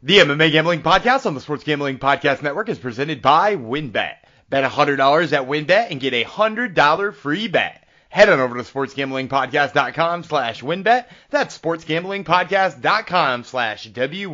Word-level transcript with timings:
The 0.00 0.18
MMA 0.18 0.52
Gambling 0.52 0.82
Podcast 0.82 1.26
on 1.26 1.34
the 1.34 1.40
Sports 1.40 1.64
Gambling 1.64 1.98
Podcast 1.98 2.40
Network 2.40 2.68
is 2.68 2.78
presented 2.78 3.20
by 3.20 3.56
WynnBET. 3.56 4.14
Bet 4.48 4.70
$100 4.70 5.32
at 5.32 5.48
WynnBET 5.48 5.90
and 5.90 5.98
get 5.98 6.14
a 6.14 6.22
$100 6.22 7.14
free 7.14 7.48
bet. 7.48 7.84
Head 8.08 8.28
on 8.28 8.38
over 8.38 8.56
to 8.56 8.62
sportsgamblingpodcast.com 8.62 10.22
slash 10.22 10.62
winbet. 10.62 11.06
That's 11.30 11.58
sportsgamblingpodcast.com 11.58 13.42
slash 13.42 13.86
W-Y-N-N-B-E-T 13.86 14.24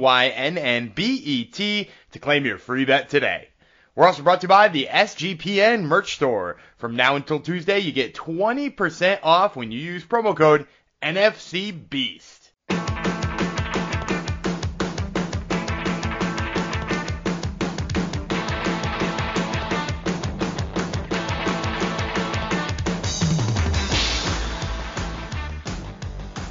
to 2.13 2.19
claim 2.19 2.45
your 2.45 2.59
free 2.59 2.85
bet 2.85 3.09
today. 3.09 3.49
We're 3.95 4.07
also 4.07 4.23
brought 4.23 4.43
to 4.43 4.45
you 4.45 4.49
by 4.49 4.69
the 4.69 4.89
SGPN 4.91 5.85
merch 5.85 6.17
store. 6.17 6.59
From 6.77 6.95
now 6.95 7.17
until 7.17 7.41
Tuesday, 7.41 7.79
you 7.79 7.93
get 7.93 8.15
20% 8.15 9.21
off 9.23 9.57
when 9.57 9.73
you 9.73 9.79
use 9.79 10.05
promo 10.05 10.37
code 10.37 10.67
NFCBEAST. 11.03 12.44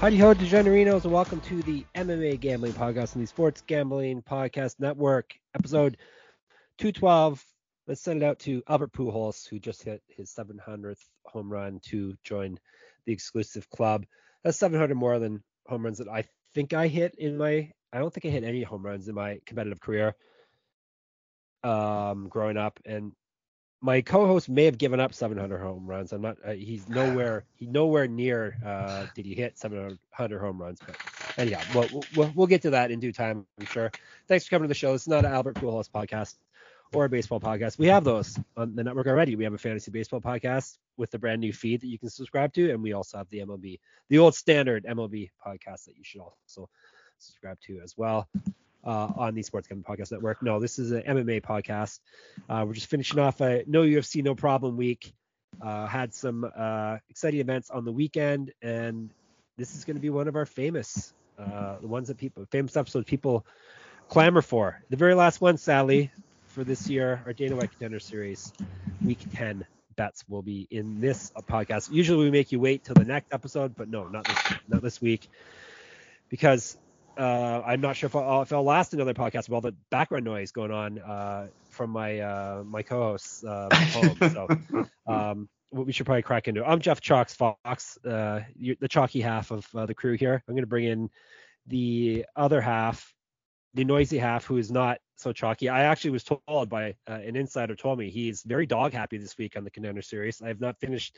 Howdy 0.04 0.18
ho, 0.18 0.34
DeGenerinos, 0.34 1.06
and 1.06 1.14
welcome 1.14 1.40
to 1.40 1.62
the 1.62 1.86
MMA 1.96 2.38
Gambling 2.38 2.74
Podcast 2.74 3.16
on 3.16 3.22
the 3.22 3.26
Sports 3.26 3.64
Gambling 3.66 4.22
Podcast 4.22 4.78
Network, 4.78 5.34
episode 5.56 5.96
212. 6.80 7.42
Let's 7.88 8.02
send 8.02 8.22
it 8.22 8.26
out 8.26 8.38
to 8.40 8.62
Albert 8.68 8.92
Pujols, 8.92 9.48
who 9.48 9.60
just 9.60 9.82
hit 9.82 10.04
his 10.10 10.30
700th 10.30 11.00
home 11.26 11.50
run 11.50 11.80
to 11.86 12.16
join 12.26 12.60
the 13.06 13.14
exclusive 13.14 13.70
club. 13.70 14.06
That's 14.44 14.58
700 14.58 14.94
more 14.94 15.20
than 15.20 15.42
home 15.68 15.86
runs 15.86 16.00
that 16.00 16.10
I 16.10 16.26
think 16.54 16.74
I 16.74 16.90
hit 16.90 17.16
in 17.18 17.38
my. 17.38 17.72
I 17.94 18.00
don't 18.00 18.14
think 18.14 18.26
I 18.26 18.30
hit 18.30 18.44
any 18.44 18.62
home 18.62 18.86
runs 18.86 19.08
in 19.08 19.16
my 19.16 19.40
competitive 19.46 19.80
career 19.80 20.16
um, 21.64 22.28
growing 22.28 22.58
up, 22.58 22.78
and 22.86 23.14
my 23.84 24.00
co-host 24.00 24.48
may 24.48 24.64
have 24.64 24.78
given 24.78 25.02
up 25.02 25.14
700 25.14 25.60
home 25.60 25.86
runs. 25.86 26.14
I'm 26.14 26.22
not. 26.22 26.38
Uh, 26.44 26.54
he's 26.54 26.88
nowhere. 26.88 27.44
He 27.56 27.68
nowhere 27.68 28.08
near. 28.08 28.58
Uh, 28.66 29.06
did 29.14 29.26
he 29.26 29.36
hit 29.36 29.58
700 29.58 30.40
home 30.40 30.62
runs? 30.62 30.80
But 30.86 30.98
anyhow, 31.38 31.62
we'll, 31.76 32.04
we'll 32.16 32.32
we'll 32.36 32.48
get 32.48 32.62
to 32.64 32.72
that 32.72 32.92
in 32.92 33.00
due 33.00 33.12
time. 33.12 33.46
I'm 33.60 33.66
sure. 33.66 33.92
Thanks 34.28 34.46
for 34.46 34.52
coming 34.52 34.66
to 34.66 34.68
the 34.70 34.74
show. 34.74 34.94
It's 34.94 35.08
not 35.08 35.26
an 35.26 35.32
Albert 35.34 35.56
Pujols 35.56 35.90
podcast 35.90 36.36
or 36.94 37.06
a 37.06 37.10
baseball 37.10 37.40
podcast. 37.40 37.78
We 37.78 37.88
have 37.88 38.04
those 38.04 38.40
on 38.56 38.76
the 38.76 38.84
network 38.84 39.08
already. 39.08 39.36
We 39.36 39.44
have 39.44 39.54
a 39.54 39.58
fantasy 39.58 39.92
baseball 39.92 40.22
podcast 40.22 40.78
with 40.98 41.12
the 41.12 41.20
brand 41.20 41.42
new 41.42 41.54
feed 41.54 41.82
that 41.82 41.88
you 41.88 42.00
can 42.00 42.10
subscribe 42.10 42.54
to, 42.54 42.72
and 42.72 42.82
we 42.82 42.94
also 42.94 43.18
have 43.18 43.30
the 43.30 43.40
MLB, 43.40 43.80
the 44.10 44.18
old 44.20 44.36
standard 44.36 44.86
MLB 44.86 45.30
podcast 45.46 45.86
that 45.86 45.98
you 45.98 46.04
should 46.04 46.22
also 46.22 46.70
subscribe 47.20 47.60
to 47.62 47.80
as 47.82 47.96
well 47.98 48.28
uh, 48.84 49.12
on 49.16 49.36
the 49.36 49.42
Sports 49.44 49.68
Gambling 49.68 49.98
Podcast 49.98 50.12
Network. 50.12 50.42
No, 50.42 50.60
this 50.60 50.80
is 50.80 50.92
an 50.92 51.04
MMA 51.04 51.42
podcast. 51.42 52.00
Uh, 52.50 52.64
we're 52.68 52.74
just 52.74 52.88
finishing 52.88 53.20
off 53.20 53.42
a 53.42 53.64
no 53.68 53.84
UFC, 53.84 54.24
no 54.24 54.36
problem 54.36 54.78
week. 54.78 55.14
Uh, 55.62 55.86
had 55.86 56.14
some 56.14 56.50
uh, 56.58 56.98
exciting 57.10 57.40
events 57.40 57.70
on 57.70 57.86
the 57.86 57.92
weekend, 57.92 58.52
and 58.62 59.12
this 59.58 59.76
is 59.76 59.86
going 59.86 59.96
to 59.96 60.02
be 60.02 60.10
one 60.10 60.28
of 60.28 60.36
our 60.36 60.46
famous, 60.46 61.14
uh, 61.38 61.78
the 61.80 61.88
ones 61.88 62.08
that 62.08 62.18
people, 62.18 62.46
famous 62.52 62.76
episodes 62.76 63.06
people 63.06 63.46
clamor 64.10 64.42
for. 64.42 64.82
The 64.90 64.98
very 64.98 65.14
last 65.14 65.42
one, 65.42 65.58
Sally, 65.58 66.12
for 66.48 66.64
this 66.64 66.90
year, 66.90 67.22
our 67.26 67.34
Dana 67.34 67.56
White 67.56 67.70
Contender 67.72 68.00
Series, 68.00 68.52
Week 69.04 69.20
10 69.34 69.66
bets 69.96 70.24
will 70.28 70.42
be 70.42 70.68
in 70.72 71.00
this 71.00 71.32
podcast. 71.48 71.92
Usually 71.92 72.26
we 72.26 72.32
make 72.32 72.52
you 72.52 72.60
wait 72.60 72.84
till 72.84 72.96
the 72.96 73.06
next 73.06 73.32
episode, 73.32 73.76
but 73.76 73.90
no, 73.90 74.08
not 74.08 74.26
this, 74.26 74.58
not 74.68 74.82
this 74.82 75.02
week, 75.02 75.28
because 76.30 76.78
uh, 77.18 77.62
I'm 77.66 77.82
not 77.82 77.96
sure 77.96 78.08
if 78.08 78.16
I'll, 78.16 78.42
if 78.42 78.52
I'll, 78.52 78.64
last 78.64 78.94
another 78.94 79.14
podcast 79.14 79.50
with 79.50 79.52
all 79.52 79.62
the 79.62 79.76
background 79.92 80.26
noise 80.26 80.52
going 80.52 80.72
on 80.72 81.00
uh, 81.00 81.48
from 81.70 81.92
my 81.92 82.20
uh, 82.20 82.64
my 82.66 82.82
co-hosts 82.82 83.44
uh, 83.44 83.70
home. 83.74 84.18
So 84.32 84.88
um, 85.08 85.50
we 85.72 85.92
should 85.92 86.06
probably 86.06 86.24
crack 86.24 86.48
into. 86.48 86.62
It. 86.62 86.66
I'm 86.68 86.80
Jeff 86.80 87.02
Chalks 87.02 87.36
Fox, 87.36 87.98
uh, 88.06 88.42
the 88.56 88.88
chalky 88.88 89.22
half 89.22 89.52
of 89.52 89.68
uh, 89.76 89.86
the 89.86 89.94
crew 89.94 90.14
here. 90.14 90.44
I'm 90.48 90.56
going 90.56 90.64
to 90.64 90.68
bring 90.68 90.86
in 90.86 91.10
the 91.68 92.26
other 92.36 92.62
half, 92.62 93.14
the 93.74 93.86
noisy 93.86 94.18
half, 94.18 94.46
who 94.46 94.58
is 94.58 94.72
not 94.72 95.00
so 95.16 95.32
chalky. 95.32 95.70
I 95.70 95.84
actually 95.84 96.12
was 96.12 96.24
told 96.24 96.70
by 96.70 96.96
an 97.08 97.36
insider 97.36 97.76
told 97.76 98.00
me 98.00 98.10
he's 98.10 98.42
very 98.44 98.66
dog 98.66 98.92
happy 98.92 99.18
this 99.18 99.38
week 99.38 99.56
on 99.56 99.64
the 99.64 99.72
Contender 99.72 100.02
Series. 100.02 100.42
I 100.42 100.48
have 100.48 100.62
not 100.62 100.80
finished 100.80 101.18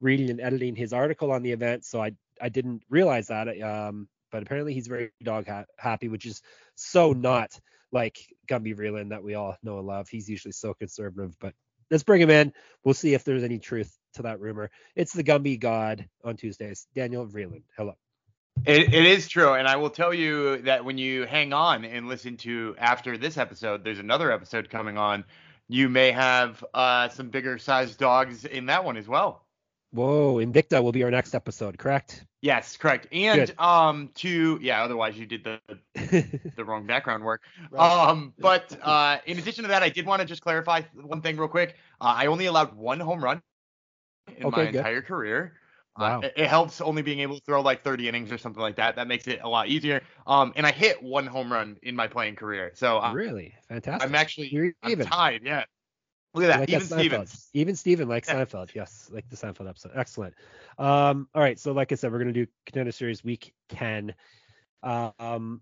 reading 0.00 0.30
and 0.30 0.40
editing 0.40 0.76
his 0.76 0.92
article 0.92 1.32
on 1.32 1.42
the 1.42 1.50
event, 1.50 1.84
so 1.84 2.00
I 2.00 2.12
I 2.40 2.48
didn't 2.48 2.82
realize 2.88 3.26
that. 3.26 3.60
Um, 3.60 4.08
but 4.32 4.42
apparently 4.42 4.74
he's 4.74 4.88
very 4.88 5.10
dog 5.22 5.46
ha- 5.46 5.66
happy, 5.78 6.08
which 6.08 6.26
is 6.26 6.42
so 6.74 7.12
not 7.12 7.60
like 7.92 8.18
Gumby 8.48 8.74
Vreeland 8.74 9.10
that 9.10 9.22
we 9.22 9.34
all 9.34 9.56
know 9.62 9.78
and 9.78 9.86
love. 9.86 10.08
He's 10.08 10.28
usually 10.28 10.52
so 10.52 10.74
conservative, 10.74 11.36
but 11.38 11.54
let's 11.90 12.02
bring 12.02 12.22
him 12.22 12.30
in. 12.30 12.52
We'll 12.82 12.94
see 12.94 13.14
if 13.14 13.22
there's 13.22 13.44
any 13.44 13.58
truth 13.58 13.96
to 14.14 14.22
that 14.22 14.40
rumor. 14.40 14.70
It's 14.96 15.12
the 15.12 15.22
Gumby 15.22 15.60
God 15.60 16.08
on 16.24 16.36
Tuesdays. 16.36 16.86
Daniel 16.94 17.26
Vreeland, 17.26 17.62
hello. 17.76 17.94
It, 18.64 18.94
it 18.94 19.06
is 19.06 19.28
true, 19.28 19.54
and 19.54 19.66
I 19.66 19.76
will 19.76 19.90
tell 19.90 20.12
you 20.12 20.58
that 20.62 20.84
when 20.84 20.98
you 20.98 21.26
hang 21.26 21.52
on 21.52 21.84
and 21.84 22.08
listen 22.08 22.36
to 22.38 22.74
after 22.78 23.16
this 23.18 23.36
episode, 23.36 23.82
there's 23.82 23.98
another 23.98 24.30
episode 24.30 24.70
coming 24.70 24.98
on. 24.98 25.24
You 25.68 25.88
may 25.88 26.12
have 26.12 26.62
uh, 26.74 27.08
some 27.08 27.30
bigger 27.30 27.58
sized 27.58 27.98
dogs 27.98 28.44
in 28.44 28.66
that 28.66 28.84
one 28.84 28.96
as 28.96 29.08
well. 29.08 29.46
Whoa, 29.92 30.36
Invicta 30.36 30.82
will 30.82 30.92
be 30.92 31.02
our 31.04 31.10
next 31.10 31.34
episode, 31.34 31.78
correct? 31.78 32.24
Yes, 32.40 32.76
correct. 32.76 33.06
And 33.12 33.46
Good. 33.46 33.58
um 33.58 34.10
to 34.16 34.58
yeah, 34.62 34.82
otherwise 34.82 35.16
you 35.16 35.26
did 35.26 35.44
the 35.44 35.60
the 36.56 36.64
wrong 36.64 36.86
background 36.86 37.24
work. 37.24 37.42
Right. 37.70 38.08
Um 38.08 38.32
but 38.38 38.76
uh 38.82 39.18
in 39.26 39.38
addition 39.38 39.64
to 39.64 39.68
that, 39.68 39.82
I 39.82 39.90
did 39.90 40.06
want 40.06 40.20
to 40.20 40.26
just 40.26 40.42
clarify 40.42 40.82
one 40.94 41.20
thing 41.20 41.36
real 41.36 41.48
quick. 41.48 41.76
Uh, 42.00 42.14
I 42.16 42.26
only 42.26 42.46
allowed 42.46 42.74
one 42.74 43.00
home 43.00 43.22
run 43.22 43.42
in 44.36 44.46
okay, 44.46 44.56
my 44.56 44.70
good. 44.70 44.78
entire 44.78 45.02
career. 45.02 45.54
Uh, 45.94 46.00
wow. 46.00 46.18
Uh, 46.18 46.20
it, 46.22 46.32
it, 46.36 46.46
helps 46.46 46.80
only 46.80 47.02
being 47.02 47.20
able 47.20 47.36
to 47.36 47.44
throw 47.44 47.60
like 47.60 47.84
30 47.84 48.08
innings 48.08 48.32
or 48.32 48.38
something 48.38 48.62
like 48.62 48.76
that. 48.76 48.96
That 48.96 49.08
makes 49.08 49.26
it 49.26 49.40
a 49.42 49.48
lot 49.48 49.68
easier. 49.68 50.00
Um, 50.26 50.54
and 50.56 50.66
I 50.66 50.72
hit 50.72 51.02
one 51.02 51.26
home 51.26 51.52
run 51.52 51.76
in 51.82 51.94
my 51.94 52.08
playing 52.08 52.36
career. 52.36 52.72
So 52.74 52.98
uh, 52.98 53.12
really 53.12 53.54
fantastic. 53.68 54.08
I'm 54.08 54.14
actually 54.14 54.48
You're 54.48 54.72
I'm 54.82 54.98
tied. 55.00 55.42
Yeah. 55.44 55.64
Look 56.34 56.44
at 56.44 56.48
that. 56.48 56.60
Like 56.60 56.70
Even 56.70 56.86
Stevens. 56.86 57.48
Even 57.52 57.76
Steven, 57.76 58.08
like 58.08 58.26
yeah. 58.26 58.44
Seinfeld. 58.44 58.74
Yes, 58.74 59.10
like 59.12 59.28
the 59.28 59.36
Seinfeld 59.36 59.68
episode. 59.68 59.92
Excellent. 59.94 60.34
Um, 60.78 61.28
all 61.34 61.42
right. 61.42 61.58
So, 61.58 61.72
like 61.72 61.92
I 61.92 61.94
said, 61.94 62.10
we're 62.10 62.18
going 62.18 62.32
to 62.32 62.44
do 62.44 62.50
Contender 62.64 62.92
Series 62.92 63.22
week 63.22 63.52
10. 63.68 64.14
Uh, 64.82 65.10
um, 65.18 65.60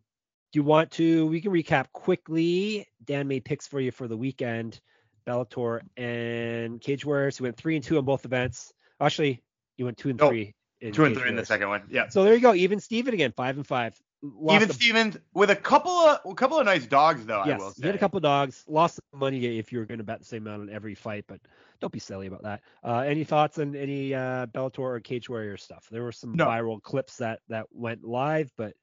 do 0.53 0.59
you 0.59 0.63
want 0.63 0.93
to? 0.93 1.27
We 1.27 1.41
can 1.41 1.53
recap 1.53 1.87
quickly. 1.93 2.87
Dan 3.05 3.27
made 3.27 3.45
picks 3.45 3.67
for 3.67 3.81
you 3.81 3.91
for 3.91 4.07
the 4.07 4.17
weekend. 4.17 4.81
Bellator 5.27 5.81
and 5.97 6.81
Cage 6.81 7.05
Warriors. 7.05 7.37
He 7.37 7.43
went 7.43 7.57
three 7.57 7.77
and 7.77 7.85
two 7.85 7.99
on 7.99 8.05
both 8.05 8.25
events. 8.25 8.73
Actually, 9.01 9.43
you 9.77 9.85
went 9.85 9.99
two 9.99 10.11
and 10.11 10.19
three. 10.19 10.55
two 10.93 11.05
and 11.05 11.17
three 11.17 11.29
in 11.29 11.37
the 11.37 11.45
second 11.45 11.69
one. 11.69 11.83
Yeah. 11.91 12.09
So 12.09 12.25
there 12.25 12.35
you 12.35 12.41
go. 12.41 12.55
Even 12.55 12.81
Steven 12.81 13.15
again, 13.15 13.33
five 13.37 13.57
and 13.57 13.67
five. 13.67 14.01
Even 14.23 14.69
the, 14.69 14.75
Stevens 14.75 15.17
with 15.33 15.49
a 15.49 15.57
couple 15.57 15.93
of 15.93 16.21
a 16.31 16.35
couple 16.35 16.59
of 16.59 16.67
nice 16.67 16.85
dogs 16.85 17.25
though. 17.25 17.43
Yes, 17.47 17.59
I 17.59 17.65
will 17.65 17.71
say. 17.71 17.83
you 17.83 17.87
had 17.87 17.95
a 17.95 17.99
couple 17.99 18.19
of 18.19 18.23
dogs. 18.23 18.65
Lost 18.69 19.01
money 19.15 19.59
if 19.59 19.73
you 19.73 19.79
were 19.79 19.87
going 19.87 19.99
to 19.99 20.05
bet 20.05 20.19
the 20.19 20.27
same 20.27 20.47
amount 20.47 20.63
on 20.63 20.71
every 20.71 20.95
fight, 20.95 21.25
but 21.27 21.41
don't 21.81 21.93
be 21.93 22.01
silly 22.01 22.27
about 22.27 22.43
that. 22.43 22.61
Uh, 22.85 22.99
any 22.99 23.25
thoughts 23.25 23.59
on 23.59 23.75
any 23.75 24.15
uh, 24.15 24.47
Bellator 24.47 24.81
or 24.81 25.01
Cage 25.01 25.31
Warrior 25.31 25.57
stuff? 25.57 25.89
There 25.91 26.03
were 26.03 26.13
some 26.13 26.35
no. 26.35 26.47
viral 26.47 26.83
clips 26.83 27.17
that 27.17 27.41
that 27.49 27.67
went 27.73 28.05
live, 28.05 28.53
but 28.59 28.75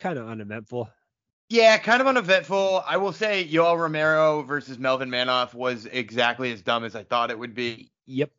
kind 0.00 0.18
of 0.18 0.28
uneventful. 0.28 0.90
Yeah, 1.48 1.78
kind 1.78 2.00
of 2.00 2.08
uneventful. 2.08 2.82
I 2.86 2.96
will 2.96 3.12
say 3.12 3.46
Yoel 3.46 3.78
Romero 3.78 4.42
versus 4.42 4.78
Melvin 4.78 5.10
Manhoef 5.10 5.54
was 5.54 5.86
exactly 5.86 6.52
as 6.52 6.62
dumb 6.62 6.84
as 6.84 6.96
I 6.96 7.04
thought 7.04 7.30
it 7.30 7.38
would 7.38 7.54
be. 7.54 7.92
Yep. 8.06 8.30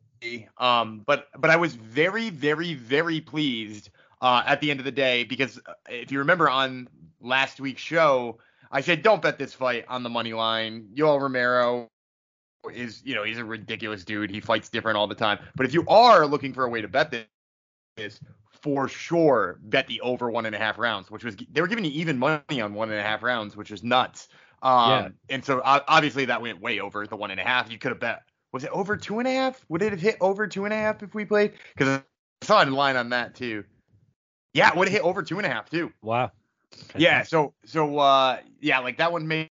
Um, 0.58 1.02
but 1.06 1.28
but 1.38 1.50
I 1.50 1.56
was 1.56 1.74
very 1.74 2.30
very 2.30 2.74
very 2.74 3.20
pleased 3.20 3.90
uh, 4.22 4.42
at 4.46 4.60
the 4.60 4.70
end 4.70 4.80
of 4.80 4.84
the 4.84 4.92
day 4.92 5.24
because 5.24 5.60
uh, 5.66 5.72
if 5.90 6.10
you 6.10 6.20
remember 6.20 6.48
on 6.48 6.88
last 7.20 7.60
week's 7.60 7.82
show, 7.82 8.38
I 8.70 8.80
said 8.80 9.02
don't 9.02 9.20
bet 9.20 9.38
this 9.38 9.52
fight 9.52 9.84
on 9.88 10.02
the 10.02 10.08
money 10.08 10.32
line. 10.32 10.88
Yoel 10.94 11.20
Romero 11.20 11.90
is, 12.72 13.02
you 13.04 13.14
know, 13.14 13.24
he's 13.24 13.38
a 13.38 13.44
ridiculous 13.44 14.04
dude. 14.04 14.30
He 14.30 14.40
fights 14.40 14.68
different 14.68 14.96
all 14.96 15.08
the 15.08 15.14
time. 15.14 15.38
But 15.56 15.66
if 15.66 15.74
you 15.74 15.84
are 15.88 16.26
looking 16.26 16.54
for 16.54 16.64
a 16.64 16.70
way 16.70 16.80
to 16.80 16.88
bet 16.88 17.10
this, 17.10 18.20
for 18.62 18.86
sure 18.86 19.58
bet 19.64 19.88
the 19.88 20.00
over 20.02 20.30
one 20.30 20.46
and 20.46 20.54
a 20.54 20.58
half 20.58 20.78
rounds, 20.78 21.10
which 21.10 21.24
was 21.24 21.36
they 21.50 21.60
were 21.60 21.66
giving 21.66 21.84
you 21.84 21.90
even 21.90 22.16
money 22.16 22.60
on 22.60 22.74
one 22.74 22.90
and 22.90 22.98
a 22.98 23.02
half 23.02 23.22
rounds, 23.22 23.56
which 23.56 23.72
is 23.72 23.82
nuts. 23.82 24.28
Um, 24.62 24.90
yeah. 24.90 25.08
And 25.30 25.44
so 25.44 25.60
obviously 25.64 26.24
that 26.26 26.40
went 26.40 26.60
way 26.60 26.78
over 26.78 27.06
the 27.06 27.16
one 27.16 27.32
and 27.32 27.40
a 27.40 27.42
half. 27.42 27.70
You 27.70 27.78
could 27.78 27.90
have 27.90 28.00
bet 28.00 28.22
was 28.52 28.64
it 28.64 28.70
over 28.70 28.96
two 28.96 29.18
and 29.18 29.26
a 29.26 29.32
half? 29.32 29.64
Would 29.68 29.82
it 29.82 29.90
have 29.90 30.00
hit 30.00 30.16
over 30.20 30.46
two 30.46 30.64
and 30.64 30.72
a 30.72 30.76
half 30.76 31.02
if 31.02 31.14
we 31.14 31.24
played? 31.24 31.54
Because 31.76 31.88
I 31.88 32.02
saw 32.44 32.60
it 32.60 32.68
in 32.68 32.74
line 32.74 32.96
on 32.96 33.08
that 33.08 33.34
too. 33.34 33.64
Yeah, 34.54 34.68
it 34.68 34.76
would 34.76 34.88
have 34.88 34.92
hit 34.92 35.02
over 35.02 35.22
two 35.22 35.38
and 35.38 35.46
a 35.46 35.48
half 35.48 35.70
too. 35.70 35.92
Wow. 36.02 36.32
Yeah, 36.96 37.22
so 37.22 37.54
so 37.64 37.98
uh 37.98 38.38
yeah, 38.60 38.78
like 38.80 38.98
that 38.98 39.12
one 39.12 39.26
made 39.26 39.50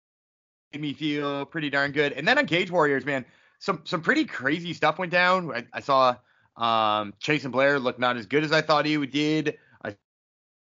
me 0.76 0.92
feel 0.92 1.44
pretty 1.46 1.70
darn 1.70 1.92
good. 1.92 2.12
And 2.12 2.26
then 2.26 2.38
on 2.38 2.46
Cage 2.46 2.70
Warriors, 2.70 3.04
man, 3.04 3.24
some 3.58 3.82
some 3.84 4.02
pretty 4.02 4.24
crazy 4.24 4.72
stuff 4.72 4.98
went 4.98 5.12
down. 5.12 5.50
I, 5.52 5.66
I 5.72 5.80
saw 5.80 6.16
um 6.56 7.14
Chase 7.20 7.44
and 7.44 7.52
Blair 7.52 7.78
look 7.78 7.98
not 7.98 8.16
as 8.16 8.26
good 8.26 8.44
as 8.44 8.52
I 8.52 8.60
thought 8.60 8.86
he 8.86 9.04
did. 9.06 9.58
I 9.84 9.96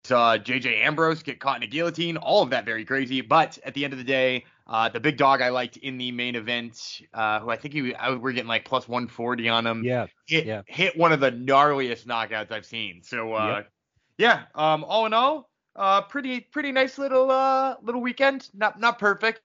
saw 0.03 0.37
JJ 0.37 0.83
Ambrose 0.83 1.23
get 1.23 1.39
caught 1.39 1.57
in 1.57 1.63
a 1.63 1.67
guillotine. 1.67 2.17
All 2.17 2.43
of 2.43 2.49
that 2.49 2.65
very 2.65 2.85
crazy. 2.85 3.21
But 3.21 3.57
at 3.65 3.73
the 3.73 3.83
end 3.83 3.93
of 3.93 3.99
the 3.99 4.05
day, 4.05 4.45
uh, 4.67 4.89
the 4.89 4.99
big 4.99 5.17
dog 5.17 5.41
I 5.41 5.49
liked 5.49 5.77
in 5.77 5.97
the 5.97 6.11
main 6.11 6.35
event, 6.35 7.01
uh, 7.13 7.39
who 7.39 7.49
I 7.49 7.55
think 7.55 7.73
he 7.73 7.95
I, 7.95 8.13
we're 8.13 8.33
getting 8.33 8.49
like 8.49 8.65
plus 8.65 8.87
140 8.87 9.47
on 9.47 9.65
him. 9.65 9.83
Yeah. 9.83 10.07
Hit, 10.27 10.45
yeah. 10.45 10.61
hit 10.65 10.97
one 10.97 11.13
of 11.13 11.21
the 11.21 11.31
gnarliest 11.31 12.05
knockouts 12.05 12.51
I've 12.51 12.65
seen. 12.65 13.01
So 13.03 13.33
uh, 13.33 13.55
Yep. 13.57 13.71
Yeah, 14.17 14.43
um, 14.55 14.83
all 14.83 15.05
in 15.05 15.13
all, 15.13 15.49
uh, 15.75 16.01
pretty 16.01 16.41
pretty 16.41 16.71
nice 16.71 16.97
little 16.97 17.29
uh 17.31 17.75
little 17.81 18.01
weekend. 18.01 18.49
Not 18.53 18.79
not 18.79 18.99
perfect, 18.99 19.41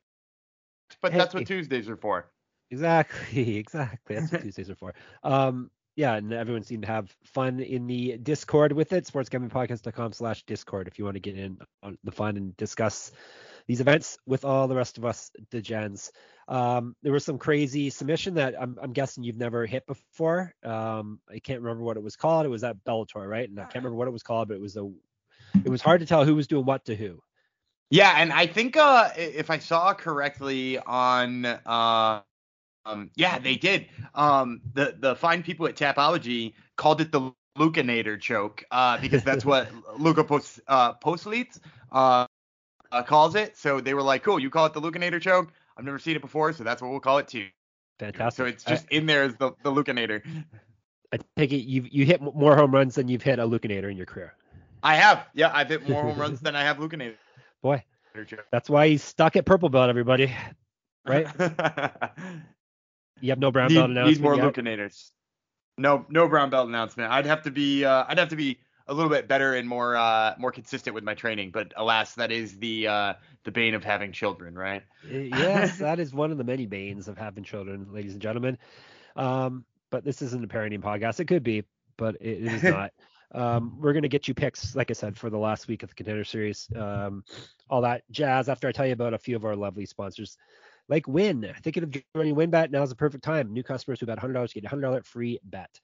but 1.00 1.12
Hey, 1.12 1.18
that's 1.18 1.34
what. 1.34 1.46
Tuesdays 1.46 1.88
are 1.88 1.96
for. 1.96 2.30
Exactly, 2.70 3.56
exactly. 3.58 4.16
That's 4.16 4.32
what 4.32 4.42
Tuesdays 4.42 4.70
are 4.70 4.76
for. 4.76 4.94
Um, 5.22 5.70
yeah, 5.94 6.14
and 6.14 6.32
everyone 6.32 6.62
seemed 6.62 6.82
to 6.82 6.88
have 6.88 7.14
fun 7.22 7.60
in 7.60 7.86
the 7.86 8.16
Discord 8.16 8.72
with 8.72 8.92
it. 8.94 9.04
Sportsgamblingpodcast.com 9.04 10.12
slash 10.12 10.42
Discord 10.44 10.88
if 10.88 10.98
you 10.98 11.04
want 11.04 11.16
to 11.16 11.20
get 11.20 11.36
in 11.36 11.58
on 11.82 11.98
the 12.02 12.12
fun 12.12 12.38
and 12.38 12.56
discuss 12.56 13.12
these 13.66 13.80
events 13.80 14.18
with 14.26 14.44
all 14.44 14.68
the 14.68 14.74
rest 14.74 14.96
of 14.96 15.04
us 15.04 15.30
degens. 15.50 16.10
Um, 16.48 16.96
there 17.02 17.12
was 17.12 17.24
some 17.24 17.38
crazy 17.38 17.90
submission 17.90 18.34
that 18.34 18.54
I'm, 18.60 18.78
I'm 18.82 18.92
guessing 18.92 19.24
you've 19.24 19.38
never 19.38 19.66
hit 19.66 19.86
before. 19.86 20.54
Um, 20.64 21.20
I 21.30 21.38
can't 21.38 21.60
remember 21.60 21.84
what 21.84 21.96
it 21.96 22.02
was 22.02 22.16
called. 22.16 22.46
It 22.46 22.50
was 22.50 22.64
at 22.64 22.84
Bellator, 22.84 23.28
right? 23.28 23.48
And 23.48 23.58
I 23.58 23.64
can't 23.64 23.76
remember 23.76 23.96
what 23.96 24.08
it 24.08 24.12
was 24.12 24.22
called, 24.22 24.48
but 24.48 24.54
it 24.54 24.60
was 24.60 24.76
a 24.76 24.90
it 25.64 25.68
was 25.68 25.82
hard 25.82 26.00
to 26.00 26.06
tell 26.06 26.24
who 26.24 26.34
was 26.34 26.46
doing 26.46 26.64
what 26.64 26.84
to 26.86 26.96
who. 26.96 27.22
Yeah, 27.90 28.14
and 28.16 28.32
I 28.32 28.46
think 28.46 28.76
uh, 28.76 29.10
if 29.16 29.50
I 29.50 29.58
saw 29.58 29.92
correctly 29.92 30.78
on, 30.78 31.44
uh, 31.44 32.22
um, 32.86 33.10
yeah, 33.16 33.38
they 33.38 33.56
did. 33.56 33.86
Um, 34.14 34.62
the 34.72 34.96
the 34.98 35.14
fine 35.14 35.42
people 35.42 35.66
at 35.66 35.76
Tapology 35.76 36.54
called 36.76 37.02
it 37.02 37.12
the 37.12 37.32
Lucanator 37.58 38.18
choke 38.18 38.64
uh, 38.70 38.98
because 38.98 39.22
that's 39.22 39.44
what 39.44 39.68
Luca 39.98 40.24
Post, 40.24 40.60
uh, 40.68 40.94
Postlitz 40.94 41.60
uh, 41.90 42.26
uh, 42.90 43.02
calls 43.02 43.34
it. 43.34 43.56
So 43.56 43.80
they 43.80 43.94
were 43.94 44.02
like, 44.02 44.22
cool, 44.22 44.38
you 44.38 44.50
call 44.50 44.66
it 44.66 44.72
the 44.72 44.80
Lucanator 44.80 45.20
choke. 45.20 45.52
I've 45.76 45.84
never 45.84 45.98
seen 45.98 46.16
it 46.16 46.22
before, 46.22 46.52
so 46.52 46.64
that's 46.64 46.82
what 46.82 46.90
we'll 46.90 47.00
call 47.00 47.18
it 47.18 47.28
too. 47.28 47.46
Fantastic. 47.98 48.36
So 48.36 48.44
it's 48.44 48.64
just 48.64 48.86
in 48.90 49.06
there 49.06 49.22
as 49.22 49.36
the 49.36 49.52
the 49.62 49.70
Lucanator. 49.70 50.22
I, 51.12 51.16
I 51.16 51.18
take 51.36 51.52
it 51.52 51.62
you 51.62 51.86
you 51.90 52.04
hit 52.04 52.20
more 52.20 52.56
home 52.56 52.72
runs 52.72 52.94
than 52.94 53.08
you've 53.08 53.22
hit 53.22 53.38
a 53.38 53.46
Lucanator 53.46 53.90
in 53.90 53.96
your 53.96 54.06
career. 54.06 54.34
I 54.82 54.96
have, 54.96 55.26
yeah, 55.32 55.52
I've 55.54 55.68
hit 55.68 55.88
more 55.88 56.02
home 56.02 56.18
runs 56.18 56.40
than 56.42 56.56
I 56.56 56.62
have 56.64 56.78
Lucanator 56.78 57.14
Boy, 57.62 57.84
that's 58.50 58.68
why 58.68 58.88
he's 58.88 59.02
stuck 59.02 59.36
at 59.36 59.46
purple 59.46 59.68
belt, 59.68 59.88
everybody. 59.88 60.34
Right? 61.06 61.26
You 63.22 63.30
have 63.30 63.38
no 63.38 63.52
brown 63.52 63.68
need, 63.68 63.76
belt 63.76 63.90
need 63.90 63.98
announcement 63.98 64.22
more 64.22 64.34
yet? 64.34 64.52
Lucanators. 64.52 65.10
No, 65.78 66.04
no 66.10 66.28
brown 66.28 66.50
belt 66.50 66.68
announcement. 66.68 67.12
I'd 67.12 67.24
have 67.26 67.42
to 67.42 67.52
be, 67.52 67.84
uh, 67.84 68.04
I'd 68.08 68.18
have 68.18 68.30
to 68.30 68.36
be 68.36 68.58
a 68.88 68.94
little 68.94 69.10
bit 69.10 69.28
better 69.28 69.54
and 69.54 69.68
more, 69.68 69.96
uh, 69.96 70.34
more 70.38 70.52
consistent 70.52 70.94
with 70.94 71.04
my 71.04 71.14
training. 71.14 71.50
But 71.50 71.72
alas, 71.76 72.14
that 72.14 72.32
is 72.32 72.58
the, 72.58 72.88
uh, 72.88 73.14
the 73.44 73.50
bane 73.50 73.74
of 73.74 73.84
having 73.84 74.12
children, 74.12 74.54
right? 74.54 74.82
Yes, 75.08 75.78
that 75.78 75.98
is 75.98 76.12
one 76.12 76.30
of 76.30 76.38
the 76.38 76.44
many 76.44 76.66
banes 76.66 77.08
of 77.08 77.18
having 77.18 77.44
children, 77.44 77.88
ladies 77.90 78.12
and 78.12 78.22
gentlemen. 78.22 78.58
Um, 79.16 79.64
but 79.90 80.04
this 80.04 80.22
isn't 80.22 80.44
a 80.44 80.48
parenting 80.48 80.80
podcast. 80.80 81.20
It 81.20 81.26
could 81.26 81.42
be, 81.42 81.64
but 81.96 82.16
it, 82.20 82.42
is 82.44 82.62
not. 82.62 82.92
Um, 83.34 83.78
we're 83.80 83.94
gonna 83.94 84.08
get 84.08 84.28
you 84.28 84.34
picks, 84.34 84.76
like 84.76 84.90
I 84.90 84.92
said, 84.92 85.16
for 85.16 85.30
the 85.30 85.38
last 85.38 85.66
week 85.66 85.82
of 85.82 85.88
the 85.88 85.94
contender 85.94 86.22
series. 86.22 86.68
Um, 86.76 87.24
all 87.70 87.80
that 87.80 88.02
jazz. 88.10 88.50
After 88.50 88.68
I 88.68 88.72
tell 88.72 88.86
you 88.86 88.92
about 88.92 89.14
a 89.14 89.18
few 89.18 89.36
of 89.36 89.46
our 89.46 89.56
lovely 89.56 89.86
sponsors, 89.86 90.36
like 90.88 91.08
Win. 91.08 91.50
Thinking 91.62 91.82
of 91.82 91.90
joining 92.14 92.34
WynnBET? 92.34 92.70
Now's 92.70 92.90
the 92.90 92.94
perfect 92.94 93.24
time. 93.24 93.52
New 93.52 93.62
customers 93.62 94.00
who 94.00 94.06
bet 94.06 94.18
$100 94.18 94.52
get 94.52 94.64
a 94.64 94.68
$100 94.68 95.06
free 95.06 95.38
bet. 95.44 95.80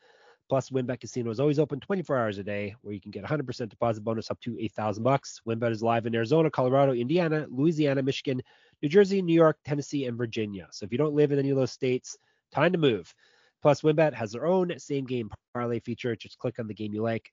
Plus, 0.49 0.71
WynnBET 0.71 1.01
Casino 1.01 1.31
is 1.31 1.41
always 1.41 1.59
open 1.59 1.79
24 1.79 2.17
hours 2.17 2.39
a 2.39 2.43
day, 2.43 2.75
where 2.81 2.95
you 2.95 3.01
can 3.01 3.11
get 3.11 3.23
100% 3.23 3.69
deposit 3.69 4.03
bonus 4.03 4.31
up 4.31 4.41
to 4.41 4.59
8,000 4.59 5.03
bucks. 5.03 5.43
WynnBET 5.47 5.71
is 5.71 5.83
live 5.83 6.07
in 6.07 6.15
Arizona, 6.15 6.51
Colorado, 6.51 6.93
Indiana, 6.93 7.47
Louisiana, 7.51 8.03
Michigan, 8.03 8.41
New 8.83 8.89
Jersey, 8.89 9.21
New 9.21 9.35
York, 9.35 9.59
Tennessee, 9.67 10.07
and 10.07 10.17
Virginia. 10.17 10.67
So 10.71 10.87
if 10.87 10.93
you 10.93 10.97
don't 10.97 11.15
live 11.15 11.33
in 11.33 11.39
any 11.39 11.51
of 11.51 11.57
those 11.57 11.73
states, 11.73 12.17
time 12.51 12.73
to 12.73 12.79
move. 12.79 13.13
Plus, 13.61 13.83
WynnBET 13.83 14.15
has 14.15 14.33
their 14.33 14.47
own 14.47 14.73
same 14.79 15.05
game 15.05 15.31
parlay 15.53 15.81
feature. 15.81 16.17
Just 16.17 16.39
click 16.39 16.59
on 16.59 16.67
the 16.67 16.75
game 16.75 16.95
you 16.95 17.03
like, 17.03 17.31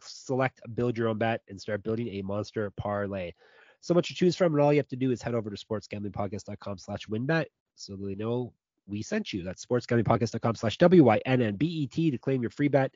select 0.00 0.60
build 0.74 0.96
your 0.96 1.08
own 1.08 1.18
bet, 1.18 1.42
and 1.48 1.60
start 1.60 1.82
building 1.82 2.08
a 2.08 2.22
monster 2.22 2.70
parlay. 2.78 3.32
So 3.80 3.92
much 3.92 4.08
to 4.08 4.14
choose 4.14 4.36
from, 4.36 4.54
and 4.54 4.62
all 4.62 4.72
you 4.72 4.78
have 4.78 4.88
to 4.88 4.96
do 4.96 5.10
is 5.10 5.20
head 5.20 5.34
over 5.34 5.50
to 5.50 5.66
sportsgamblingpodcast.com 5.66 6.78
slash 6.78 7.06
winbet 7.08 7.46
so 7.74 7.96
they 7.96 8.14
know 8.14 8.54
we 8.86 9.02
sent 9.02 9.32
you. 9.32 9.42
That's 9.42 9.64
sportsgamblingpodcast.com 9.64 10.54
slash 10.56 10.78
W-Y-N-N-B-E-T 10.78 12.10
to 12.10 12.18
claim 12.18 12.42
your 12.42 12.50
free 12.50 12.68
bet 12.68 12.92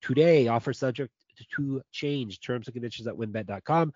today. 0.00 0.48
Offer 0.48 0.72
subject 0.72 1.12
to 1.56 1.82
change. 1.92 2.40
Terms 2.40 2.66
and 2.68 2.74
conditions 2.74 3.08
at 3.08 3.14
winbet.com. 3.14 3.92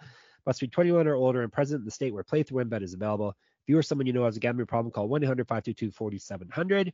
Must 0.47 0.61
be 0.61 0.69
21 0.69 1.07
or 1.07 1.15
older 1.15 1.43
and 1.43 1.53
present 1.53 1.81
in 1.81 1.85
the 1.85 1.91
state 1.91 2.13
where 2.13 2.23
playthrough 2.23 2.67
WynnBET 2.67 2.83
is 2.83 2.93
available. 2.93 3.31
If 3.31 3.69
you 3.69 3.79
or 3.79 3.83
someone 3.83 4.07
you 4.07 4.13
know 4.13 4.27
has 4.27 4.37
a 4.37 4.41
gambling 4.41 4.67
problem, 4.67 4.93
call 4.93 5.09
1-800-522-4700. 5.09 6.93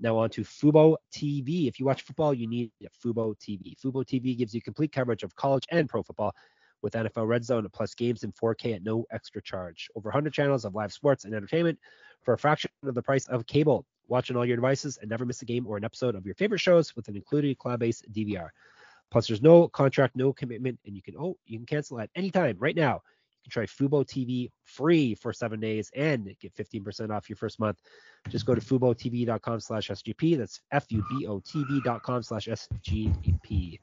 Now 0.00 0.16
on 0.16 0.30
to 0.30 0.42
Fubo 0.42 0.96
TV. 1.14 1.68
If 1.68 1.78
you 1.78 1.84
watch 1.84 2.02
football, 2.02 2.32
you 2.32 2.46
need 2.46 2.70
Fubo 3.04 3.34
TV. 3.38 3.74
Fubo 3.78 4.02
TV 4.02 4.36
gives 4.36 4.54
you 4.54 4.62
complete 4.62 4.92
coverage 4.92 5.22
of 5.22 5.36
college 5.36 5.64
and 5.70 5.86
pro 5.88 6.02
football 6.02 6.34
with 6.82 6.94
NFL 6.94 7.26
Red 7.26 7.44
Zone 7.44 7.66
plus 7.72 7.94
games 7.94 8.22
in 8.22 8.32
4K 8.32 8.76
at 8.76 8.82
no 8.82 9.04
extra 9.10 9.42
charge. 9.42 9.88
Over 9.96 10.08
100 10.08 10.32
channels 10.32 10.64
of 10.64 10.74
live 10.74 10.92
sports 10.92 11.24
and 11.24 11.34
entertainment 11.34 11.78
for 12.22 12.34
a 12.34 12.38
fraction 12.38 12.70
of 12.84 12.94
the 12.94 13.02
price 13.02 13.26
of 13.28 13.46
cable. 13.46 13.86
Watch 14.08 14.30
on 14.30 14.36
all 14.36 14.44
your 14.44 14.56
devices 14.56 14.98
and 14.98 15.10
never 15.10 15.24
miss 15.24 15.42
a 15.42 15.46
game 15.46 15.66
or 15.66 15.76
an 15.76 15.84
episode 15.84 16.14
of 16.14 16.26
your 16.26 16.34
favorite 16.34 16.60
shows 16.60 16.94
with 16.94 17.08
an 17.08 17.16
included 17.16 17.58
cloud-based 17.58 18.12
DVR. 18.12 18.48
Plus, 19.10 19.28
there's 19.28 19.42
no 19.42 19.68
contract, 19.68 20.16
no 20.16 20.32
commitment, 20.32 20.78
and 20.84 20.94
you 20.94 21.02
can 21.02 21.14
oh 21.18 21.36
you 21.46 21.58
can 21.58 21.66
cancel 21.66 22.00
at 22.00 22.10
any 22.14 22.30
time 22.30 22.56
right 22.58 22.76
now. 22.76 22.94
You 23.44 23.50
can 23.50 23.52
try 23.52 23.66
Fubo 23.66 24.04
TV 24.04 24.50
free 24.64 25.14
for 25.14 25.32
seven 25.32 25.60
days 25.60 25.90
and 25.94 26.34
get 26.40 26.54
15% 26.56 27.10
off 27.10 27.28
your 27.28 27.36
first 27.36 27.60
month. 27.60 27.78
Just 28.28 28.46
go 28.46 28.54
to 28.56 28.60
FuboTV.com 28.60 29.60
slash 29.60 29.88
SGP. 29.88 30.36
That's 30.36 30.60
F-U-B-O-T-V.com 30.72 32.22
slash 32.24 32.48
SGP. 32.48 33.78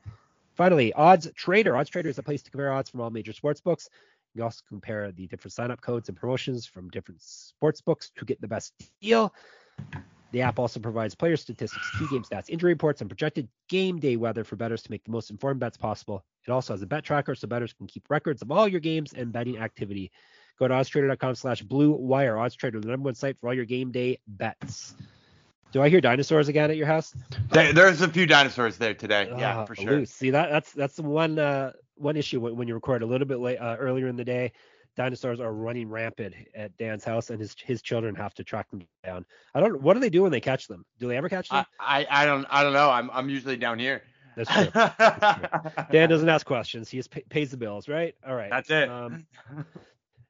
Finally, 0.56 0.94
Odds 0.94 1.30
Trader. 1.36 1.76
Odds 1.76 1.90
Trader 1.90 2.10
is 2.10 2.20
a 2.20 2.24
place 2.24 2.44
to 2.44 2.52
compare 2.52 2.72
odds 2.72 2.90
from 2.90 3.02
all 3.02 3.10
major 3.10 3.34
sports 3.34 3.62
books. 3.62 3.90
You 4.36 4.44
also 4.44 4.62
compare 4.68 5.12
the 5.12 5.28
different 5.28 5.54
sign-up 5.54 5.82
codes 5.82 6.10
and 6.10 6.18
promotions 6.18 6.66
from 6.66 6.90
different 6.90 7.22
sports 7.22 7.82
books 7.82 8.12
to 8.18 8.26
get 8.26 8.42
the 8.42 8.48
best 8.48 8.74
deal. 9.02 9.34
The 10.32 10.42
app 10.42 10.58
also 10.58 10.80
provides 10.80 11.14
player 11.14 11.38
statistics, 11.38 11.92
key 12.00 12.08
game 12.10 12.24
stats, 12.24 12.50
injury 12.50 12.74
reports, 12.74 13.02
and 13.02 13.10
projected 13.10 13.48
game 13.70 14.00
day 14.00 14.16
weather 14.16 14.44
for 14.44 14.56
bettors 14.56 14.82
to 14.82 14.92
make 14.92 15.04
the 15.04 15.12
most 15.12 15.30
informed 15.30 15.60
bets 15.60 15.78
possible. 15.78 16.26
It 16.48 16.52
also 16.52 16.74
has 16.74 16.82
a 16.82 16.88
bet 16.88 17.04
tracker 17.04 17.36
so 17.36 17.48
bettors 17.48 17.74
can 17.74 17.86
keep 17.86 18.10
records 18.10 18.42
of 18.42 18.52
all 18.52 18.68
your 18.68 18.80
games 18.80 19.14
and 19.14 19.32
betting 19.32 19.60
activity. 19.60 20.12
Go 20.58 20.68
to 20.68 20.74
oddstrader.com 20.74 21.36
slash 21.36 21.62
blue 21.62 21.92
wire. 21.92 22.36
OddsTrader, 22.36 22.82
the 22.82 22.88
number 22.88 23.08
one 23.08 23.16
site 23.16 23.40
for 23.40 23.50
all 23.50 23.54
your 23.54 23.66
game 23.66 23.92
day 23.92 24.18
bets. 24.28 24.96
Do 25.74 25.82
I 25.82 25.90
hear 25.90 26.00
dinosaurs 26.00 26.48
again 26.50 26.70
at 26.70 26.78
your 26.78 26.86
house? 26.86 27.16
There, 27.50 27.74
there's 27.74 28.02
a 28.02 28.08
few 28.08 28.28
dinosaurs 28.28 28.78
there 28.78 28.94
today. 28.94 29.28
Yeah, 29.38 29.58
Ah, 29.58 29.66
for 29.66 29.76
sure. 29.76 29.92
loose. 29.92 30.12
See 30.12 30.30
that 30.30 30.52
that's 30.52 30.72
that's 30.72 30.96
the 30.96 31.02
one 31.02 31.40
uh 31.40 31.74
one 31.96 32.16
issue 32.16 32.40
when, 32.40 32.56
when 32.56 32.68
you 32.68 32.76
record 32.76 33.02
a 33.02 33.06
little 33.06 33.28
bit 33.28 33.40
late 33.40 33.58
uh, 33.58 33.76
earlier 33.80 34.08
in 34.08 34.16
the 34.16 34.24
day. 34.24 34.52
Dinosaurs 34.96 35.40
are 35.40 35.52
running 35.52 35.90
rampant 35.90 36.36
at 36.54 36.78
Dan's 36.78 37.04
house, 37.04 37.32
and 37.32 37.40
his 37.40 37.56
his 37.60 37.82
children 37.82 38.14
have 38.14 38.36
to 38.36 38.44
track 38.44 38.70
them 38.70 38.84
down. 39.04 39.26
I 39.56 39.60
don't. 39.62 39.82
What 39.82 39.96
do 39.96 40.00
they 40.00 40.12
do 40.12 40.22
when 40.22 40.32
they 40.32 40.40
catch 40.40 40.68
them? 40.68 40.86
Do 41.00 41.08
they 41.08 41.18
ever 41.18 41.28
catch 41.28 41.50
them? 41.50 41.66
I, 41.80 42.06
I, 42.06 42.22
I 42.22 42.26
don't 42.28 42.46
I 42.52 42.62
don't 42.62 42.74
know. 42.74 42.92
I'm 42.92 43.10
I'm 43.12 43.28
usually 43.28 43.58
down 43.58 43.80
here. 43.80 44.04
That's 44.36 44.52
true. 44.54 45.86
Dan 45.92 46.08
doesn't 46.10 46.30
ask 46.30 46.46
questions. 46.46 46.90
He 46.90 46.98
just 46.98 47.10
pay, 47.10 47.24
pays 47.30 47.50
the 47.50 47.58
bills, 47.58 47.88
right? 47.88 48.14
All 48.28 48.36
right. 48.36 48.52
That's 48.52 48.70
it. 48.70 48.90
Um, 48.90 49.26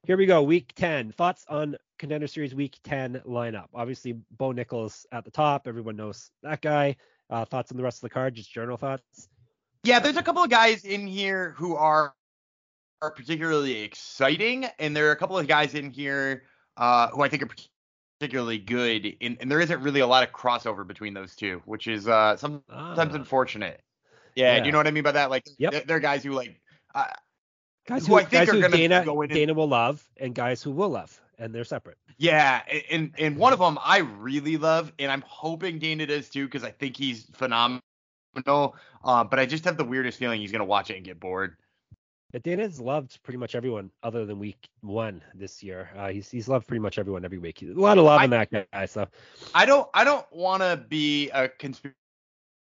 here 0.06 0.16
we 0.16 0.26
go. 0.26 0.42
Week 0.42 0.72
10. 0.76 1.12
Thoughts 1.12 1.44
on 1.48 1.76
Contender 1.98 2.26
Series 2.26 2.54
Week 2.54 2.78
10 2.84 3.22
lineup? 3.26 3.66
Obviously, 3.74 4.18
Bo 4.36 4.52
Nickal 4.52 4.92
at 5.12 5.24
the 5.24 5.30
top. 5.30 5.66
Everyone 5.66 5.96
knows 5.96 6.30
that 6.42 6.60
guy. 6.60 6.96
Uh, 7.30 7.44
thoughts 7.44 7.70
on 7.70 7.76
the 7.76 7.82
rest 7.82 7.98
of 7.98 8.02
the 8.02 8.10
card? 8.10 8.34
Just 8.34 8.52
general 8.52 8.76
thoughts. 8.76 9.28
Yeah, 9.84 9.98
there's 10.00 10.16
a 10.16 10.22
couple 10.22 10.42
of 10.42 10.50
guys 10.50 10.84
in 10.84 11.06
here 11.06 11.54
who 11.56 11.76
are 11.76 12.14
are 13.02 13.10
particularly 13.10 13.82
exciting, 13.82 14.64
and 14.78 14.96
there 14.96 15.08
are 15.08 15.12
a 15.12 15.16
couple 15.16 15.36
of 15.38 15.46
guys 15.46 15.74
in 15.74 15.90
here 15.90 16.44
uh, 16.78 17.08
who 17.08 17.22
I 17.22 17.28
think 17.28 17.42
are 17.42 17.48
particularly 18.18 18.56
good. 18.58 19.14
And, 19.20 19.36
and 19.40 19.50
there 19.50 19.60
isn't 19.60 19.82
really 19.82 20.00
a 20.00 20.06
lot 20.06 20.22
of 20.26 20.32
crossover 20.32 20.86
between 20.86 21.12
those 21.12 21.34
two, 21.36 21.60
which 21.66 21.86
is 21.86 22.08
uh, 22.08 22.36
sometimes 22.38 22.62
Ah. 22.70 22.94
unfortunate. 22.98 23.82
Yeah, 24.34 24.54
Yeah. 24.54 24.60
do 24.60 24.66
you 24.66 24.72
know 24.72 24.78
what 24.78 24.86
I 24.86 24.90
mean 24.90 25.02
by 25.02 25.12
that? 25.12 25.28
Like, 25.28 25.44
Yep. 25.58 25.72
they're, 25.72 25.82
they're 25.86 26.00
guys 26.00 26.22
who 26.24 26.32
like. 26.32 26.58
Uh, 26.94 27.04
guys 27.86 28.06
who 28.06 28.12
who, 28.12 28.18
I 28.18 28.24
think 28.24 28.32
guys 28.32 28.48
are 28.48 28.60
gonna 28.60 28.76
Dana, 28.76 29.04
go 29.04 29.22
in 29.22 29.30
Dana 29.30 29.54
will 29.54 29.68
love, 29.68 30.06
and 30.16 30.34
guys 30.34 30.62
who 30.62 30.70
will 30.70 30.90
love, 30.90 31.20
and 31.38 31.54
they're 31.54 31.64
separate. 31.64 31.98
Yeah, 32.18 32.62
and 32.90 33.12
and 33.18 33.36
one 33.36 33.52
of 33.52 33.58
them 33.58 33.78
I 33.82 33.98
really 33.98 34.56
love, 34.56 34.92
and 34.98 35.10
I'm 35.10 35.22
hoping 35.26 35.78
Dana 35.78 36.06
does 36.06 36.28
too, 36.28 36.46
because 36.46 36.64
I 36.64 36.70
think 36.70 36.96
he's 36.96 37.24
phenomenal. 37.34 37.80
Uh, 39.04 39.24
but 39.24 39.38
I 39.38 39.46
just 39.46 39.64
have 39.64 39.76
the 39.76 39.84
weirdest 39.84 40.18
feeling 40.18 40.40
he's 40.40 40.52
gonna 40.52 40.64
watch 40.64 40.90
it 40.90 40.96
and 40.96 41.04
get 41.04 41.20
bored. 41.20 41.56
But 42.32 42.42
Dana's 42.42 42.80
loved 42.80 43.22
pretty 43.22 43.38
much 43.38 43.54
everyone 43.54 43.92
other 44.02 44.26
than 44.26 44.40
week 44.40 44.68
one 44.80 45.22
this 45.36 45.62
year. 45.62 45.88
Uh, 45.96 46.08
he's 46.08 46.28
he's 46.28 46.48
loved 46.48 46.66
pretty 46.66 46.80
much 46.80 46.98
everyone 46.98 47.24
every 47.24 47.38
week. 47.38 47.62
A 47.62 47.66
lot 47.66 47.96
of 47.96 48.04
love 48.04 48.24
in 48.24 48.30
that 48.30 48.50
guy. 48.50 48.86
So 48.86 49.06
I 49.54 49.64
don't 49.66 49.88
I 49.94 50.02
don't 50.02 50.26
want 50.32 50.62
to 50.62 50.84
be 50.88 51.30
a 51.30 51.48
conspiracy 51.48 51.94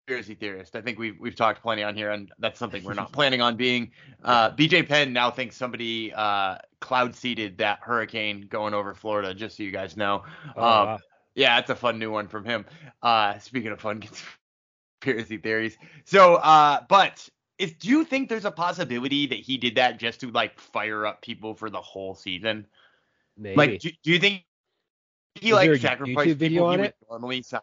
conspiracy 0.07 0.35
theorist. 0.35 0.77
I 0.77 0.81
think 0.81 0.99
we've 0.99 1.19
we've 1.19 1.35
talked 1.35 1.63
plenty 1.63 1.83
on 1.83 1.95
here, 1.95 2.11
and 2.11 2.31
that's 2.39 2.59
something 2.59 2.85
we're 2.85 2.95
not 2.95 3.13
planning 3.13 3.41
on 3.41 3.57
being. 3.57 3.91
Uh, 4.23 4.51
BJ 4.51 4.87
Penn 4.87 5.13
now 5.13 5.31
thinks 5.31 5.57
somebody 5.57 6.13
uh, 6.13 6.59
cloud 6.81 7.15
seeded 7.15 7.59
that 7.59 7.79
hurricane 7.83 8.47
going 8.49 8.75
over 8.75 8.95
Florida. 8.95 9.35
Just 9.35 9.57
so 9.57 9.63
you 9.63 9.71
guys 9.71 9.97
know. 9.97 10.25
Oh, 10.57 10.63
Um, 10.63 10.87
wow. 10.87 10.99
Yeah, 11.35 11.59
it's 11.59 11.71
a 11.71 11.75
fun 11.75 11.99
new 11.99 12.13
one 12.13 12.29
from 12.29 12.45
him. 12.45 12.65
Uh, 13.03 13.39
speaking 13.39 13.73
of 13.73 13.81
fun 13.81 14.01
conspiracy 15.01 15.39
theories, 15.39 15.77
so 16.05 16.37
uh, 16.37 16.81
but 16.89 17.27
if 17.59 17.79
do 17.79 17.89
you 17.89 18.05
think 18.05 18.29
there's 18.29 18.45
a 18.45 18.51
possibility 18.51 19.27
that 19.27 19.39
he 19.39 19.57
did 19.57 19.77
that 19.77 19.99
just 19.99 20.21
to 20.21 20.31
like 20.31 20.59
fire 20.61 21.07
up 21.07 21.23
people 21.23 21.55
for 21.55 21.71
the 21.71 21.81
whole 21.81 22.15
season? 22.15 22.67
Maybe. 23.37 23.57
Like, 23.57 23.81
do, 23.81 23.91
do 24.03 24.13
you 24.13 24.19
think 24.19 24.45
he 25.35 25.49
Is 25.49 25.55
like 25.55 25.71
sacrificed 25.81 26.37
video 26.37 26.63
people 26.63 26.71
he 26.71 26.75
on 26.75 26.79
would 26.79 26.87
it? 26.91 26.97
normally 27.11 27.43
sign? 27.43 27.63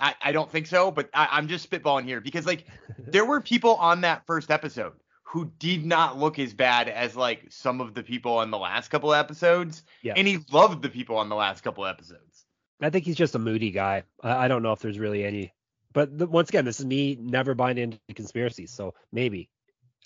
I, 0.00 0.14
I 0.20 0.32
don't 0.32 0.50
think 0.50 0.66
so, 0.66 0.90
but 0.90 1.08
I, 1.14 1.28
I'm 1.32 1.48
just 1.48 1.68
spitballing 1.70 2.04
here 2.04 2.20
because 2.20 2.46
like 2.46 2.66
there 2.98 3.24
were 3.24 3.40
people 3.40 3.74
on 3.76 4.02
that 4.02 4.26
first 4.26 4.50
episode 4.50 4.92
who 5.22 5.50
did 5.58 5.84
not 5.84 6.18
look 6.18 6.38
as 6.38 6.52
bad 6.54 6.88
as 6.88 7.16
like 7.16 7.46
some 7.50 7.80
of 7.80 7.94
the 7.94 8.02
people 8.02 8.38
on 8.38 8.50
the 8.50 8.58
last 8.58 8.88
couple 8.90 9.12
episodes, 9.14 9.82
Yeah. 10.02 10.14
and 10.16 10.26
he 10.28 10.38
loved 10.52 10.82
the 10.82 10.88
people 10.88 11.16
on 11.16 11.28
the 11.28 11.34
last 11.36 11.62
couple 11.62 11.84
episodes. 11.86 12.44
I 12.80 12.90
think 12.90 13.04
he's 13.04 13.16
just 13.16 13.34
a 13.34 13.38
moody 13.38 13.70
guy. 13.70 14.04
I, 14.22 14.44
I 14.44 14.48
don't 14.48 14.62
know 14.62 14.72
if 14.72 14.80
there's 14.80 14.98
really 14.98 15.24
any, 15.24 15.52
but 15.92 16.16
the, 16.16 16.26
once 16.26 16.48
again, 16.50 16.64
this 16.64 16.78
is 16.80 16.86
me 16.86 17.16
never 17.20 17.54
buying 17.54 17.78
into 17.78 17.98
conspiracies. 18.14 18.72
So 18.72 18.94
maybe, 19.12 19.48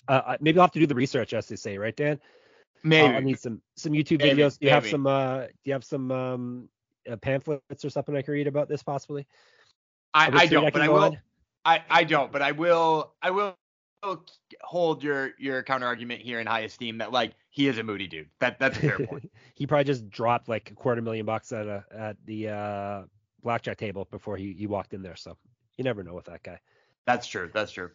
uh, 0.07 0.21
I- 0.25 0.37
maybe 0.39 0.57
I'll 0.59 0.65
have 0.65 0.71
to 0.71 0.79
do 0.79 0.87
the 0.87 0.95
research, 0.95 1.33
as 1.33 1.47
they 1.47 1.55
say, 1.57 1.77
right, 1.77 1.95
Dan? 1.95 2.19
Maybe. 2.83 3.07
I'll, 3.07 3.15
I'll 3.15 3.21
need 3.21 3.39
some 3.39 3.61
some 3.75 3.91
YouTube 3.91 4.19
Maybe, 4.19 4.41
videos. 4.41 4.57
Do 4.57 4.67
you 4.67 4.71
have 4.71 4.87
some 4.87 5.05
uh, 5.05 5.41
do 5.47 5.51
you 5.65 5.73
have 5.73 5.83
some 5.83 6.11
um, 6.11 6.69
uh, 7.11 7.17
pamphlets 7.17 7.83
or 7.83 7.89
something 7.89 8.15
I 8.15 8.21
can 8.21 8.33
read 8.33 8.47
about 8.47 8.69
this 8.69 8.81
possibly? 8.83 9.27
I, 10.13 10.29
I 10.33 10.45
don't, 10.47 10.73
but 10.73 10.81
I 10.81 10.89
will. 10.89 11.03
on? 11.03 11.19
I, 11.65 11.83
I 11.89 12.03
don't, 12.03 12.31
but 12.31 12.41
I 12.41 12.51
will. 12.51 13.13
I 13.21 13.31
will 13.31 13.55
hold 14.61 15.03
your 15.03 15.31
your 15.37 15.61
counter 15.63 15.85
argument 15.85 16.21
here 16.21 16.39
in 16.39 16.47
high 16.47 16.61
esteem 16.61 16.99
that 16.99 17.11
like 17.11 17.33
he 17.49 17.67
is 17.67 17.77
a 17.77 17.83
moody 17.83 18.07
dude. 18.07 18.29
That 18.39 18.59
that's 18.59 18.77
a 18.77 18.81
fair 18.81 18.99
point. 19.07 19.31
he 19.55 19.67
probably 19.67 19.83
just 19.83 20.09
dropped 20.09 20.47
like 20.47 20.71
a 20.71 20.75
quarter 20.75 21.01
million 21.01 21.25
bucks 21.25 21.51
at 21.51 21.67
a 21.67 21.83
at 21.95 22.17
the 22.25 22.49
uh, 22.49 23.01
blackjack 23.43 23.77
table 23.77 24.07
before 24.09 24.37
he, 24.37 24.53
he 24.53 24.67
walked 24.67 24.93
in 24.93 25.01
there. 25.01 25.15
So 25.15 25.37
you 25.77 25.83
never 25.83 26.03
know 26.03 26.13
with 26.13 26.25
that 26.25 26.43
guy. 26.43 26.59
That's 27.05 27.27
true. 27.27 27.49
That's 27.53 27.71
true. 27.71 27.91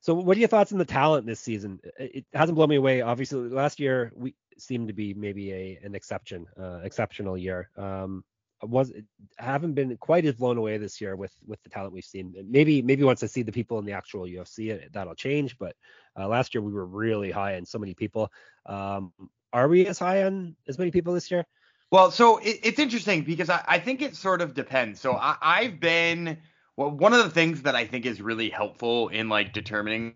So 0.00 0.14
what 0.14 0.36
are 0.36 0.40
your 0.40 0.48
thoughts 0.48 0.72
on 0.72 0.78
the 0.78 0.84
talent 0.84 1.26
this 1.26 1.40
season? 1.40 1.80
It, 1.98 2.24
hasn't 2.32 2.54
blown 2.54 2.68
me 2.68 2.76
away. 2.76 3.00
Obviously, 3.00 3.48
last 3.48 3.80
year 3.80 4.12
we 4.14 4.34
seemed 4.56 4.88
to 4.88 4.94
be 4.94 5.14
maybe 5.14 5.52
a 5.52 5.78
an 5.82 5.94
exception, 5.94 6.46
uh, 6.60 6.80
exceptional 6.82 7.36
year. 7.36 7.70
Um, 7.76 8.24
was 8.62 8.92
haven't 9.38 9.74
been 9.74 9.96
quite 9.96 10.24
as 10.24 10.34
blown 10.34 10.58
away 10.58 10.78
this 10.78 11.00
year 11.00 11.16
with 11.16 11.32
with 11.46 11.62
the 11.62 11.70
talent 11.70 11.92
we've 11.92 12.04
seen. 12.04 12.34
Maybe 12.48 12.82
maybe 12.82 13.04
once 13.04 13.22
I 13.22 13.26
see 13.26 13.42
the 13.42 13.52
people 13.52 13.78
in 13.78 13.84
the 13.84 13.92
actual 13.92 14.22
UFC, 14.22 14.90
that'll 14.92 15.14
change. 15.14 15.58
But 15.58 15.76
uh, 16.18 16.26
last 16.28 16.54
year 16.54 16.62
we 16.62 16.72
were 16.72 16.86
really 16.86 17.30
high 17.30 17.56
on 17.56 17.66
so 17.66 17.78
many 17.78 17.94
people. 17.94 18.32
Um, 18.66 19.12
are 19.52 19.68
we 19.68 19.86
as 19.86 19.98
high 19.98 20.24
on 20.24 20.56
as 20.66 20.78
many 20.78 20.90
people 20.90 21.14
this 21.14 21.30
year? 21.30 21.46
Well, 21.90 22.10
so 22.10 22.38
it, 22.38 22.60
it's 22.62 22.78
interesting 22.78 23.22
because 23.22 23.48
I, 23.48 23.64
I 23.66 23.78
think 23.78 24.02
it 24.02 24.14
sort 24.16 24.42
of 24.42 24.54
depends. 24.54 25.00
So 25.00 25.14
I, 25.14 25.36
I've 25.40 25.80
been 25.80 26.38
well, 26.76 26.90
one 26.90 27.12
of 27.12 27.24
the 27.24 27.30
things 27.30 27.62
that 27.62 27.74
I 27.74 27.86
think 27.86 28.06
is 28.06 28.20
really 28.20 28.50
helpful 28.50 29.08
in 29.08 29.28
like 29.28 29.52
determining 29.52 30.14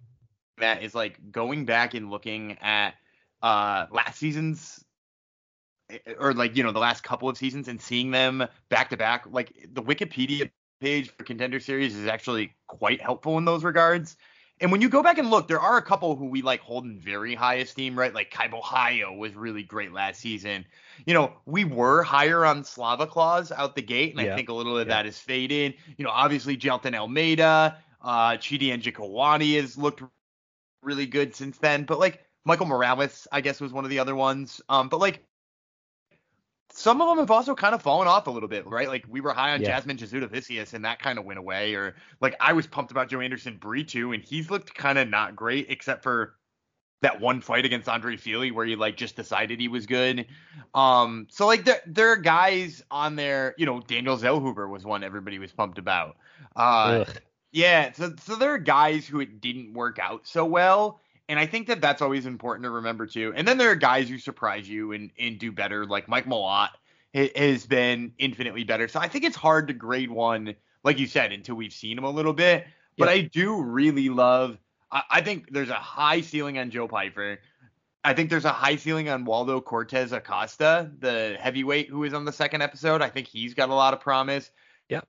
that 0.58 0.82
is 0.82 0.94
like 0.94 1.18
going 1.30 1.64
back 1.64 1.94
and 1.94 2.10
looking 2.10 2.58
at 2.60 2.94
uh 3.42 3.86
last 3.90 4.18
season's 4.18 4.84
or 6.18 6.32
like 6.34 6.56
you 6.56 6.62
know 6.62 6.72
the 6.72 6.78
last 6.78 7.02
couple 7.02 7.28
of 7.28 7.36
seasons 7.36 7.68
and 7.68 7.80
seeing 7.80 8.10
them 8.10 8.46
back 8.68 8.90
to 8.90 8.96
back. 8.96 9.26
Like 9.30 9.52
the 9.72 9.82
Wikipedia 9.82 10.50
page 10.80 11.10
for 11.10 11.24
Contender 11.24 11.60
Series 11.60 11.94
is 11.96 12.06
actually 12.06 12.54
quite 12.66 13.00
helpful 13.00 13.38
in 13.38 13.44
those 13.44 13.64
regards. 13.64 14.16
And 14.60 14.70
when 14.70 14.80
you 14.80 14.88
go 14.88 15.02
back 15.02 15.18
and 15.18 15.28
look, 15.28 15.48
there 15.48 15.58
are 15.58 15.76
a 15.76 15.82
couple 15.82 16.14
who 16.14 16.26
we 16.26 16.40
like 16.40 16.60
hold 16.60 16.84
in 16.84 16.98
very 17.00 17.34
high 17.34 17.54
esteem, 17.56 17.98
right? 17.98 18.14
Like 18.14 18.30
Caio 18.30 18.48
Borralho 18.50 19.18
was 19.18 19.34
really 19.34 19.64
great 19.64 19.92
last 19.92 20.20
season. 20.20 20.64
You 21.04 21.14
know, 21.14 21.32
we 21.46 21.64
were 21.64 22.02
higher 22.04 22.44
on 22.44 22.62
Slava 22.62 23.06
Claus 23.06 23.50
out 23.50 23.74
the 23.74 23.82
gate, 23.82 24.14
and 24.14 24.24
Yeah. 24.24 24.32
I 24.32 24.36
think 24.36 24.48
a 24.48 24.52
little 24.52 24.78
of 24.78 24.86
Yeah. 24.86 24.94
that 24.94 25.06
is 25.06 25.18
faded. 25.18 25.74
You 25.96 26.04
know, 26.04 26.10
obviously 26.10 26.56
Jailton 26.56 26.94
Almeida, 26.94 27.78
uh, 28.02 28.32
Chidi 28.32 28.68
Njokuani 28.68 29.56
has 29.60 29.76
looked 29.76 30.02
really 30.82 31.06
good 31.06 31.34
since 31.34 31.58
then. 31.58 31.84
But 31.84 31.98
like 31.98 32.24
Michael 32.44 32.66
Morales, 32.66 33.26
I 33.32 33.40
guess 33.40 33.60
was 33.60 33.72
one 33.72 33.84
of 33.84 33.90
the 33.90 33.98
other 33.98 34.14
ones. 34.14 34.60
Um, 34.68 34.88
but 34.88 35.00
like 35.00 35.24
some 36.82 37.00
of 37.00 37.08
them 37.08 37.18
have 37.18 37.30
also 37.30 37.54
kind 37.54 37.76
of 37.76 37.82
fallen 37.82 38.08
off 38.08 38.26
a 38.26 38.30
little 38.30 38.48
bit, 38.48 38.66
right? 38.66 38.88
Like 38.88 39.04
we 39.08 39.20
were 39.20 39.32
high 39.32 39.52
on 39.52 39.60
Yeah. 39.60 39.68
Jasmine 39.68 39.98
Jasudavicius 39.98 40.74
and 40.74 40.84
that 40.84 40.98
kind 40.98 41.16
of 41.16 41.24
went 41.24 41.38
away. 41.38 41.74
Or 41.74 41.94
like 42.20 42.34
I 42.40 42.52
was 42.52 42.66
pumped 42.66 42.90
about 42.90 43.08
Joanderson 43.08 43.60
Brito, 43.60 44.10
and 44.10 44.24
he's 44.24 44.50
looked 44.50 44.74
kind 44.74 44.98
of 44.98 45.08
not 45.08 45.36
great 45.36 45.66
except 45.68 46.02
for 46.02 46.34
that 47.02 47.20
one 47.20 47.40
fight 47.40 47.64
against 47.64 47.88
Andre 47.88 48.16
Fili 48.16 48.50
where 48.50 48.66
he 48.66 48.74
like 48.74 48.96
just 48.96 49.14
decided 49.14 49.60
he 49.60 49.68
was 49.68 49.86
good. 49.86 50.26
Um, 50.74 51.28
so 51.30 51.46
like 51.46 51.64
there 51.64 51.80
there 51.86 52.10
are 52.10 52.16
guys 52.16 52.82
on 52.90 53.14
there, 53.14 53.54
you 53.58 53.66
know, 53.66 53.80
Daniel 53.80 54.16
Zellhuber 54.16 54.68
was 54.68 54.84
one 54.84 55.04
everybody 55.04 55.38
was 55.38 55.52
pumped 55.52 55.78
about. 55.78 56.16
Uh, 56.56 57.04
yeah, 57.52 57.92
so 57.92 58.12
so 58.24 58.34
there 58.34 58.54
are 58.54 58.58
guys 58.58 59.06
who 59.06 59.20
it 59.20 59.40
didn't 59.40 59.72
work 59.72 60.00
out 60.00 60.26
so 60.26 60.44
well, 60.44 61.00
and 61.28 61.38
I 61.38 61.46
think 61.46 61.68
that 61.68 61.80
that's 61.80 62.02
always 62.02 62.26
important 62.26 62.64
to 62.64 62.70
remember 62.70 63.06
too. 63.06 63.32
And 63.36 63.46
then 63.46 63.58
there 63.58 63.70
are 63.70 63.76
guys 63.76 64.08
who 64.08 64.18
surprise 64.18 64.68
you 64.68 64.92
and 64.92 65.10
and 65.18 65.38
do 65.38 65.52
better, 65.52 65.86
like 65.86 66.08
Mike 66.08 66.26
Malott 66.26 66.70
has 67.14 67.66
been 67.66 68.12
infinitely 68.18 68.64
better. 68.64 68.88
So 68.88 68.98
I 69.00 69.08
think 69.08 69.24
it's 69.24 69.36
hard 69.36 69.68
to 69.68 69.74
grade 69.74 70.10
one, 70.10 70.54
like 70.82 70.98
you 70.98 71.06
said, 71.06 71.32
until 71.32 71.54
we've 71.56 71.72
seen 71.72 71.98
him 71.98 72.04
a 72.04 72.10
little 72.10 72.32
bit. 72.32 72.66
But 72.96 73.08
Yeah. 73.08 73.14
I 73.14 73.20
do 73.22 73.62
really 73.62 74.08
love. 74.08 74.58
I, 74.90 75.02
I 75.10 75.20
think 75.20 75.52
there's 75.52 75.68
a 75.70 75.74
high 75.74 76.22
ceiling 76.22 76.58
on 76.58 76.70
Joe 76.70 76.88
Pyfer. 76.88 77.38
I 78.04 78.14
think 78.14 78.30
there's 78.30 78.44
a 78.44 78.52
high 78.52 78.76
ceiling 78.76 79.08
on 79.08 79.24
Waldo 79.24 79.60
Cortez 79.60 80.12
Acosta, 80.12 80.90
the 80.98 81.36
heavyweight 81.38 81.88
who 81.88 82.00
was 82.00 82.14
on 82.14 82.24
the 82.24 82.32
second 82.32 82.62
episode. 82.62 83.00
I 83.00 83.08
think 83.08 83.28
he's 83.28 83.54
got 83.54 83.68
a 83.68 83.74
lot 83.74 83.94
of 83.94 84.00
promise. 84.00 84.50
Yep. 84.88 85.06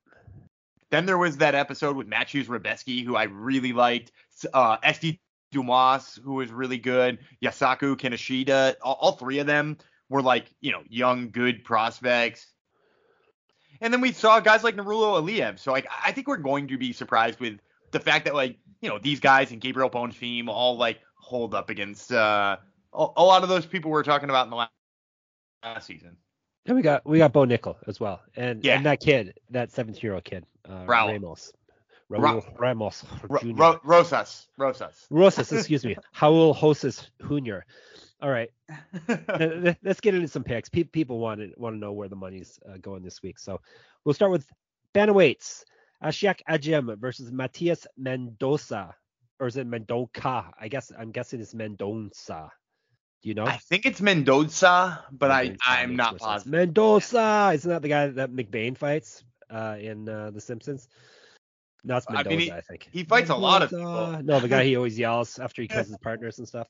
Then 0.91 1.07
there 1.07 1.17
was 1.17 1.37
that 1.37 1.55
episode 1.55 1.95
with 1.95 2.07
Mateusz 2.07 2.45
Rebecki, 2.45 3.03
who 3.03 3.15
I 3.15 3.23
really 3.23 3.73
liked. 3.73 4.11
Uh, 4.53 4.77
SD 4.77 5.19
Dumas, 5.53 6.19
who 6.23 6.33
was 6.33 6.51
really 6.51 6.77
good. 6.77 7.19
Yusaku 7.41 7.95
Kinoshita. 7.95 8.75
All, 8.81 8.97
all 8.99 9.11
three 9.13 9.39
of 9.39 9.47
them 9.47 9.77
were 10.09 10.21
like, 10.21 10.53
you 10.61 10.71
know, 10.71 10.81
young, 10.89 11.29
good 11.29 11.63
prospects. 11.63 12.47
And 13.81 13.93
then 13.93 14.01
we 14.01 14.11
saw 14.11 14.39
guys 14.39 14.63
like 14.63 14.75
Nurullo 14.75 15.21
Aliev. 15.21 15.59
So 15.59 15.71
like, 15.71 15.87
I 16.05 16.11
think 16.11 16.27
we're 16.27 16.37
going 16.37 16.67
to 16.67 16.77
be 16.77 16.93
surprised 16.93 17.39
with 17.39 17.59
the 17.91 17.99
fact 17.99 18.25
that 18.25 18.33
like, 18.35 18.57
you 18.81 18.89
know, 18.89 18.99
these 18.99 19.19
guys 19.19 19.51
and 19.51 19.61
Gabriel 19.61 19.89
Bonfim 19.89 20.47
all 20.47 20.77
like 20.77 20.99
hold 21.15 21.53
up 21.53 21.69
against 21.69 22.11
uh, 22.11 22.57
a, 22.93 23.07
a 23.17 23.23
lot 23.23 23.43
of 23.43 23.49
those 23.49 23.65
people 23.65 23.91
we 23.91 23.99
are 23.99 24.03
talking 24.03 24.29
about 24.29 24.45
in 24.45 24.49
the 24.51 24.55
last, 24.57 24.71
last 25.63 25.87
season. 25.87 26.17
And 26.65 26.77
we 26.77 26.81
got 26.81 27.05
we 27.05 27.17
got 27.17 27.33
Bo 27.33 27.41
Nickal 27.45 27.75
as 27.87 27.99
well, 27.99 28.21
and 28.37 28.63
Yeah. 28.63 28.77
and 28.77 28.85
that 28.85 29.01
kid, 29.01 29.37
that 29.49 29.69
17 29.69 29.99
year 30.01 30.13
old 30.13 30.23
kid, 30.23 30.45
uh, 30.63 30.85
Raul. 32.19 32.43
Ramos, 32.59 33.03
Ra- 33.29 33.39
Ramos 33.41 33.41
Jr. 33.41 33.61
Ro- 33.61 33.79
Rosas, 33.83 34.47
Rosas. 34.57 35.07
Rosas, 35.09 35.51
excuse 35.51 35.85
me, 35.85 35.95
Raul 36.17 36.55
Hosas 36.55 37.09
Jr. 37.21 37.59
All 38.21 38.29
right, 38.29 38.49
let's 39.83 39.99
get 39.99 40.15
into 40.15 40.27
some 40.27 40.43
picks. 40.43 40.69
People 40.69 41.19
want 41.19 41.41
to 41.41 41.51
want 41.57 41.75
to 41.75 41.79
know 41.79 41.91
where 41.91 42.07
the 42.07 42.15
money's 42.15 42.59
uh, 42.67 42.77
going 42.77 43.03
this 43.03 43.21
week, 43.21 43.37
so 43.37 43.59
we'll 44.05 44.13
start 44.13 44.31
with 44.31 44.45
bantamweights. 44.95 45.63
Ashek 46.03 46.39
Ajim 46.49 46.97
versus 46.99 47.31
Matias 47.31 47.87
Mendoza, 47.97 48.95
or 49.39 49.47
is 49.47 49.57
it 49.57 49.67
Mendoca? 49.69 50.51
I 50.59 50.67
guess 50.67 50.91
I'm 50.97 51.11
guessing 51.11 51.41
it's 51.41 51.53
Mendoza. 51.53 52.51
Do 53.21 53.29
you 53.29 53.35
know? 53.35 53.45
I 53.45 53.57
think 53.57 53.85
it's 53.85 54.01
Mendoza, 54.01 55.03
but 55.11 55.31
I 55.31 55.43
Mendoza 55.43 55.63
I'm 55.65 55.95
not 55.95 56.17
positive. 56.17 56.51
Mendoza, 56.51 57.51
isn't 57.53 57.69
that 57.69 57.81
the 57.81 57.87
guy 57.87 58.07
that 58.07 58.31
McBain 58.31 58.77
fights 58.77 59.23
uh, 59.49 59.77
in 59.79 60.09
uh, 60.09 60.31
The 60.31 60.41
Simpsons? 60.41 60.89
No, 61.83 61.97
it's 61.97 62.05
I 62.09 62.13
Mendoza, 62.23 62.35
mean, 62.37 62.51
I, 62.51 62.61
think. 62.61 62.87
he 62.91 63.03
fights 63.03 63.29
a 63.29 63.35
lot 63.35 63.61
of 63.61 63.69
people. 63.69 64.21
No, 64.23 64.39
the 64.39 64.47
guy 64.47 64.63
he 64.63 64.75
always 64.77 64.97
yells 64.97 65.37
after 65.39 65.61
he 65.61 65.67
kills 65.67 65.87
his 65.87 65.97
partners 65.97 66.39
and 66.39 66.47
stuff. 66.47 66.67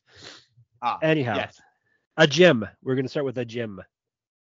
Ah, 0.82 0.98
Anyhow, 1.01 1.36
yes. 1.36 1.62
a 2.17 2.25
Jim. 2.27 2.65
We're 2.84 2.96
gonna 2.96 3.08
start 3.08 3.25
with 3.25 3.38
a 3.38 3.46
Jim. 3.46 3.82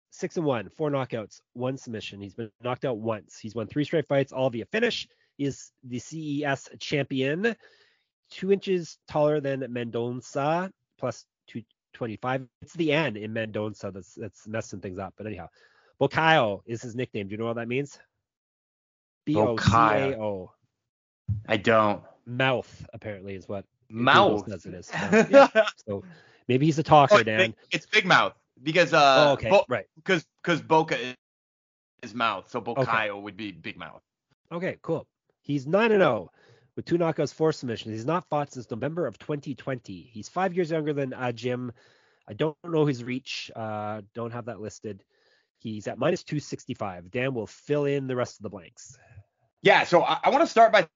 Six 0.10 0.36
and 0.38 0.46
one, 0.46 0.70
four 0.70 0.90
knockouts, 0.90 1.42
one 1.54 1.78
submission. 1.78 2.20
He's 2.20 2.34
been 2.34 2.50
knocked 2.64 2.86
out 2.86 2.98
once. 2.98 3.38
He's 3.40 3.54
won 3.54 3.68
three 3.68 3.84
straight 3.84 4.08
fights, 4.08 4.32
all 4.32 4.50
via 4.50 4.66
finish. 4.66 5.08
He 5.38 5.46
is 5.46 5.72
the 5.84 6.00
CES 6.00 6.70
champion. 6.80 7.56
Two 8.32 8.52
inches 8.52 8.98
taller 9.08 9.40
than 9.40 9.62
Mendonça, 9.62 10.72
plus 10.98 11.26
two 11.48 11.62
twenty-five. 11.94 12.48
It's 12.64 12.74
the 12.74 12.92
N 12.94 13.16
in 13.16 13.32
Mendonça 13.34 13.94
that's 13.94 14.16
that's 14.16 14.48
messing 14.48 14.80
things 14.82 14.98
up. 14.98 15.14
But 15.18 15.28
anyhow, 15.28 15.50
Bocayo 16.02 16.62
is 16.66 16.82
his 16.82 16.96
nickname. 16.96 17.28
Do 17.28 17.34
you 17.34 17.38
know 17.38 17.46
what 17.46 17.58
that 17.58 17.68
means? 17.68 18.00
B 19.28 19.36
O 19.36 19.58
C 19.58 19.72
A 19.74 20.18
O. 20.20 20.52
I 21.48 21.58
don't. 21.58 22.02
Mouth 22.26 22.86
apparently 22.94 23.36
is 23.36 23.48
what 23.48 23.66
Google 23.90 24.04
Mouth. 24.04 24.50
says 24.50 24.66
it 24.66 24.74
is. 24.74 24.92
Mouth, 25.12 25.30
yeah. 25.32 25.66
So 25.86 26.04
maybe 26.48 26.66
he's 26.66 26.80
a 26.80 26.84
talker, 26.84 27.16
Oh, 27.16 27.18
it's, 27.18 27.26
Dan. 27.26 27.40
big, 27.40 27.56
it's 27.72 27.86
big 27.86 28.06
mouth 28.06 28.34
because 28.64 28.94
uh 28.94 29.28
oh, 29.30 29.32
okay, 29.34 29.50
Bo- 29.50 29.66
right. 29.70 29.86
because 29.98 30.26
because 30.44 30.62
Boca 30.62 31.00
is, 31.00 31.16
is 32.04 32.14
mouth, 32.14 32.50
so 32.50 32.62
Bocayo 32.62 33.22
would 33.22 33.38
be 33.38 33.52
big 33.52 33.78
mouth. 33.78 34.02
Okay, 34.52 34.78
cool. 34.82 35.06
He's 35.42 35.68
9 35.68 35.92
and 35.92 36.02
0 36.02 36.30
with 36.76 36.86
two 36.86 36.98
knockouts, 36.98 37.34
four 37.34 37.52
submissions. 37.52 37.94
He's 37.94 38.06
not 38.06 38.26
fought 38.30 38.52
since 38.54 38.70
November 38.72 39.08
of 39.08 39.18
2020. 39.20 40.10
He's 40.12 40.28
five 40.30 40.54
years 40.54 40.72
younger 40.72 40.94
than 40.94 41.14
uh, 41.14 41.32
Jim. 41.32 41.72
I 42.30 42.34
don't 42.34 42.56
know 42.66 42.86
his 42.86 43.04
reach. 43.04 43.50
Uh, 43.56 44.02
don't 44.14 44.32
have 44.32 44.46
that 44.46 44.60
listed. 44.60 45.04
He's 45.60 45.88
at 45.88 45.98
minus 45.98 46.24
265. 46.24 47.10
Dan 47.10 47.34
will 47.34 47.48
fill 47.48 47.86
in 47.86 48.08
the 48.08 48.16
rest 48.16 48.38
of 48.38 48.44
the 48.44 48.50
blanks. 48.50 48.98
Yeah, 49.68 49.84
so 49.84 50.02
I, 50.02 50.20
I 50.24 50.30
want 50.30 50.44
to 50.44 50.48
start 50.48 50.72
by 50.72 50.88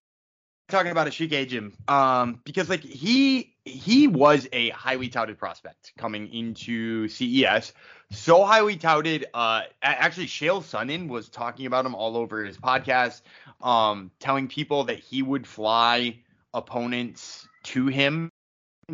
talking 0.70 0.94
about 0.94 1.06
Asik 1.06 1.34
Agim, 1.34 1.74
um, 1.90 2.40
because 2.46 2.70
like 2.70 2.80
he 2.80 3.54
he 3.66 4.08
was 4.08 4.48
a 4.54 4.70
highly 4.70 5.10
touted 5.10 5.38
prospect 5.38 5.92
coming 5.98 6.34
into 6.34 7.10
CES, 7.10 7.74
so 8.12 8.46
highly 8.46 8.78
touted. 8.78 9.26
Uh, 9.34 9.64
actually, 9.84 10.28
Chael 10.28 10.64
Sonnen 10.64 11.10
was 11.10 11.28
talking 11.28 11.66
about 11.66 11.86
him 11.86 11.94
all 11.96 12.16
over 12.16 12.46
his 12.46 12.58
podcast, 12.58 13.24
um, 13.60 14.10
telling 14.22 14.48
people 14.48 14.86
that 14.86 15.00
he 15.00 15.22
would 15.22 15.46
fly 15.46 16.18
opponents 16.54 17.46
to 17.64 17.88
him 17.88 18.30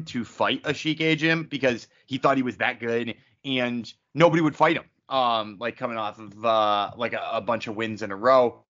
to 0.08 0.26
fight 0.26 0.64
Asik 0.64 1.02
Agim 1.02 1.48
because 1.48 1.88
he 2.08 2.18
thought 2.18 2.36
he 2.36 2.42
was 2.42 2.58
that 2.58 2.80
good, 2.80 3.14
and 3.46 3.94
nobody 4.16 4.42
would 4.42 4.56
fight 4.56 4.76
him. 4.76 4.86
Um, 5.08 5.58
like 5.60 5.78
coming 5.78 5.98
off 5.98 6.18
of 6.18 6.44
uh, 6.44 6.94
like 6.98 7.14
a, 7.14 7.22
a 7.34 7.42
bunch 7.42 7.68
of 7.68 7.76
wins 7.76 8.02
in 8.02 8.10
a 8.10 8.16
row, 8.16 8.64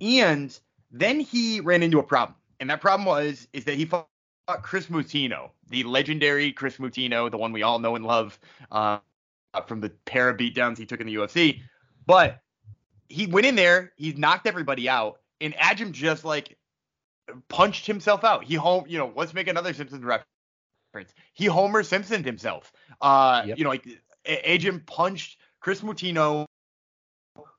and 0.00 0.58
then 0.90 1.20
he 1.20 1.60
ran 1.60 1.82
into 1.82 1.98
a 1.98 2.02
problem, 2.02 2.36
and 2.60 2.70
that 2.70 2.80
problem 2.80 3.06
was 3.06 3.48
is 3.52 3.64
that 3.64 3.74
he 3.74 3.84
fought 3.84 4.08
Chris 4.62 4.86
Moutinho, 4.86 5.50
the 5.68 5.84
legendary 5.84 6.52
Chris 6.52 6.78
Moutinho, 6.78 7.30
the 7.30 7.38
one 7.38 7.52
we 7.52 7.62
all 7.62 7.78
know 7.78 7.96
and 7.96 8.04
love 8.04 8.38
uh, 8.70 8.98
from 9.66 9.80
the 9.80 9.90
pair 10.06 10.28
of 10.28 10.36
beatdowns 10.36 10.78
he 10.78 10.86
took 10.86 11.00
in 11.00 11.06
the 11.06 11.14
UFC. 11.14 11.60
But 12.06 12.40
he 13.08 13.26
went 13.26 13.46
in 13.46 13.56
there, 13.56 13.92
he 13.96 14.12
knocked 14.12 14.46
everybody 14.46 14.88
out, 14.88 15.20
and 15.40 15.54
Agim 15.58 15.92
just 15.92 16.24
like 16.24 16.56
punched 17.48 17.86
himself 17.86 18.24
out. 18.24 18.44
He 18.44 18.54
home, 18.54 18.84
you 18.88 18.98
know, 18.98 19.12
let's 19.14 19.34
make 19.34 19.48
another 19.48 19.72
Simpsons 19.72 20.02
reference. 20.02 21.14
He 21.34 21.46
Homer 21.46 21.82
Simpsoned 21.82 22.24
himself. 22.24 22.72
Uh, 23.00 23.42
yep. 23.46 23.58
you 23.58 23.64
know, 23.64 23.70
like 23.70 23.86
Agim 24.26 24.80
punched 24.86 25.38
Chris 25.60 25.80
Moutinho 25.80 26.46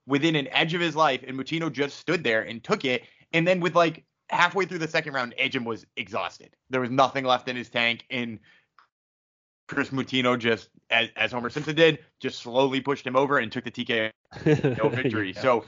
within 0.09 0.35
an 0.35 0.47
edge 0.47 0.73
of 0.73 0.81
his 0.81 0.95
life, 0.95 1.23
and 1.25 1.37
Moutinho 1.37 1.71
just 1.71 1.97
stood 1.97 2.23
there 2.23 2.41
and 2.41 2.63
took 2.63 2.83
it. 2.83 3.03
And 3.31 3.47
then 3.47 3.59
with 3.59 3.75
like 3.75 4.03
halfway 4.29 4.65
through 4.65 4.79
the 4.79 4.87
second 4.87 5.13
round, 5.13 5.35
Edgem 5.37 5.63
was 5.63 5.85
exhausted. 5.95 6.55
There 6.71 6.81
was 6.81 6.89
nothing 6.89 7.25
left 7.25 7.47
in 7.47 7.55
his 7.55 7.69
tank, 7.69 8.05
and 8.09 8.39
Chris 9.67 9.91
Moutinho 9.91 10.37
just, 10.37 10.69
as, 10.89 11.09
as 11.15 11.31
Homer 11.31 11.51
Simpson 11.51 11.75
did, 11.75 11.99
just 12.19 12.39
slowly 12.39 12.81
pushed 12.81 13.05
him 13.05 13.15
over 13.15 13.37
and 13.37 13.51
took 13.51 13.63
the 13.63 13.71
TKO 13.71 14.11
victory. 14.95 15.33
yeah. 15.35 15.41
So, 15.41 15.63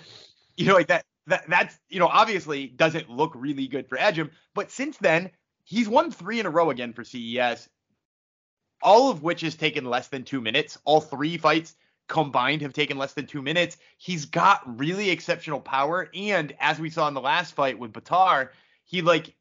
you 0.57 0.65
know, 0.65 0.74
like 0.74 0.88
that, 0.88 1.05
that, 1.27 1.43
that's, 1.48 1.77
you 1.88 2.00
know, 2.00 2.07
obviously 2.07 2.65
doesn't 2.65 3.12
look 3.12 3.33
really 3.36 3.67
good 3.67 3.88
for 3.88 4.00
Edgem, 4.00 4.31
But 4.55 4.71
since 4.71 4.98
then, 4.98 5.29
he's 5.65 5.88
won 5.88 6.10
three 6.10 6.39
in 6.39 6.48
a 6.48 6.50
row 6.50 6.71
again 6.71 6.93
for 6.93 7.03
CES, 7.03 7.69
all 8.81 9.12
of 9.12 9.21
which 9.21 9.41
has 9.41 9.53
taken 9.55 9.86
less 9.86 10.07
than 10.07 10.24
two 10.24 10.41
minutes. 10.41 10.79
All 10.83 11.00
three 11.00 11.38
fights 11.38 11.75
combined 12.11 12.61
have 12.61 12.73
taken 12.73 12.97
less 12.97 13.13
than 13.13 13.25
two 13.25 13.41
minutes. 13.41 13.77
He's 13.97 14.25
got 14.25 14.77
really 14.77 15.09
exceptional 15.09 15.61
power, 15.61 16.09
and 16.13 16.53
as 16.59 16.79
we 16.79 16.89
saw 16.89 17.07
in 17.07 17.13
the 17.13 17.21
last 17.21 17.53
fight 17.53 17.79
with 17.79 17.93
Batar, 17.93 18.49
he 18.83 19.01
like 19.01 19.33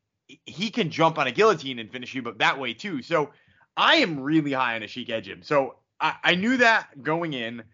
he 0.46 0.70
can 0.70 0.90
jump 0.90 1.18
on 1.18 1.26
a 1.26 1.32
guillotine 1.32 1.80
and 1.80 1.90
finish 1.90 2.14
you, 2.14 2.22
but 2.22 2.38
that 2.38 2.58
way 2.58 2.72
too. 2.72 3.02
So 3.02 3.30
I 3.76 3.96
am 3.96 4.20
really 4.20 4.52
high 4.52 4.76
on 4.76 4.82
Asik 4.82 5.08
Agim. 5.08 5.44
So 5.44 5.74
I, 6.00 6.14
I 6.22 6.34
knew 6.36 6.56
that 6.58 7.02
going 7.02 7.32
in, 7.32 7.64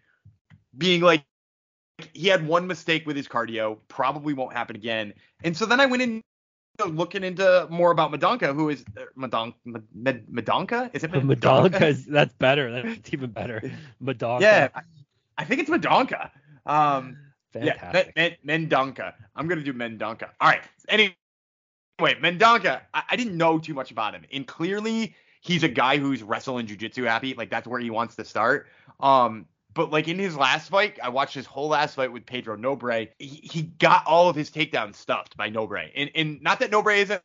being 0.75 1.01
like 1.01 1.23
he 2.13 2.27
had 2.27 2.47
one 2.47 2.65
mistake 2.65 3.05
with 3.05 3.15
his 3.15 3.27
cardio, 3.27 3.77
probably 3.87 4.33
won't 4.33 4.53
happen 4.53 4.75
again. 4.75 5.13
And 5.43 5.55
so 5.55 5.67
then 5.67 5.79
I 5.79 5.85
went 5.85 6.01
in 6.01 6.23
looking 6.85 7.23
into 7.23 7.67
more 7.69 7.91
about 7.91 8.11
Madonka, 8.11 8.53
who 8.53 8.69
is 8.69 8.85
uh, 8.97 9.01
Madonka. 9.17 9.53
Madonka? 9.95 10.89
Is 10.93 11.03
it 11.03 11.11
Madonka? 11.11 11.71
Madonka 11.71 12.05
that's 12.05 12.33
better. 12.33 12.71
That's 12.71 13.13
even 13.13 13.31
better. 13.31 13.61
Madonka. 14.03 14.41
Yeah, 14.41 14.69
I, 15.37 15.45
think 15.45 15.61
it's 15.61 15.69
Madonka. 15.69 16.29
Um, 16.65 17.17
Fantastic. 17.53 18.13
Yeah, 18.15 18.29
Mendonca. 18.45 19.13
I'm 19.35 19.47
gonna 19.47 19.63
do 19.63 19.73
Mendonca. 19.73 20.29
All 20.39 20.49
right. 20.49 20.61
Anyway, 20.89 21.15
Mendonca. 21.99 22.81
I, 22.93 23.03
I 23.11 23.15
didn't 23.15 23.37
know 23.37 23.57
too 23.57 23.73
much 23.73 23.91
about 23.91 24.13
him, 24.13 24.23
and 24.31 24.45
clearly 24.45 25.15
he's 25.41 25.63
a 25.63 25.69
guy 25.69 25.97
who's 25.97 26.21
wrestle 26.21 26.57
and 26.57 26.67
jujitsu 26.67 27.07
happy. 27.07 27.33
Like 27.33 27.49
that's 27.49 27.67
where 27.67 27.79
he 27.79 27.89
wants 27.89 28.15
to 28.17 28.25
start. 28.25 28.67
Um, 28.99 29.45
but 29.77 29.91
like 29.91 30.07
in 30.07 30.17
his 30.17 30.35
last 30.35 30.69
fight, 30.69 30.99
I 31.01 31.09
watched 31.09 31.35
his 31.35 31.45
whole 31.45 31.69
last 31.69 31.95
fight 31.95 32.11
with 32.11 32.25
Pedro 32.25 32.57
Nobre. 32.57 33.09
He, 33.19 33.27
he 33.27 33.61
got 33.61 34.05
all 34.07 34.27
of 34.27 34.35
his 34.35 34.49
takedowns 34.49 34.95
stuffed 34.95 35.37
by 35.37 35.51
Nobre. 35.51 35.91
And 35.95 36.09
and 36.15 36.41
not 36.41 36.59
that 36.59 36.71
Nobre 36.71 36.97
isn't 36.97 37.21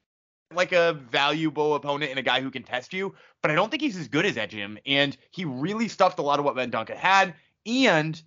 like 0.54 0.72
a 0.72 0.92
valuable 0.92 1.74
opponent 1.74 2.10
and 2.10 2.18
a 2.18 2.22
guy 2.22 2.42
who 2.42 2.50
can 2.50 2.62
test 2.62 2.92
you, 2.92 3.14
but 3.40 3.50
I 3.50 3.54
don't 3.54 3.70
think 3.70 3.82
he's 3.82 3.96
as 3.96 4.06
good 4.06 4.26
as 4.26 4.36
Agim. 4.36 4.78
And 4.84 5.16
he 5.30 5.46
really 5.46 5.88
stuffed 5.88 6.18
a 6.18 6.22
lot 6.22 6.38
of 6.38 6.44
what 6.44 6.54
Mendonca 6.54 6.94
had. 6.94 7.34
And 7.64 8.20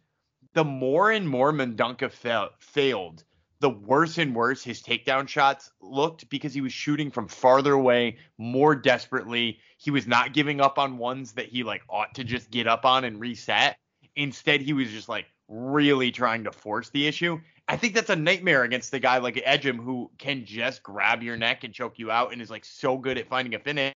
the 0.53 0.63
more 0.63 1.11
and 1.11 1.29
more 1.29 1.53
Mendonca 1.53 2.09
fa- 2.09 2.49
failed, 2.57 3.23
the 3.59 3.69
worse 3.69 4.17
and 4.17 4.35
worse 4.35 4.63
his 4.63 4.81
takedown 4.81 5.27
shots 5.27 5.71
looked 5.81 6.27
because 6.29 6.53
he 6.53 6.61
was 6.61 6.73
shooting 6.73 7.11
from 7.11 7.27
farther 7.27 7.73
away 7.73 8.17
more 8.39 8.75
desperately. 8.75 9.59
He 9.77 9.91
was 9.91 10.07
not 10.07 10.33
giving 10.33 10.61
up 10.61 10.79
on 10.79 10.97
ones 10.97 11.33
that 11.33 11.45
he 11.45 11.63
like 11.63 11.83
ought 11.89 12.15
to 12.15 12.23
just 12.23 12.49
get 12.49 12.65
up 12.65 12.85
on 12.85 13.03
and 13.03 13.19
reset. 13.19 13.77
Instead, 14.15 14.61
he 14.61 14.73
was 14.73 14.89
just 14.89 15.09
like 15.09 15.25
really 15.47 16.11
trying 16.11 16.43
to 16.43 16.51
force 16.51 16.89
the 16.89 17.07
issue. 17.07 17.39
I 17.67 17.77
think 17.77 17.93
that's 17.93 18.09
a 18.09 18.15
nightmare 18.15 18.63
against 18.63 18.91
the 18.91 18.99
guy 18.99 19.17
like 19.17 19.41
Agim 19.45 19.77
who 19.77 20.11
can 20.17 20.45
just 20.45 20.83
grab 20.83 21.23
your 21.23 21.35
neck 21.35 21.63
and 21.63 21.73
choke 21.73 21.97
you 21.97 22.11
out 22.11 22.31
and 22.31 22.41
is 22.41 22.49
like 22.49 22.63
so 22.63 22.97
good 22.97 23.17
at 23.17 23.27
finding 23.27 23.55
a 23.55 23.59
finish. 23.59 23.93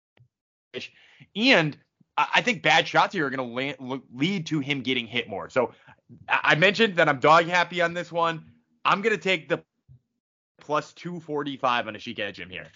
And 1.35 1.77
I 2.17 2.41
think 2.41 2.61
bad 2.61 2.87
shots 2.87 3.13
here 3.13 3.25
are 3.25 3.29
going 3.29 3.75
to 3.77 4.01
lead 4.13 4.45
to 4.47 4.59
him 4.59 4.81
getting 4.81 5.07
hit 5.07 5.27
more. 5.27 5.49
So 5.49 5.73
I 6.29 6.55
mentioned 6.55 6.95
that 6.97 7.09
I'm 7.09 7.19
dog 7.19 7.45
happy 7.45 7.81
on 7.81 7.93
this 7.93 8.11
one. 8.11 8.45
I'm 8.85 9.01
going 9.01 9.15
to 9.15 9.21
take 9.21 9.49
the 9.49 9.63
plus 10.59 10.93
245 10.93 11.87
on 11.87 11.95
a 11.95 11.99
Asik 11.99 12.19
Agim 12.19 12.49
here. 12.49 12.67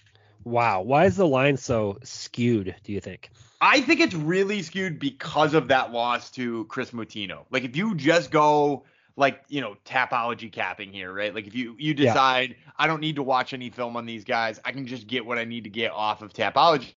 Wow. 0.44 0.82
Why 0.82 1.04
is 1.06 1.16
the 1.16 1.26
line 1.26 1.56
so 1.56 1.98
skewed, 2.02 2.74
do 2.84 2.92
you 2.92 3.00
think? 3.00 3.30
I 3.60 3.80
think 3.82 4.00
it's 4.00 4.14
really 4.14 4.62
skewed 4.62 4.98
because 4.98 5.52
of 5.54 5.68
that 5.68 5.92
loss 5.92 6.30
to 6.32 6.64
Chris 6.66 6.92
Moutinho. 6.92 7.44
Like 7.50 7.64
if 7.64 7.76
you 7.76 7.94
just 7.94 8.30
go 8.30 8.84
like, 9.16 9.42
you 9.48 9.60
know, 9.60 9.76
tapology 9.84 10.50
capping 10.50 10.92
here, 10.92 11.12
right? 11.12 11.34
Like 11.34 11.46
if 11.46 11.54
you 11.54 11.76
you 11.78 11.92
decide 11.92 12.50
yeah. 12.50 12.72
I 12.78 12.86
don't 12.86 13.00
need 13.00 13.16
to 13.16 13.22
watch 13.22 13.52
any 13.52 13.68
film 13.68 13.96
on 13.96 14.06
these 14.06 14.24
guys, 14.24 14.58
I 14.64 14.72
can 14.72 14.86
just 14.86 15.06
get 15.06 15.26
what 15.26 15.36
I 15.36 15.44
need 15.44 15.64
to 15.64 15.70
get 15.70 15.92
off 15.92 16.22
of 16.22 16.32
tapology. 16.32 16.94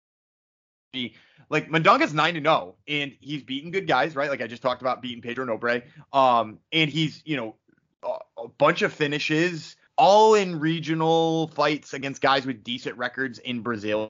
Like 1.49 1.69
Mendonca's 1.69 2.15
9 2.15 2.35
to 2.35 2.41
0 2.41 2.77
and 2.87 3.13
he's 3.21 3.43
beaten 3.43 3.73
good 3.73 3.89
guys, 3.89 4.15
right? 4.15 4.31
Like 4.31 4.41
I 4.41 4.47
just 4.47 4.63
talked 4.63 4.83
about 4.83 5.03
beating 5.03 5.21
Pedro 5.21 5.45
Nobre. 5.45 5.83
Um 6.13 6.61
and 6.73 6.89
he's, 6.89 7.23
you 7.25 7.37
know, 7.37 7.57
a, 8.05 8.43
a 8.43 8.49
bunch 8.49 8.83
of 8.83 8.93
finishes 8.93 9.75
all 9.97 10.35
in 10.35 10.59
regional 10.59 11.49
fights 11.49 11.95
against 11.95 12.21
guys 12.21 12.47
with 12.47 12.65
decent 12.65 12.97
records 12.97 13.39
in 13.39 13.61
Brazil. 13.61 14.09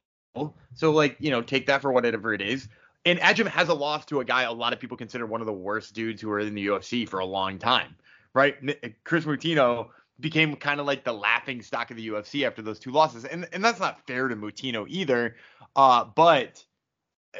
So 0.74 0.90
like, 0.90 1.16
you 1.18 1.30
know, 1.30 1.42
take 1.42 1.66
that 1.66 1.82
for 1.82 1.92
whatever 1.92 2.32
it 2.32 2.40
is. 2.40 2.68
And 3.04 3.18
Agim 3.20 3.46
has 3.46 3.68
a 3.68 3.74
loss 3.74 4.06
to 4.06 4.20
a 4.20 4.24
guy 4.24 4.42
a 4.42 4.52
lot 4.52 4.72
of 4.72 4.80
people 4.80 4.96
consider 4.96 5.26
one 5.26 5.40
of 5.40 5.46
the 5.46 5.52
worst 5.52 5.92
dudes 5.94 6.22
who 6.22 6.30
are 6.30 6.38
in 6.38 6.54
the 6.54 6.66
UFC 6.68 7.08
for 7.08 7.18
a 7.18 7.24
long 7.24 7.58
time, 7.58 7.96
right? 8.32 8.56
Chris 9.04 9.24
Moutinho 9.24 9.88
became 10.20 10.54
kind 10.54 10.78
of 10.78 10.86
like 10.86 11.04
the 11.04 11.12
laughing 11.12 11.62
stock 11.62 11.90
of 11.90 11.96
the 11.96 12.08
UFC 12.08 12.46
after 12.46 12.62
those 12.62 12.78
two 12.78 12.92
losses, 12.92 13.24
and 13.24 13.48
and 13.52 13.64
that's 13.64 13.80
not 13.80 14.06
fair 14.06 14.28
to 14.28 14.36
Moutinho 14.36 14.86
either. 14.88 15.34
Uh, 15.74 16.04
but 16.04 16.64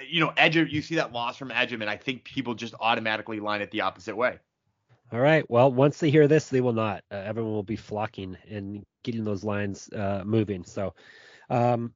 you 0.09 0.20
know, 0.20 0.33
Agim, 0.37 0.66
you 0.68 0.83
see 0.83 0.96
that 0.96 1.12
loss 1.12 1.37
from 1.37 1.50
Agim, 1.52 1.81
and 1.81 1.90
I 1.90 1.96
think 1.96 2.24
people 2.24 2.55
just 2.55 2.74
automatically 2.81 3.40
line 3.40 3.62
it 3.62 3.70
the 3.70 3.83
opposite 3.83 4.16
way. 4.16 4.38
All 5.12 5.20
right. 5.20 5.48
Well, 5.51 5.70
once 5.70 5.98
they 5.98 6.11
hear 6.11 6.27
this, 6.27 6.48
they 6.48 6.62
will 6.62 6.72
not. 6.72 7.05
Uh, 7.11 7.16
everyone 7.16 7.53
will 7.53 7.62
be 7.62 7.77
flocking 7.77 8.38
and 8.48 8.83
getting 9.03 9.25
those 9.25 9.44
lines 9.44 9.90
uh, 9.92 10.22
moving. 10.25 10.64
So, 10.64 10.94
um, 11.51 11.92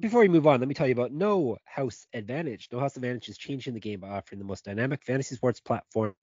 before 0.00 0.20
we 0.20 0.28
move 0.28 0.48
on, 0.48 0.58
let 0.58 0.68
me 0.68 0.74
tell 0.74 0.88
you 0.88 0.94
about 0.94 1.12
No 1.12 1.56
House 1.64 2.08
Advantage. 2.12 2.68
No 2.72 2.80
House 2.80 2.96
Advantage 2.96 3.28
is 3.28 3.38
changing 3.38 3.74
the 3.74 3.80
game 3.80 4.00
by 4.00 4.08
offering 4.08 4.40
the 4.40 4.44
most 4.44 4.64
dynamic 4.64 5.04
fantasy 5.04 5.36
sports 5.36 5.60
platform 5.60 6.14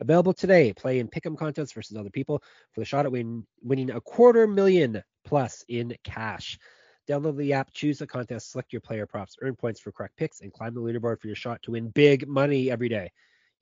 available 0.00 0.32
today. 0.32 0.72
Play 0.72 0.98
in 0.98 1.06
pick'em 1.06 1.38
contests 1.38 1.72
versus 1.72 1.96
other 1.96 2.10
people 2.10 2.42
for 2.72 2.80
the 2.80 2.84
shot 2.84 3.06
at 3.06 3.12
win, 3.12 3.46
winning 3.62 3.92
a 3.92 4.00
quarter 4.00 4.48
million 4.48 5.00
plus 5.24 5.64
in 5.68 5.94
cash. 6.02 6.58
Download 7.08 7.36
the 7.36 7.52
app, 7.52 7.72
choose 7.72 8.00
a 8.00 8.06
contest, 8.08 8.50
select 8.50 8.72
your 8.72 8.80
player 8.80 9.06
props, 9.06 9.36
earn 9.40 9.54
points 9.54 9.78
for 9.78 9.92
correct 9.92 10.16
picks, 10.16 10.40
and 10.40 10.52
climb 10.52 10.74
the 10.74 10.80
leaderboard 10.80 11.20
for 11.20 11.28
your 11.28 11.36
shot 11.36 11.62
to 11.62 11.70
win 11.70 11.90
big 11.90 12.26
money 12.26 12.68
every 12.68 12.88
day. 12.88 13.12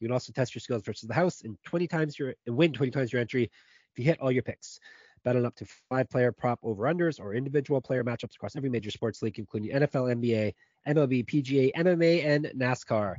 You 0.00 0.08
can 0.08 0.12
also 0.12 0.32
test 0.32 0.54
your 0.54 0.60
skills 0.60 0.82
versus 0.82 1.06
the 1.06 1.14
house 1.14 1.42
and 1.42 1.56
20 1.66 1.86
times 1.86 2.18
your 2.18 2.34
win 2.46 2.72
20 2.72 2.90
times 2.90 3.12
your 3.12 3.20
entry 3.20 3.44
if 3.44 3.98
you 3.98 4.04
hit 4.04 4.20
all 4.20 4.32
your 4.32 4.42
picks. 4.42 4.80
Bet 5.22 5.36
on 5.36 5.44
up 5.44 5.54
to 5.56 5.66
five 5.90 6.08
player 6.08 6.32
prop 6.32 6.58
over 6.62 6.84
unders 6.84 7.20
or 7.20 7.34
individual 7.34 7.82
player 7.82 8.02
matchups 8.02 8.34
across 8.36 8.56
every 8.56 8.70
major 8.70 8.90
sports 8.90 9.20
league, 9.20 9.38
including 9.38 9.70
NFL, 9.70 10.16
NBA, 10.16 10.54
MLB, 10.88 11.26
PGA, 11.26 11.70
MMA, 11.76 12.24
and 12.24 12.46
NASCAR. 12.56 13.16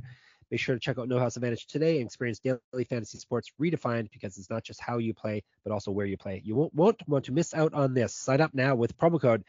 Make 0.50 0.58
sure 0.60 0.74
to 0.74 0.80
check 0.80 0.98
out 0.98 1.08
No 1.08 1.20
House 1.20 1.36
Advantage 1.36 1.66
today 1.66 1.98
and 1.98 2.06
experience 2.06 2.40
daily 2.40 2.84
fantasy 2.84 3.18
sports 3.18 3.52
redefined 3.60 4.10
because 4.10 4.36
it's 4.36 4.50
not 4.50 4.64
just 4.64 4.80
how 4.80 4.98
you 4.98 5.14
play, 5.14 5.44
but 5.64 5.72
also 5.72 5.92
where 5.92 6.04
you 6.04 6.16
play. 6.16 6.42
You 6.44 6.56
won't, 6.56 6.74
won't 6.74 7.08
want 7.08 7.24
to 7.26 7.32
miss 7.32 7.54
out 7.54 7.72
on 7.72 7.94
this. 7.94 8.14
Sign 8.14 8.40
up 8.40 8.52
now 8.52 8.74
with 8.74 8.98
promo 8.98 9.20
code 9.20 9.44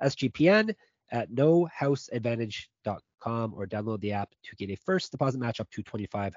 SGPN 0.00 0.74
at 1.10 1.30
nohouseadvantage.com 1.30 3.00
or 3.24 3.66
download 3.66 4.00
the 4.00 4.12
app 4.12 4.30
to 4.44 4.56
get 4.56 4.70
a 4.70 4.76
first 4.76 5.12
deposit 5.12 5.38
match 5.38 5.60
up 5.60 5.70
to 5.70 5.82
$25. 5.82 6.32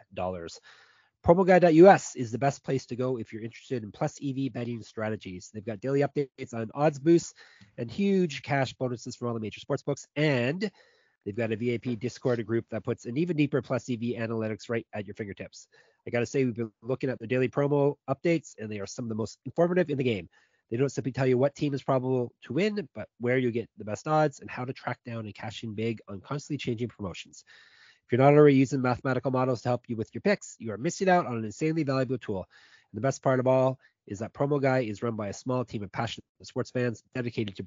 PromoGuy.us 1.25 2.15
is 2.15 2.31
the 2.31 2.37
best 2.37 2.63
place 2.63 2.85
to 2.85 2.95
go 2.95 3.17
if 3.17 3.33
you're 3.33 3.43
interested 3.43 3.83
in 3.83 3.91
plus 3.91 4.17
EV 4.23 4.53
betting 4.53 4.81
strategies. 4.81 5.49
They've 5.53 5.65
got 5.65 5.81
daily 5.81 6.01
updates 6.01 6.53
on 6.53 6.71
odds 6.73 6.97
boosts 6.97 7.33
and 7.77 7.91
huge 7.91 8.41
cash 8.41 8.73
bonuses 8.73 9.15
from 9.15 9.27
all 9.27 9.33
the 9.33 9.39
major 9.41 9.59
sportsbooks. 9.59 10.05
And 10.15 10.71
they've 11.25 11.35
got 11.35 11.51
a 11.51 11.57
VIP 11.57 11.99
Discord 11.99 12.45
group 12.45 12.65
that 12.71 12.85
puts 12.85 13.05
an 13.05 13.17
even 13.17 13.35
deeper 13.35 13.61
plus 13.61 13.89
EV 13.89 13.99
analytics 14.17 14.69
right 14.69 14.87
at 14.93 15.05
your 15.05 15.13
fingertips. 15.13 15.67
I 16.07 16.09
got 16.09 16.21
to 16.21 16.25
say, 16.25 16.45
we've 16.45 16.55
been 16.55 16.71
looking 16.81 17.09
at 17.09 17.19
the 17.19 17.27
daily 17.27 17.49
promo 17.49 17.95
updates, 18.09 18.55
and 18.57 18.71
they 18.71 18.79
are 18.79 18.87
some 18.87 19.03
of 19.03 19.09
the 19.09 19.15
most 19.15 19.39
informative 19.45 19.89
in 19.89 19.97
the 19.97 20.03
game. 20.03 20.29
They 20.69 20.77
don't 20.77 20.89
simply 20.89 21.11
tell 21.11 21.25
you 21.25 21.37
what 21.37 21.55
team 21.55 21.73
is 21.73 21.81
probable 21.81 22.31
to 22.43 22.53
win, 22.53 22.87
but 22.93 23.07
where 23.19 23.37
you 23.37 23.51
get 23.51 23.69
the 23.77 23.85
best 23.85 24.07
odds 24.07 24.39
and 24.39 24.49
how 24.49 24.65
to 24.65 24.73
track 24.73 24.99
down 25.05 25.25
and 25.25 25.33
cash 25.33 25.63
in 25.63 25.73
big 25.73 25.99
on 26.07 26.21
constantly 26.21 26.57
changing 26.57 26.89
promotions. 26.89 27.43
If 28.05 28.11
you're 28.11 28.19
not 28.25 28.33
already 28.33 28.55
using 28.55 28.81
mathematical 28.81 29.31
models 29.31 29.61
to 29.63 29.69
help 29.69 29.83
you 29.87 29.95
with 29.95 30.13
your 30.13 30.21
picks, 30.21 30.55
you 30.59 30.71
are 30.71 30.77
missing 30.77 31.09
out 31.09 31.25
on 31.25 31.37
an 31.37 31.45
insanely 31.45 31.83
valuable 31.83 32.17
tool. 32.17 32.45
And 32.91 32.97
the 32.97 33.01
best 33.01 33.21
part 33.23 33.39
of 33.39 33.47
all 33.47 33.79
is 34.07 34.19
that 34.19 34.33
Promo 34.33 34.61
Guy 34.61 34.79
is 34.79 35.03
run 35.03 35.15
by 35.15 35.27
a 35.27 35.33
small 35.33 35.63
team 35.63 35.83
of 35.83 35.91
passionate 35.91 36.25
sports 36.43 36.71
fans 36.71 37.03
dedicated 37.13 37.55
to 37.57 37.65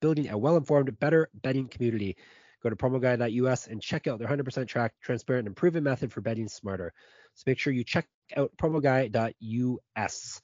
building 0.00 0.30
a 0.30 0.38
well-informed, 0.38 0.98
better 0.98 1.28
betting 1.42 1.68
community. 1.68 2.16
Go 2.62 2.70
to 2.70 2.76
promoguy.us 2.76 3.66
and 3.66 3.82
check 3.82 4.06
out 4.06 4.18
their 4.18 4.28
100% 4.28 4.68
track, 4.68 4.92
transparent, 5.02 5.46
and 5.46 5.56
proven 5.56 5.84
method 5.84 6.12
for 6.12 6.20
betting 6.20 6.48
smarter. 6.48 6.92
So 7.34 7.44
make 7.46 7.58
sure 7.58 7.72
you 7.72 7.84
check 7.84 8.06
out 8.36 8.52
promoguy.us. 8.56 10.42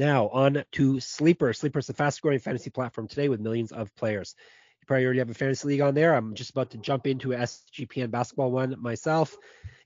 Now 0.00 0.30
on 0.30 0.64
to 0.72 0.98
Sleeper. 0.98 1.52
Sleeper 1.52 1.78
is 1.78 1.86
the 1.86 1.92
fastest 1.92 2.22
growing 2.22 2.38
fantasy 2.38 2.70
platform 2.70 3.06
today 3.06 3.28
with 3.28 3.38
millions 3.38 3.70
of 3.70 3.94
players. 3.96 4.34
You 4.80 4.86
probably 4.86 5.04
already 5.04 5.18
have 5.18 5.28
a 5.28 5.34
fantasy 5.34 5.68
league 5.68 5.82
on 5.82 5.92
there. 5.92 6.14
I'm 6.14 6.32
just 6.32 6.52
about 6.52 6.70
to 6.70 6.78
jump 6.78 7.06
into 7.06 7.34
a 7.34 7.36
SGPN 7.36 8.10
basketball 8.10 8.50
one 8.50 8.76
myself. 8.80 9.36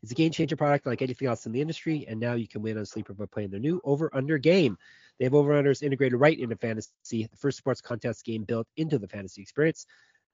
It's 0.04 0.12
a 0.12 0.14
game 0.14 0.30
changer 0.30 0.54
product 0.54 0.86
like 0.86 1.02
anything 1.02 1.26
else 1.26 1.46
in 1.46 1.52
the 1.52 1.60
industry, 1.60 2.06
and 2.06 2.20
now 2.20 2.34
you 2.34 2.46
can 2.46 2.62
win 2.62 2.78
on 2.78 2.86
Sleeper 2.86 3.12
by 3.12 3.26
playing 3.26 3.50
their 3.50 3.58
new 3.58 3.80
over 3.82 4.08
under 4.14 4.38
game. 4.38 4.78
They 5.18 5.24
have 5.24 5.34
over 5.34 5.50
unders 5.60 5.82
integrated 5.82 6.20
right 6.20 6.38
into 6.38 6.54
fantasy, 6.54 6.92
the 7.10 7.36
first 7.36 7.58
sports 7.58 7.80
contest 7.80 8.24
game 8.24 8.44
built 8.44 8.68
into 8.76 9.00
the 9.00 9.08
fantasy 9.08 9.42
experience. 9.42 9.84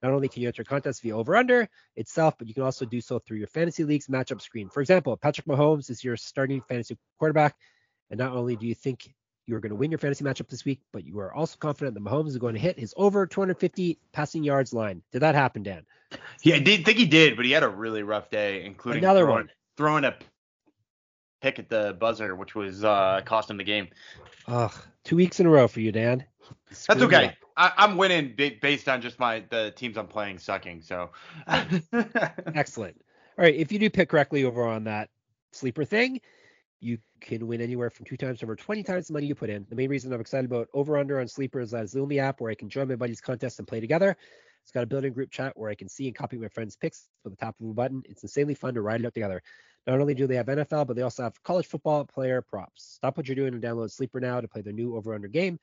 Not 0.03 0.13
only 0.13 0.29
can 0.29 0.43
you 0.43 0.49
enter 0.49 0.63
contests 0.63 1.01
via 1.01 1.17
over 1.17 1.37
under 1.37 1.67
itself, 1.97 2.35
but 2.39 2.49
you 2.49 2.53
can 2.53 2.65
also 2.65 2.85
do 2.85 3.01
so 3.01 3.19
through 3.19 3.39
your 3.39 3.49
fantasy 3.49 3.85
league's 3.85 4.09
matchup 4.09 4.43
screen. 4.43 4.69
For 4.69 4.83
example, 4.83 5.17
Patrick 5.17 5.47
Mahomes 5.47 5.89
is 5.89 6.05
your 6.05 6.19
starting 6.19 6.61
fantasy 6.69 6.99
quarterback, 7.19 7.57
and 8.11 8.19
not 8.19 8.33
only 8.33 8.57
do 8.57 8.67
you 8.67 8.75
think 8.75 9.15
you 9.47 9.57
are 9.57 9.61
going 9.61 9.71
to 9.71 9.77
win 9.77 9.91
your 9.91 9.99
fantasy 9.99 10.25
matchup 10.25 10.49
this 10.49 10.65
week, 10.65 10.81
but 10.93 11.05
you 11.05 11.19
are 11.19 11.33
also 11.33 11.57
confident 11.59 11.95
that 11.95 12.03
Mahomes 12.03 12.29
is 12.29 12.39
going 12.39 12.55
to 12.55 12.61
hit 12.61 12.79
his 12.79 12.95
over 12.97 13.27
250 13.27 13.99
passing 14.13 14.45
yards 14.45 14.73
line. 14.73 15.03
Did 15.13 15.21
that 15.21 15.35
happen, 15.35 15.63
Dan? 15.63 15.85
Yeah, 16.43 16.57
I 16.57 16.61
did 16.61 16.85
think 16.85 16.99
he 16.99 17.07
did, 17.07 17.37
but 17.37 17.45
he 17.45 17.51
had 17.53 17.63
a 17.63 17.69
really 17.69 18.03
rough 18.03 18.31
day, 18.31 18.65
including 18.65 19.05
Another 19.05 19.21
throwing, 19.21 19.35
one. 19.35 19.51
throwing 19.77 20.05
a 20.05 20.17
pick 21.41 21.59
at 21.59 21.69
the 21.69 21.97
buzzer, 21.99 22.35
which 22.35 22.55
was 22.55 22.85
uh, 22.85 23.21
cost 23.25 23.51
him 23.51 23.57
the 23.57 23.65
game. 23.65 23.89
Ugh, 24.47 24.73
two 25.05 25.17
weeks 25.17 25.41
in 25.41 25.47
a 25.47 25.51
row 25.51 25.69
for 25.69 25.81
you, 25.81 25.93
Dan. 25.93 26.25
That's 26.87 27.03
okay. 27.03 27.37
I, 27.57 27.73
I'm 27.77 27.97
winning 27.97 28.35
ba- 28.37 28.53
based 28.61 28.89
on 28.89 29.01
just 29.01 29.19
my 29.19 29.45
the 29.51 29.73
teams 29.77 29.97
I'm 29.97 30.07
playing 30.07 30.39
sucking. 30.39 30.83
So 30.83 31.11
Excellent. 32.55 33.01
All 33.39 33.45
right, 33.45 33.55
if 33.55 33.71
you 33.73 33.79
do 33.79 33.89
pick 33.91 34.09
correctly 34.09 34.45
over 34.45 34.65
on 34.67 34.85
that 34.85 35.11
sleeper 35.53 35.85
thing, 35.85 36.21
you 36.81 36.99
can 37.21 37.47
win 37.47 37.61
anywhere 37.61 37.91
from 37.91 38.07
two 38.07 38.17
times 38.17 38.43
over 38.43 38.57
20 38.57 38.83
times 38.83 39.07
the 39.07 39.13
money 39.13 39.27
you 39.27 39.35
put 39.35 39.51
in. 39.51 39.67
The 39.69 39.77
main 39.77 39.91
reason 39.91 40.13
I'm 40.13 40.21
excited 40.21 40.51
about 40.51 40.69
over 40.73 40.97
under 40.97 41.21
on 41.21 41.29
sleeper 41.29 41.61
is 41.61 41.71
that 41.73 41.85
it's 41.85 41.93
the 41.93 42.01
only 42.01 42.19
app 42.19 42.41
where 42.41 42.51
I 42.51 42.55
can 42.55 42.69
join 42.69 42.89
my 42.89 42.97
buddies' 42.97 43.21
contest 43.21 43.59
and 43.59 43.69
play 43.69 43.81
together. 43.81 44.17
It's 44.63 44.73
got 44.73 44.83
a 44.83 44.87
built-in 44.87 45.13
group 45.13 45.31
chat 45.31 45.53
where 45.57 45.71
I 45.71 45.75
can 45.75 45.89
see 45.89 46.07
and 46.07 46.17
copy 46.17 46.37
my 46.39 46.49
friends' 46.49 46.77
picks 46.77 47.09
with 47.25 47.35
the 47.35 47.37
tap 47.37 47.55
of 47.61 47.69
a 47.69 47.73
button. 47.73 48.03
It's 48.09 48.23
insanely 48.23 48.55
fun 48.55 48.75
to 48.75 48.83
ride 48.83 49.01
it 49.01 49.07
out 49.07 49.15
together. 49.15 49.43
Not 49.87 50.01
only 50.01 50.15
do 50.15 50.27
they 50.27 50.37
have 50.37 50.47
NFL, 50.47 50.87
but 50.87 50.97
they 50.97 51.03
also 51.03 51.23
have 51.23 51.43
college 51.43 51.67
football 51.67 52.05
player 52.05 52.43
props. 52.43 52.85
Stop 52.97 53.17
what 53.17 53.27
you're 53.27 53.37
doing 53.37 53.55
and 53.55 53.63
download 53.63 53.91
Sleeper 53.91 54.21
now 54.21 54.41
to 54.41 54.49
play 54.49 54.61
their 54.61 54.73
new 54.73 54.97
over 54.97 55.15
under 55.15 55.29
game. 55.29 55.59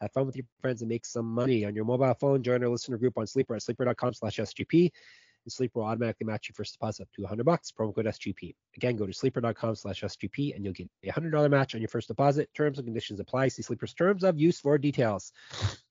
Have 0.00 0.12
fun 0.12 0.26
with 0.26 0.36
your 0.36 0.46
friends 0.60 0.82
and 0.82 0.88
make 0.88 1.04
some 1.04 1.26
money 1.26 1.64
on 1.64 1.74
your 1.74 1.84
mobile 1.84 2.14
phone. 2.14 2.42
Join 2.42 2.62
our 2.62 2.70
listener 2.70 2.96
group 2.96 3.18
on 3.18 3.26
Sleeper 3.26 3.54
at 3.54 3.62
sleeper.com 3.62 4.14
slash 4.14 4.38
SGP. 4.38 4.90
And 5.44 5.52
Sleeper 5.52 5.80
will 5.80 5.86
automatically 5.86 6.26
match 6.26 6.48
your 6.48 6.54
first 6.54 6.74
deposit 6.74 7.04
up 7.04 7.08
to 7.14 7.22
100 7.22 7.44
bucks. 7.44 7.70
Promo 7.70 7.94
code 7.94 8.06
SGP. 8.06 8.54
Again, 8.76 8.96
go 8.96 9.06
to 9.06 9.12
sleeper.com 9.12 9.74
slash 9.74 10.02
SGP 10.02 10.54
and 10.54 10.64
you'll 10.64 10.74
get 10.74 10.88
a 11.04 11.08
$100 11.08 11.50
match 11.50 11.74
on 11.74 11.80
your 11.80 11.88
first 11.88 12.08
deposit. 12.08 12.50
Terms 12.54 12.78
and 12.78 12.86
conditions 12.86 13.20
apply. 13.20 13.48
See 13.48 13.62
Sleeper's 13.62 13.94
terms 13.94 14.24
of 14.24 14.38
use 14.38 14.60
for 14.60 14.76
details. 14.78 15.32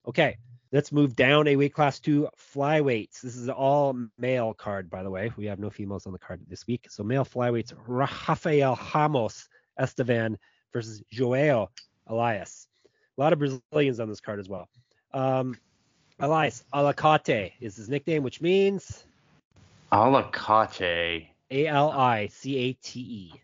Okay, 0.07 0.37
let's 0.71 0.91
move 0.91 1.15
down 1.15 1.47
a 1.47 1.55
weight 1.55 1.73
class 1.73 1.99
to 2.01 2.29
flyweights. 2.37 3.21
This 3.21 3.35
is 3.35 3.49
all 3.49 3.95
male 4.17 4.53
card, 4.53 4.89
by 4.89 5.03
the 5.03 5.09
way. 5.09 5.31
We 5.37 5.45
have 5.45 5.59
no 5.59 5.69
females 5.69 6.05
on 6.05 6.13
the 6.13 6.19
card 6.19 6.41
this 6.47 6.67
week. 6.67 6.87
So 6.89 7.03
male 7.03 7.25
flyweights, 7.25 7.73
Rafael 7.87 8.79
Ramos 8.93 9.49
Estevan 9.79 10.37
versus 10.73 11.01
Joao 11.11 11.69
Elias. 12.07 12.67
A 13.17 13.21
lot 13.21 13.33
of 13.33 13.39
Brazilians 13.39 13.99
on 13.99 14.09
this 14.09 14.21
card 14.21 14.39
as 14.39 14.47
well. 14.47 14.69
Um, 15.13 15.57
Elias 16.19 16.63
Alacate 16.73 17.53
is 17.59 17.77
his 17.77 17.89
nickname, 17.89 18.23
which 18.23 18.41
means 18.41 19.05
Alicate. 19.91 21.27
A 21.51 21.67
L 21.67 21.91
I 21.91 22.27
C 22.27 22.57
A 22.57 22.73
T 22.73 22.99
E. 22.99 23.41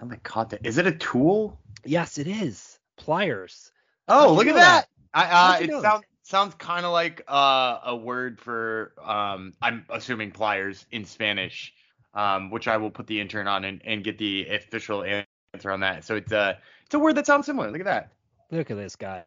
Alicate. 0.00 0.58
Is 0.64 0.78
it 0.78 0.86
a 0.86 0.92
tool? 0.92 1.58
Yes, 1.84 2.18
it 2.18 2.26
is. 2.26 2.78
Pliers. 2.96 3.72
Oh, 4.08 4.20
How'd 4.20 4.30
you 4.30 4.36
look 4.36 4.46
know 4.46 4.52
at 4.52 4.60
that. 4.60 4.88
I, 5.14 5.24
uh, 5.24 5.60
it 5.60 5.70
know 5.70 5.82
sounds 5.82 6.04
sounds 6.22 6.54
kind 6.54 6.86
of 6.86 6.92
like 6.92 7.22
uh, 7.28 7.78
a 7.84 7.96
word 7.96 8.40
for 8.40 8.92
um, 9.02 9.52
I'm 9.60 9.84
assuming 9.90 10.30
pliers 10.30 10.86
in 10.90 11.04
Spanish, 11.04 11.72
um, 12.14 12.50
which 12.50 12.68
I 12.68 12.78
will 12.78 12.90
put 12.90 13.06
the 13.06 13.20
intern 13.20 13.46
on 13.46 13.64
and, 13.64 13.82
and 13.84 14.02
get 14.02 14.18
the 14.18 14.46
official 14.48 15.04
answer 15.04 15.70
on 15.70 15.80
that. 15.80 16.04
So 16.04 16.16
it's 16.16 16.32
a 16.32 16.58
it's 16.86 16.94
a 16.94 16.98
word 16.98 17.16
that 17.16 17.26
sounds 17.26 17.46
similar. 17.46 17.70
Look 17.70 17.80
at 17.80 17.86
that. 17.86 18.12
Look 18.50 18.70
at 18.70 18.76
this 18.76 18.96
guy. 18.96 19.24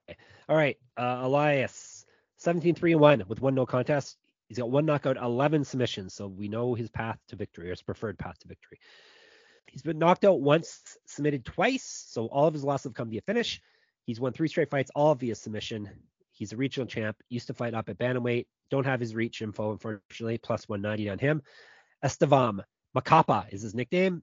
All 0.49 0.55
right, 0.55 0.77
uh, 0.97 1.19
Elias, 1.23 2.05
17 2.37 2.75
3 2.75 2.91
and 2.93 3.01
1 3.01 3.23
with 3.27 3.41
one 3.41 3.55
no 3.55 3.65
contest. 3.65 4.17
He's 4.47 4.57
got 4.57 4.69
one 4.69 4.85
knockout, 4.85 5.17
11 5.17 5.63
submissions, 5.63 6.13
so 6.13 6.27
we 6.27 6.47
know 6.47 6.75
his 6.75 6.89
path 6.89 7.17
to 7.29 7.35
victory, 7.35 7.67
or 7.67 7.71
his 7.71 7.81
preferred 7.81 8.17
path 8.19 8.37
to 8.39 8.47
victory. 8.47 8.79
He's 9.71 9.81
been 9.81 9.97
knocked 9.97 10.23
out 10.23 10.41
once, 10.41 10.97
submitted 11.05 11.43
twice, 11.45 12.05
so 12.09 12.27
all 12.27 12.47
of 12.47 12.53
his 12.53 12.63
losses 12.63 12.85
have 12.85 12.93
come 12.93 13.09
via 13.09 13.21
finish. 13.21 13.59
He's 14.05 14.19
won 14.19 14.33
three 14.33 14.47
straight 14.47 14.69
fights, 14.69 14.91
all 14.95 15.15
via 15.15 15.35
submission. 15.35 15.89
He's 16.31 16.53
a 16.53 16.57
regional 16.57 16.87
champ. 16.87 17.17
Used 17.29 17.47
to 17.47 17.53
fight 17.53 17.73
up 17.73 17.89
at 17.89 17.97
bantamweight. 17.97 18.45
Don't 18.69 18.85
have 18.85 18.99
his 18.99 19.15
reach 19.15 19.41
info, 19.41 19.71
unfortunately. 19.71 20.37
Plus 20.37 20.69
190 20.69 21.09
on 21.09 21.17
him. 21.17 21.41
Estevam 22.03 22.59
Macapa 22.95 23.51
is 23.51 23.61
his 23.61 23.73
nickname. 23.73 24.21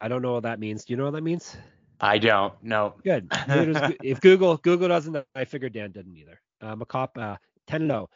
I 0.00 0.08
don't 0.08 0.22
know 0.22 0.32
what 0.32 0.42
that 0.44 0.58
means. 0.58 0.84
Do 0.84 0.92
you 0.92 0.96
know 0.96 1.04
what 1.04 1.12
that 1.12 1.22
means? 1.22 1.56
I 2.00 2.18
don't 2.18 2.54
know. 2.62 2.94
Good. 3.04 3.30
Neither 3.46 3.72
does 3.72 3.88
Goo- 3.90 3.96
if 4.02 4.20
Google 4.20 4.56
Google 4.56 4.88
doesn't, 4.88 5.16
I 5.34 5.44
figured 5.44 5.74
Dan 5.74 5.92
didn't 5.92 6.16
either. 6.16 6.40
Uh, 6.62 6.76
Macop, 6.76 7.10
uh, 7.16 7.36
10 7.66 7.86
0, 7.86 8.08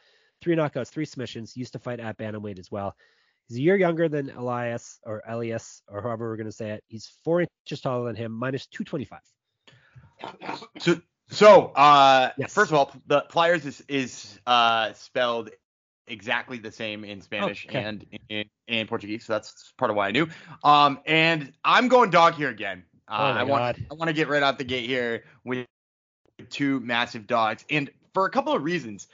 three 0.45 0.55
knockouts, 0.55 0.89
three 0.89 1.05
submissions. 1.05 1.57
Used 1.57 1.73
to 1.73 1.79
fight 1.79 1.99
at 1.99 2.19
bantamweight 2.19 2.59
as 2.59 2.69
well. 2.69 2.95
He's 3.47 3.57
a 3.57 3.61
year 3.61 3.75
younger 3.75 4.07
than 4.07 4.29
Elias 4.29 4.99
or 5.03 5.23
Elias 5.27 5.81
or 5.87 6.03
however 6.03 6.29
we're 6.29 6.37
going 6.37 6.45
to 6.45 6.51
say 6.51 6.69
it. 6.69 6.83
He's 6.87 7.17
four 7.23 7.41
inches 7.41 7.81
taller 7.81 8.05
than 8.05 8.15
him, 8.15 8.31
minus 8.31 8.67
225. 8.67 9.19
So 10.77 11.01
so 11.29 11.65
uh, 11.75 12.29
Yes. 12.37 12.53
first 12.53 12.71
of 12.71 12.77
all, 12.77 12.91
the 13.07 13.21
pliers 13.21 13.65
is 13.65 13.83
is 13.87 14.39
uh, 14.45 14.93
spelled 14.93 15.49
exactly 16.07 16.59
the 16.59 16.71
same 16.71 17.03
in 17.03 17.21
Spanish 17.21 17.65
Okay. 17.65 17.79
and 17.79 18.05
in, 18.29 18.45
in 18.67 18.85
Portuguese. 18.85 19.25
So 19.25 19.33
that's 19.33 19.73
part 19.77 19.89
of 19.89 19.97
why 19.97 20.09
I 20.09 20.11
knew. 20.11 20.27
Um, 20.63 20.99
and 21.07 21.51
I'm 21.63 21.87
going 21.87 22.11
dog 22.11 22.35
here 22.35 22.49
again. 22.49 22.83
Uh, 23.07 23.13
Oh 23.17 23.39
I 23.39 23.43
want 23.43 23.77
I 23.89 23.95
want 23.95 24.09
to 24.09 24.13
get 24.13 24.27
right 24.27 24.43
out 24.43 24.59
the 24.59 24.63
gate 24.63 24.87
here 24.87 25.23
with 25.43 25.65
two 26.51 26.79
massive 26.81 27.25
dogs, 27.25 27.65
and 27.71 27.89
for 28.13 28.25
a 28.27 28.29
couple 28.29 28.53
of 28.53 28.63
reasons. 28.63 29.07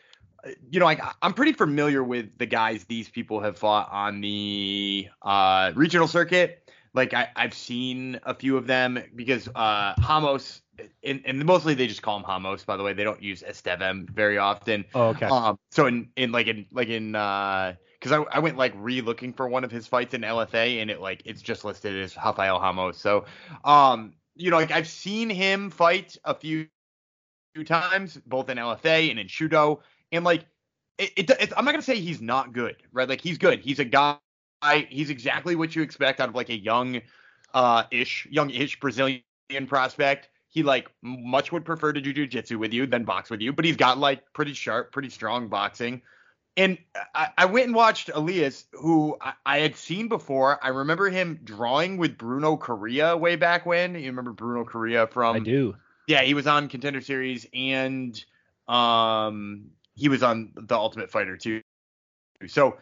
You 0.69 0.79
know, 0.79 0.85
like 0.85 1.03
I- 1.03 1.13
I'm 1.21 1.33
pretty 1.33 1.53
familiar 1.53 2.03
with 2.03 2.37
the 2.37 2.45
guys 2.45 2.85
these 2.85 3.09
people 3.09 3.39
have 3.41 3.57
fought 3.57 3.89
on 3.91 4.21
the 4.21 5.07
uh, 5.21 5.71
regional 5.75 6.07
circuit. 6.07 6.71
Like 6.93 7.13
I, 7.13 7.29
I've 7.35 7.53
seen 7.53 8.19
a 8.23 8.33
few 8.33 8.57
of 8.57 8.67
them 8.67 9.01
because 9.15 9.47
uh, 9.55 9.93
Hamos, 9.99 10.61
and, 11.03 11.21
and 11.25 11.45
mostly 11.45 11.73
they 11.73 11.87
just 11.87 12.01
call 12.01 12.17
him 12.17 12.23
Hamos. 12.23 12.65
By 12.65 12.75
the 12.75 12.83
way, 12.83 12.91
they 12.93 13.03
don't 13.03 13.21
use 13.21 13.43
Estevem 13.43 14.09
very 14.09 14.37
often. 14.37 14.83
Oh, 14.93 15.09
okay. 15.09 15.27
Um, 15.27 15.57
so 15.71 15.85
in, 15.85 16.09
in 16.17 16.31
like 16.31 16.47
in 16.47 16.65
like 16.71 16.89
in 16.89 17.15
uh, 17.15 17.75
because 17.99 18.11
I, 18.11 18.23
I 18.35 18.39
went 18.39 18.57
like 18.57 18.73
re-looking 18.75 19.31
for 19.31 19.47
one 19.47 19.63
of 19.63 19.71
his 19.71 19.87
fights 19.87 20.13
in 20.13 20.21
LFA, 20.21 20.81
and 20.81 20.89
it 20.91 20.99
like 20.99 21.21
it's 21.23 21.41
just 21.41 21.63
listed 21.63 21.95
as 21.95 22.17
Rafael 22.17 22.59
Hamos. 22.59 22.97
So 22.97 23.25
um, 23.63 24.13
you 24.35 24.49
know, 24.49 24.57
like 24.57 24.71
I've 24.71 24.87
seen 24.87 25.29
him 25.29 25.69
fight 25.69 26.17
a 26.25 26.33
few 26.33 26.67
few 27.55 27.63
times, 27.63 28.17
both 28.25 28.49
in 28.49 28.57
LFA 28.57 29.09
and 29.11 29.19
in 29.19 29.27
Shooto, 29.27 29.79
and 30.11 30.23
like 30.23 30.45
it, 30.97 31.29
it, 31.29 31.53
I'm 31.55 31.65
not 31.65 31.71
gonna 31.71 31.81
say 31.81 31.99
he's 31.99 32.21
not 32.21 32.53
good, 32.53 32.75
right? 32.91 33.09
Like 33.09 33.21
he's 33.21 33.37
good. 33.37 33.59
He's 33.59 33.79
a 33.79 33.85
guy 33.85 34.17
He's 34.89 35.09
exactly 35.09 35.55
what 35.55 35.75
you 35.75 35.81
expect 35.81 36.19
out 36.19 36.29
of 36.29 36.35
like 36.35 36.49
a 36.49 36.57
young, 36.57 37.01
uh, 37.53 37.83
ish, 37.91 38.27
young-ish 38.29 38.79
Brazilian 38.79 39.23
prospect. 39.67 40.29
He 40.49 40.63
like 40.63 40.91
much 41.01 41.51
would 41.51 41.65
prefer 41.65 41.93
to 41.93 42.01
do 42.01 42.13
jujitsu 42.13 42.57
with 42.57 42.73
you 42.73 42.85
than 42.85 43.03
box 43.03 43.29
with 43.29 43.41
you, 43.41 43.53
but 43.53 43.65
he's 43.65 43.77
got 43.77 43.97
like 43.97 44.33
pretty 44.33 44.53
sharp, 44.53 44.91
pretty 44.91 45.09
strong 45.09 45.47
boxing. 45.47 46.01
And 46.57 46.77
I, 47.15 47.29
I 47.37 47.45
went 47.45 47.67
and 47.67 47.75
watched 47.75 48.11
Elias, 48.13 48.65
who 48.73 49.17
I, 49.21 49.33
I, 49.45 49.59
had 49.59 49.77
seen 49.77 50.09
before. 50.09 50.59
I 50.61 50.67
remember 50.67 51.09
him 51.09 51.39
drawing 51.45 51.95
with 51.95 52.17
Bruno 52.17 52.57
Correa 52.57 53.15
way 53.15 53.37
back 53.37 53.65
when. 53.65 53.95
You 53.95 54.07
remember 54.07 54.33
Bruno 54.33 54.65
Correa 54.65 55.07
from? 55.07 55.37
I 55.37 55.39
do. 55.39 55.75
Yeah, 56.07 56.23
he 56.23 56.33
was 56.33 56.47
on 56.47 56.67
Contender 56.67 57.01
Series 57.01 57.47
and 57.53 58.23
um 58.67 59.71
he 59.95 60.09
was 60.09 60.23
on 60.23 60.51
the 60.55 60.75
Ultimate 60.75 61.09
Fighter 61.11 61.37
too. 61.37 61.61
So 62.47 62.77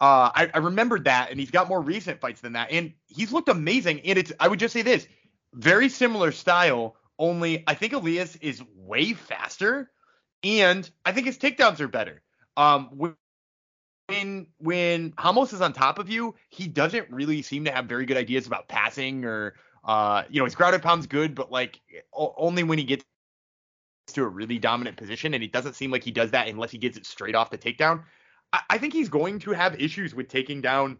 uh, 0.00 0.30
I, 0.34 0.50
I 0.54 0.58
remembered 0.58 1.04
that, 1.04 1.30
and 1.30 1.38
he's 1.38 1.50
got 1.50 1.68
more 1.68 1.80
recent 1.80 2.20
fights 2.20 2.40
than 2.40 2.54
that, 2.54 2.70
and 2.70 2.92
he's 3.06 3.32
looked 3.32 3.48
amazing. 3.48 4.00
And 4.00 4.18
it's 4.18 4.32
I 4.40 4.48
would 4.48 4.58
just 4.58 4.72
say 4.72 4.82
this, 4.82 5.06
very 5.54 5.88
similar 5.88 6.32
style, 6.32 6.96
only 7.18 7.64
I 7.66 7.74
think 7.74 7.92
Elias 7.92 8.36
is 8.36 8.62
way 8.74 9.12
faster, 9.12 9.90
and 10.42 10.88
I 11.04 11.12
think 11.12 11.26
his 11.26 11.38
takedowns 11.38 11.80
are 11.80 11.88
better. 11.88 12.22
Um, 12.56 13.12
when 14.08 14.46
when 14.58 15.12
Ramos 15.22 15.52
is 15.52 15.60
on 15.60 15.72
top 15.72 15.98
of 15.98 16.08
you, 16.08 16.34
he 16.48 16.66
doesn't 16.66 17.10
really 17.10 17.42
seem 17.42 17.64
to 17.66 17.72
have 17.72 17.86
very 17.86 18.06
good 18.06 18.16
ideas 18.16 18.46
about 18.46 18.68
passing 18.68 19.24
or 19.24 19.54
uh, 19.84 20.24
you 20.28 20.38
know, 20.40 20.44
his 20.44 20.54
grounded 20.54 20.82
pound's 20.82 21.06
good, 21.06 21.34
but 21.34 21.50
like 21.50 21.80
o- 22.12 22.34
only 22.36 22.62
when 22.62 22.78
he 22.78 22.84
gets 22.84 23.04
to 24.12 24.22
a 24.22 24.28
really 24.28 24.58
dominant 24.58 24.96
position, 24.96 25.34
and 25.34 25.42
it 25.42 25.52
doesn't 25.52 25.74
seem 25.74 25.90
like 25.90 26.04
he 26.04 26.10
does 26.10 26.30
that 26.32 26.48
unless 26.48 26.70
he 26.70 26.78
gets 26.78 26.96
it 26.96 27.06
straight 27.06 27.34
off 27.34 27.50
the 27.50 27.58
takedown. 27.58 28.04
I, 28.52 28.60
I 28.70 28.78
think 28.78 28.92
he's 28.92 29.08
going 29.08 29.38
to 29.40 29.52
have 29.52 29.80
issues 29.80 30.14
with 30.14 30.28
taking 30.28 30.60
down 30.60 30.98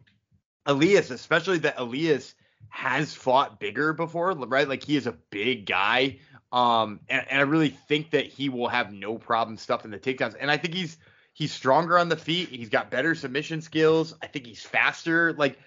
Elias, 0.66 1.10
especially 1.10 1.58
that 1.58 1.74
Elias 1.78 2.34
has 2.68 3.14
fought 3.14 3.58
bigger 3.58 3.92
before, 3.92 4.32
right? 4.32 4.68
Like 4.68 4.84
he 4.84 4.96
is 4.96 5.06
a 5.06 5.16
big 5.30 5.66
guy. 5.66 6.18
Um, 6.52 7.00
and, 7.08 7.24
and 7.30 7.38
I 7.38 7.42
really 7.42 7.70
think 7.70 8.10
that 8.10 8.26
he 8.26 8.48
will 8.48 8.68
have 8.68 8.92
no 8.92 9.18
problem 9.18 9.56
stuffing 9.56 9.90
the 9.90 9.98
takedowns. 9.98 10.34
And 10.38 10.50
I 10.50 10.56
think 10.56 10.74
he's 10.74 10.96
he's 11.32 11.52
stronger 11.52 11.98
on 11.98 12.08
the 12.08 12.16
feet. 12.16 12.48
He's 12.48 12.68
got 12.68 12.90
better 12.90 13.14
submission 13.14 13.62
skills. 13.62 14.14
I 14.22 14.26
think 14.26 14.46
he's 14.46 14.62
faster. 14.62 15.32
Like 15.32 15.58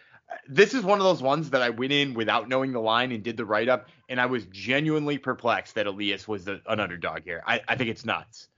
this 0.48 0.74
is 0.74 0.84
one 0.84 1.00
of 1.00 1.04
those 1.04 1.22
ones 1.22 1.50
that 1.52 1.62
I 1.62 1.70
went 1.70 1.92
in 1.92 2.14
without 2.14 2.50
knowing 2.50 2.72
the 2.72 2.80
line 2.80 3.12
and 3.12 3.24
did 3.24 3.38
the 3.38 3.46
write 3.46 3.70
up, 3.70 3.90
and 4.10 4.20
I 4.20 4.26
was 4.26 4.46
genuinely 4.48 5.18
perplexed 5.18 5.76
that 5.76 5.88
Elias 5.88 6.28
was 6.28 6.46
the, 6.46 6.62
an 6.68 6.80
underdog 6.80 7.24
here. 7.24 7.44
I, 7.46 7.62
I 7.68 7.76
think 7.76 7.90
it's 7.90 8.06
nuts. 8.06 8.50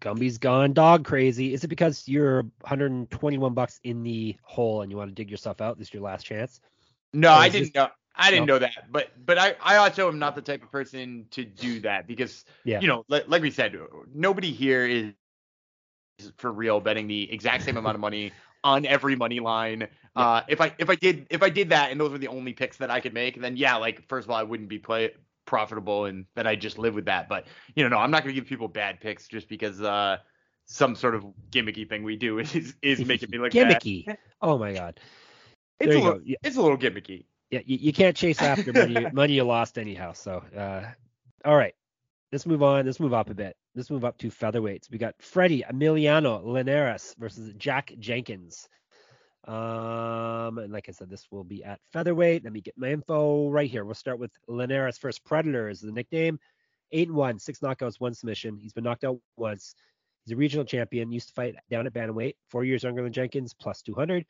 Gumby's 0.00 0.38
gone 0.38 0.72
dog 0.72 1.04
crazy. 1.04 1.52
Is 1.52 1.64
it 1.64 1.68
because 1.68 2.06
you're 2.06 2.42
121 2.60 3.52
bucks 3.54 3.80
in 3.82 4.02
the 4.02 4.36
hole 4.42 4.82
and 4.82 4.90
you 4.90 4.96
want 4.96 5.10
to 5.10 5.14
dig 5.14 5.30
yourself 5.30 5.60
out? 5.60 5.78
This 5.78 5.88
is 5.88 5.94
your 5.94 6.02
last 6.02 6.24
chance. 6.24 6.60
No, 7.12 7.32
I 7.32 7.48
didn't 7.48 7.66
this... 7.66 7.74
know. 7.74 7.88
I 8.20 8.30
didn't 8.30 8.46
no. 8.46 8.54
know 8.54 8.58
that, 8.60 8.90
but 8.90 9.10
but 9.24 9.38
I 9.38 9.54
I 9.62 9.76
also 9.76 10.08
am 10.08 10.18
not 10.18 10.34
the 10.34 10.42
type 10.42 10.62
of 10.64 10.72
person 10.72 11.26
to 11.30 11.44
do 11.44 11.78
that 11.80 12.08
because 12.08 12.44
yeah. 12.64 12.80
you 12.80 12.88
know 12.88 13.04
like, 13.08 13.28
like 13.28 13.42
we 13.42 13.50
said, 13.50 13.76
nobody 14.12 14.52
here 14.52 14.84
is 14.86 15.12
for 16.36 16.50
real 16.50 16.80
betting 16.80 17.06
the 17.06 17.32
exact 17.32 17.62
same 17.62 17.76
amount 17.76 17.94
of 17.94 18.00
money 18.00 18.32
on 18.64 18.84
every 18.86 19.14
money 19.14 19.38
line. 19.38 19.86
Yeah. 20.18 20.28
Uh, 20.28 20.42
if 20.48 20.60
I 20.60 20.74
if 20.78 20.90
I 20.90 20.96
did 20.96 21.26
if 21.30 21.42
I 21.42 21.48
did 21.48 21.70
that 21.70 21.92
and 21.92 22.00
those 22.00 22.10
were 22.10 22.18
the 22.18 22.28
only 22.28 22.52
picks 22.52 22.78
that 22.78 22.90
I 22.90 23.00
could 23.00 23.14
make, 23.14 23.40
then 23.40 23.56
yeah, 23.56 23.76
like 23.76 24.06
first 24.08 24.26
of 24.26 24.30
all, 24.30 24.36
I 24.36 24.42
wouldn't 24.42 24.68
be 24.68 24.78
play 24.78 25.12
profitable 25.46 26.06
and 26.06 26.26
then 26.34 26.46
I 26.46 26.56
just 26.56 26.78
live 26.78 26.94
with 26.94 27.06
that. 27.06 27.28
But 27.28 27.46
you 27.74 27.84
know, 27.84 27.88
no, 27.90 27.98
I'm 27.98 28.10
not 28.10 28.22
gonna 28.22 28.34
give 28.34 28.46
people 28.46 28.68
bad 28.68 29.00
picks 29.00 29.28
just 29.28 29.48
because 29.48 29.80
uh 29.80 30.18
some 30.66 30.94
sort 30.96 31.14
of 31.14 31.24
gimmicky 31.50 31.88
thing 31.88 32.02
we 32.02 32.16
do 32.16 32.38
is 32.40 32.74
is 32.82 33.04
making 33.04 33.30
me 33.30 33.38
look 33.38 33.52
gimmicky. 33.52 34.06
Bad. 34.06 34.18
Oh 34.42 34.58
my 34.58 34.72
god. 34.72 35.00
It's 35.80 35.94
a 35.94 35.98
little, 35.98 36.20
it's 36.42 36.56
a 36.56 36.62
little 36.62 36.76
gimmicky. 36.76 37.26
Yeah, 37.50 37.60
you, 37.64 37.78
you 37.80 37.92
can't 37.92 38.16
chase 38.16 38.42
after 38.42 38.72
money 38.72 39.06
money 39.12 39.34
you 39.34 39.44
lost 39.44 39.78
anyhow. 39.78 40.12
So 40.12 40.42
uh 40.56 40.84
all 41.44 41.56
right. 41.56 41.74
Let's 42.32 42.44
move 42.44 42.62
on. 42.62 42.84
Let's 42.84 43.00
move 43.00 43.14
up 43.14 43.30
a 43.30 43.34
bit. 43.34 43.56
Let's 43.74 43.90
move 43.90 44.04
up 44.04 44.18
to 44.18 44.28
featherweights. 44.28 44.90
We 44.90 44.98
got 44.98 45.14
Freddie 45.20 45.62
Emiliano 45.62 46.44
Linares 46.44 47.14
versus 47.18 47.54
Jack 47.56 47.92
Jenkins. 47.98 48.68
Um, 49.46 50.58
and 50.58 50.72
like 50.72 50.88
I 50.88 50.92
said, 50.92 51.08
this 51.08 51.26
will 51.30 51.44
be 51.44 51.64
at 51.64 51.80
featherweight. 51.92 52.44
Let 52.44 52.52
me 52.52 52.60
get 52.60 52.76
my 52.76 52.90
info 52.90 53.48
right 53.48 53.70
here. 53.70 53.84
We'll 53.84 53.94
start 53.94 54.18
with 54.18 54.32
Linares 54.46 54.98
first. 54.98 55.24
Predator 55.24 55.68
is 55.68 55.80
the 55.80 55.92
nickname. 55.92 56.38
Eight 56.92 57.08
and 57.08 57.16
one, 57.16 57.38
six 57.38 57.60
knockouts, 57.60 58.00
one 58.00 58.14
submission. 58.14 58.56
He's 58.56 58.72
been 58.72 58.84
knocked 58.84 59.04
out 59.04 59.18
once. 59.36 59.74
He's 60.24 60.32
a 60.34 60.36
regional 60.36 60.64
champion. 60.64 61.12
Used 61.12 61.28
to 61.28 61.34
fight 61.34 61.54
down 61.70 61.86
at 61.86 61.92
bantamweight. 61.92 62.34
Four 62.48 62.64
years 62.64 62.82
younger 62.82 63.02
than 63.02 63.12
Jenkins, 63.12 63.54
plus 63.54 63.82
200. 63.82 64.24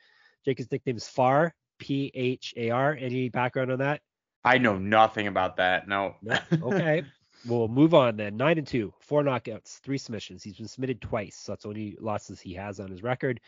Jenkins' 0.45 0.71
nickname 0.71 0.97
is 0.97 1.09
Phar, 1.09 1.55
P 1.79 2.11
H 2.15 2.55
A 2.57 2.71
R. 2.71 2.97
Any 2.99 3.29
background 3.29 3.73
on 3.73 3.79
that? 3.79 4.01
I 4.45 4.59
know 4.59 4.79
nothing 4.79 5.27
about 5.27 5.57
that. 5.57 5.89
No. 5.89 6.17
no? 6.23 6.39
Okay. 6.63 7.03
we'll 7.47 7.69
move 7.69 7.95
on 7.95 8.17
then. 8.17 8.37
Nine 8.37 8.59
and 8.59 8.67
two, 8.67 8.93
four 9.01 9.23
knockouts, 9.23 9.81
three 9.81 9.99
submissions. 9.99 10.43
He's 10.43 10.57
been 10.57 10.69
submitted 10.69 11.01
twice, 11.01 11.37
so 11.37 11.53
that's 11.53 11.67
only 11.67 11.97
losses 12.01 12.41
he 12.41 12.55
has 12.55 12.81
on 12.81 12.91
his 12.91 13.03
record. 13.03 13.41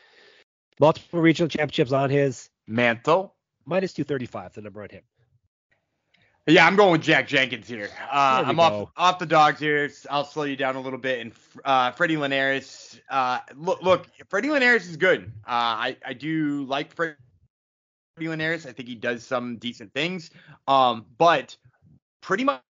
Multiple 0.80 1.20
regional 1.20 1.48
championships 1.48 1.92
on 1.92 2.08
his 2.08 2.48
mantle. 2.66 3.34
Minus 3.66 3.92
235, 3.92 4.54
the 4.54 4.62
number 4.62 4.82
on 4.82 4.88
him. 4.88 5.02
Yeah, 6.46 6.66
I'm 6.66 6.74
going 6.74 6.92
with 6.92 7.02
Jack 7.02 7.28
Jenkins 7.28 7.68
here. 7.68 7.90
Uh, 8.10 8.44
I'm 8.46 8.56
go. 8.56 8.62
off 8.62 8.88
off 8.96 9.18
the 9.18 9.26
dogs 9.26 9.60
here. 9.60 9.90
I'll 10.08 10.24
slow 10.24 10.44
you 10.44 10.56
down 10.56 10.76
a 10.76 10.80
little 10.80 10.98
bit. 10.98 11.20
And 11.20 11.32
uh, 11.66 11.90
Freddie 11.92 12.16
Linares, 12.16 12.98
uh, 13.10 13.40
look, 13.54 13.82
look, 13.82 14.06
Freddie 14.28 14.48
Linares 14.48 14.88
is 14.88 14.96
good. 14.96 15.30
Uh, 15.46 15.84
I 15.86 15.96
I 16.04 16.14
do 16.14 16.64
like 16.64 16.92
Freddie 16.92 17.16
Linares. 18.18 18.64
I 18.64 18.72
think 18.72 18.88
he 18.88 18.94
does 18.94 19.22
some 19.22 19.58
decent 19.58 19.92
things. 19.92 20.30
Um, 20.66 21.04
but 21.18 21.56
pretty 22.22 22.44
much 22.44 22.62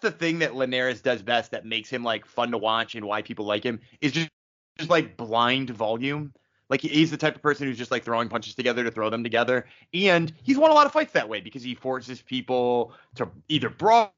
the 0.00 0.10
thing 0.10 0.38
that 0.38 0.56
Linares 0.56 1.02
does 1.02 1.22
best 1.22 1.50
that 1.50 1.66
makes 1.66 1.90
him 1.90 2.02
like 2.02 2.24
fun 2.24 2.50
to 2.52 2.58
watch 2.58 2.94
and 2.94 3.04
why 3.04 3.20
people 3.20 3.44
like 3.44 3.62
him 3.62 3.80
is 4.00 4.12
just 4.12 4.30
just 4.78 4.90
like 4.90 5.18
blind 5.18 5.68
volume. 5.70 6.32
Like 6.70 6.80
he's 6.80 7.10
the 7.10 7.16
type 7.16 7.34
of 7.34 7.42
person 7.42 7.66
who's 7.66 7.76
just 7.76 7.90
like 7.90 8.04
throwing 8.04 8.28
punches 8.28 8.54
together 8.54 8.84
to 8.84 8.90
throw 8.90 9.10
them 9.10 9.24
together, 9.24 9.66
and 9.92 10.32
he's 10.42 10.56
won 10.56 10.70
a 10.70 10.74
lot 10.74 10.86
of 10.86 10.92
fights 10.92 11.12
that 11.12 11.28
way 11.28 11.40
because 11.40 11.62
he 11.62 11.74
forces 11.74 12.22
people 12.22 12.94
to 13.16 13.28
either 13.48 13.68
brawl 13.68 14.14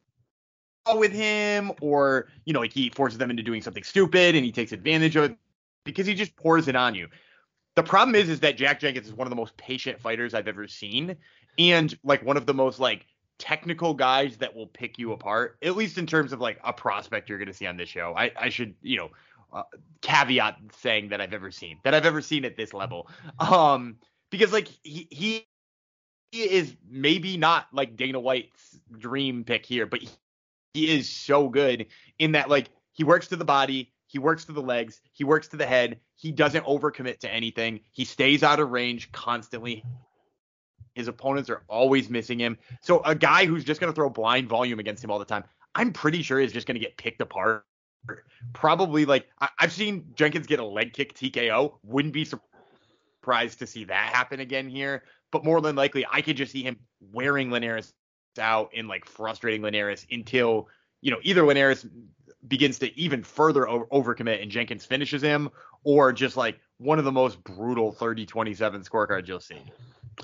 with 0.94 1.12
him 1.12 1.72
or 1.80 2.28
you 2.44 2.52
know 2.52 2.60
like 2.60 2.72
he 2.72 2.90
forces 2.90 3.18
them 3.18 3.30
into 3.30 3.42
doing 3.42 3.62
something 3.62 3.82
stupid 3.82 4.34
and 4.34 4.44
he 4.44 4.52
takes 4.52 4.72
advantage 4.72 5.16
of 5.16 5.24
it 5.24 5.36
because 5.84 6.06
he 6.06 6.14
just 6.14 6.36
pours 6.36 6.68
it 6.68 6.76
on 6.76 6.94
you. 6.94 7.08
The 7.74 7.82
problem 7.82 8.14
is 8.14 8.28
is 8.28 8.40
that 8.40 8.58
Jack 8.58 8.80
Jenkins 8.80 9.06
is 9.06 9.14
one 9.14 9.26
of 9.26 9.30
the 9.30 9.36
most 9.36 9.56
patient 9.56 9.98
fighters 9.98 10.34
I've 10.34 10.48
ever 10.48 10.68
seen 10.68 11.16
and 11.58 11.98
like 12.04 12.22
one 12.22 12.36
of 12.36 12.44
the 12.44 12.54
most 12.54 12.78
like 12.78 13.06
technical 13.38 13.92
guys 13.94 14.36
that 14.36 14.54
will 14.54 14.68
pick 14.68 14.98
you 14.98 15.12
apart, 15.12 15.56
at 15.62 15.76
least 15.76 15.98
in 15.98 16.06
terms 16.06 16.32
of 16.32 16.40
like 16.40 16.60
a 16.64 16.72
prospect 16.72 17.28
you're 17.28 17.38
going 17.38 17.48
to 17.48 17.54
see 17.54 17.66
on 17.66 17.76
this 17.76 17.88
show. 17.88 18.14
I, 18.16 18.30
I 18.38 18.48
should, 18.50 18.74
you 18.82 18.96
know, 18.98 19.10
uh, 19.52 19.62
caveat 20.00 20.56
saying 20.80 21.08
that 21.08 21.20
I've 21.20 21.32
ever 21.32 21.50
seen 21.50 21.78
that 21.84 21.94
I've 21.94 22.06
ever 22.06 22.20
seen 22.20 22.44
at 22.44 22.56
this 22.56 22.72
level. 22.72 23.08
Um, 23.38 23.96
because 24.30 24.52
like 24.52 24.68
he 24.82 25.06
he, 25.10 25.46
is 26.32 26.74
maybe 26.88 27.36
not 27.36 27.66
like 27.72 27.94
Dana 27.94 28.18
White's 28.18 28.78
dream 28.98 29.44
pick 29.44 29.66
here, 29.66 29.84
but 29.84 30.00
he, 30.00 30.08
he 30.72 30.96
is 30.96 31.08
so 31.08 31.48
good 31.48 31.86
in 32.18 32.32
that 32.32 32.48
like 32.48 32.70
he 32.92 33.04
works 33.04 33.28
to 33.28 33.36
the 33.36 33.44
body, 33.44 33.92
he 34.06 34.18
works 34.18 34.46
to 34.46 34.52
the 34.52 34.62
legs, 34.62 35.02
he 35.12 35.24
works 35.24 35.48
to 35.48 35.58
the 35.58 35.66
head. 35.66 36.00
He 36.16 36.32
doesn't 36.32 36.64
overcommit 36.64 37.18
to 37.18 37.30
anything. 37.30 37.80
He 37.90 38.04
stays 38.04 38.42
out 38.42 38.60
of 38.60 38.70
range 38.70 39.12
constantly. 39.12 39.84
His 40.94 41.08
opponents 41.08 41.50
are 41.50 41.62
always 41.68 42.08
missing 42.08 42.38
him. 42.38 42.56
So 42.80 43.02
a 43.04 43.14
guy 43.14 43.44
who's 43.44 43.64
just 43.64 43.80
going 43.80 43.92
to 43.92 43.94
throw 43.94 44.08
blind 44.08 44.48
volume 44.48 44.78
against 44.78 45.02
him 45.02 45.10
all 45.10 45.18
the 45.18 45.24
time, 45.24 45.44
I'm 45.74 45.92
pretty 45.92 46.22
sure 46.22 46.40
is 46.40 46.52
just 46.52 46.66
going 46.66 46.76
to 46.76 46.80
get 46.80 46.96
picked 46.96 47.20
apart 47.20 47.66
probably 48.52 49.04
like 49.04 49.28
I, 49.40 49.48
have 49.58 49.72
seen 49.72 50.06
Jenkins 50.14 50.46
get 50.46 50.60
a 50.60 50.64
leg 50.64 50.92
kick 50.92 51.14
TKO. 51.14 51.74
Wouldn't 51.84 52.14
be 52.14 52.24
surprised 52.24 53.58
to 53.60 53.66
see 53.66 53.84
that 53.84 54.14
happen 54.14 54.40
again 54.40 54.68
here. 54.68 55.04
But 55.30 55.44
more 55.44 55.60
than 55.60 55.76
likely, 55.76 56.04
I 56.10 56.20
could 56.20 56.36
just 56.36 56.52
see 56.52 56.62
him 56.62 56.78
wearing 57.12 57.50
Linares 57.50 57.92
out 58.38 58.70
and 58.74 58.88
like 58.88 59.04
frustrating 59.04 59.62
Linares 59.62 60.06
until 60.10 60.68
you 61.00 61.10
know 61.10 61.18
either 61.22 61.44
Linares 61.44 61.86
begins 62.48 62.78
to 62.80 62.98
even 62.98 63.22
further 63.22 63.68
over- 63.68 63.86
overcommit 63.86 64.42
and 64.42 64.50
Jenkins 64.50 64.84
finishes 64.84 65.22
him, 65.22 65.50
or 65.84 66.12
just 66.12 66.36
like 66.36 66.58
one 66.78 66.98
of 66.98 67.04
the 67.04 67.12
most 67.12 67.42
brutal 67.44 67.92
30-27 67.92 68.88
scorecards 68.88 69.28
you'll 69.28 69.40
see. 69.40 69.62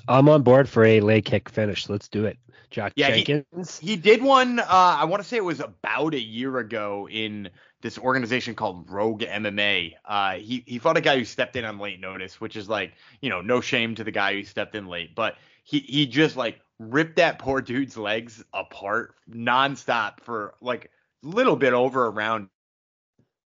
I'm 0.07 0.29
on 0.29 0.43
board 0.43 0.67
for 0.67 0.83
a 0.83 0.99
leg 0.99 1.25
kick 1.25 1.49
finish. 1.49 1.89
Let's 1.89 2.07
do 2.07 2.25
it. 2.25 2.37
Jack 2.69 2.93
yeah, 2.95 3.09
Jenkins. 3.09 3.79
He, 3.79 3.87
he 3.87 3.95
did 3.95 4.21
one. 4.21 4.59
Uh, 4.59 4.65
I 4.69 5.05
want 5.05 5.23
to 5.23 5.27
say 5.27 5.37
it 5.37 5.43
was 5.43 5.59
about 5.59 6.13
a 6.13 6.19
year 6.19 6.59
ago 6.59 7.07
in 7.09 7.49
this 7.81 7.97
organization 7.97 8.55
called 8.55 8.89
Rogue 8.89 9.21
MMA. 9.21 9.93
Uh, 10.05 10.33
he 10.33 10.63
he 10.65 10.79
fought 10.79 10.97
a 10.97 11.01
guy 11.01 11.17
who 11.17 11.25
stepped 11.25 11.55
in 11.55 11.65
on 11.65 11.79
late 11.79 11.99
notice, 11.99 12.39
which 12.41 12.55
is 12.55 12.67
like 12.67 12.93
you 13.21 13.29
know 13.29 13.41
no 13.41 13.61
shame 13.61 13.95
to 13.95 14.03
the 14.03 14.11
guy 14.11 14.33
who 14.33 14.43
stepped 14.43 14.75
in 14.75 14.87
late, 14.87 15.15
but 15.15 15.35
he 15.63 15.79
he 15.79 16.05
just 16.05 16.35
like 16.35 16.59
ripped 16.79 17.17
that 17.17 17.39
poor 17.39 17.61
dude's 17.61 17.97
legs 17.97 18.43
apart 18.53 19.15
nonstop 19.29 20.21
for 20.21 20.55
like 20.61 20.91
a 21.23 21.27
little 21.27 21.55
bit 21.55 21.73
over 21.73 22.05
a 22.05 22.09
round 22.09 22.49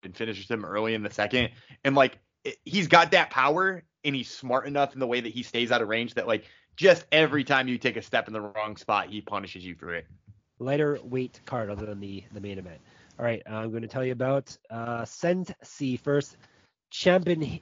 and 0.04 0.16
finishes 0.16 0.50
him 0.50 0.66
early 0.66 0.94
in 0.94 1.04
the 1.04 1.10
second. 1.10 1.50
And 1.84 1.96
like 1.96 2.18
he's 2.66 2.88
got 2.88 3.12
that 3.12 3.30
power 3.30 3.84
and 4.04 4.16
he's 4.16 4.30
smart 4.30 4.66
enough 4.66 4.94
in 4.94 5.00
the 5.00 5.08
way 5.08 5.22
that 5.22 5.32
he 5.32 5.44
stays 5.44 5.72
out 5.72 5.82
of 5.82 5.88
range 5.88 6.16
that 6.16 6.28
like 6.28 6.46
just 6.76 7.06
every 7.12 7.44
time 7.44 7.68
you 7.68 7.78
take 7.78 7.98
a 7.98 8.02
step 8.02 8.28
in 8.28 8.34
the 8.34 8.42
wrong 8.42 8.78
spot, 8.78 9.10
he 9.10 9.22
punishes 9.22 9.64
you 9.66 9.76
for 9.76 9.94
it. 9.94 10.06
Lighter 10.60 11.00
weight 11.04 11.40
card 11.46 11.70
other 11.70 11.86
than 11.86 12.00
the 12.00 12.24
the 12.34 12.42
main 12.42 12.58
event. 12.58 12.82
All 13.22 13.28
right, 13.28 13.44
I'm 13.46 13.70
going 13.70 13.84
to 13.84 13.88
tell 13.88 14.04
you 14.04 14.14
about 14.14 14.58
uh, 14.72 15.06
Sensi 15.06 15.96
first. 15.96 16.38
Chambin, 16.92 17.62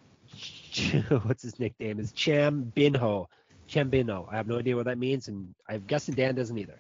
what's 1.24 1.44
his 1.44 1.60
nickname? 1.60 2.00
Is 2.00 2.14
Cham 2.14 2.72
Binho. 2.74 3.26
Cham 3.68 3.92
Binho. 3.92 4.26
I 4.32 4.38
have 4.38 4.48
no 4.48 4.58
idea 4.58 4.78
what 4.78 4.86
that 4.86 4.98
means, 4.98 5.28
and 5.28 5.54
I'm 5.68 5.82
guessing 5.86 6.16
Dan 6.16 6.36
doesn't 6.36 6.58
either. 6.58 6.80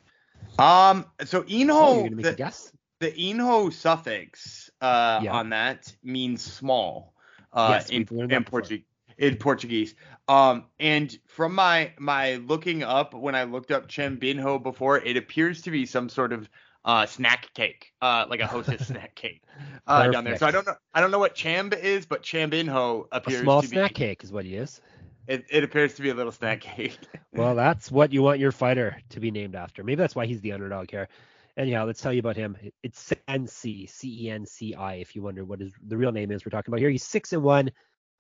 Um, 0.58 1.06
so 1.26 1.44
Inho, 1.44 1.70
Oh, 1.72 1.94
you're 1.96 2.04
gonna 2.06 2.16
make 2.16 2.26
the, 2.26 2.32
a 2.32 2.36
guess? 2.36 2.72
the 3.02 3.12
Inho 3.12 3.74
suffix 3.74 4.70
uh, 4.80 5.20
Yeah. 5.24 5.34
on 5.34 5.50
that 5.50 5.94
means 6.02 6.42
small 6.42 7.14
uh, 7.52 7.72
Yes, 7.74 7.90
in, 7.90 7.98
we've 7.98 8.12
learned 8.14 8.32
that 8.32 8.38
in, 8.38 8.44
before. 8.44 8.62
Portu- 8.62 8.84
in 9.18 9.36
Portuguese. 9.36 9.94
Um, 10.30 10.68
and 10.80 11.20
from 11.28 11.54
my 11.54 11.92
my 12.00 12.36
looking 12.36 12.84
up 12.84 13.14
when 13.14 13.36
I 13.36 13.44
looked 13.44 13.72
up 13.72 13.90
Chambinho 13.90 14.64
before, 14.64 15.00
it 15.00 15.18
appears 15.18 15.64
to 15.64 15.72
be 15.72 15.86
some 15.86 16.08
sort 16.08 16.32
of 16.32 16.50
uh, 16.86 17.06
snack 17.06 17.54
cake, 17.54 17.92
uh, 18.02 18.26
like 18.30 18.40
a 18.40 18.48
hostess 18.48 18.88
snack 18.88 19.16
cake 19.16 19.44
uh, 19.88 20.08
down 20.08 20.24
there. 20.24 20.38
So 20.38 20.48
I 20.48 20.52
don't 20.52 20.66
know 20.66 20.76
I 20.94 21.02
don't 21.02 21.12
know 21.12 21.20
what 21.20 21.36
Chamb 21.36 21.74
is, 21.74 22.06
but 22.06 22.24
Chambinho 22.24 23.08
A 23.12 23.18
appears 23.18 23.42
small 23.42 23.62
to 23.62 23.68
snack 23.68 23.92
be 23.92 23.96
cake 23.96 24.24
is 24.24 24.32
what 24.32 24.46
he 24.46 24.56
is. 24.56 24.82
it, 25.28 25.46
it 25.50 25.64
appears 25.64 25.94
to 25.96 26.02
be 26.02 26.10
a 26.10 26.14
little 26.14 26.32
snack 26.32 26.62
cake. 26.62 26.98
Well, 27.32 27.54
that's 27.54 27.92
what 27.92 28.12
you 28.12 28.24
want 28.24 28.40
your 28.40 28.52
fighter 28.52 29.00
to 29.12 29.20
be 29.20 29.30
named 29.30 29.56
after. 29.56 29.84
Maybe 29.84 29.98
that's 29.98 30.16
why 30.16 30.26
he's 30.26 30.42
the 30.42 30.52
underdog 30.54 30.90
here. 30.90 31.08
Anyhow, 31.56 31.86
let's 31.86 32.02
tell 32.02 32.12
you 32.12 32.20
about 32.20 32.36
him. 32.36 32.58
It's 32.82 33.14
Cenci, 33.28 33.88
C-E-N-C-I. 33.88 34.94
If 34.96 35.16
you 35.16 35.22
wonder 35.22 35.46
what 35.46 35.60
his 35.60 35.74
the 35.86 35.96
real 35.96 36.12
name 36.12 36.32
is, 36.32 36.44
we're 36.44 36.50
talking 36.50 36.72
about 36.72 36.80
here. 36.80 36.90
He's 36.90 37.04
six 37.04 37.34
and 37.34 37.44
one. 37.44 37.70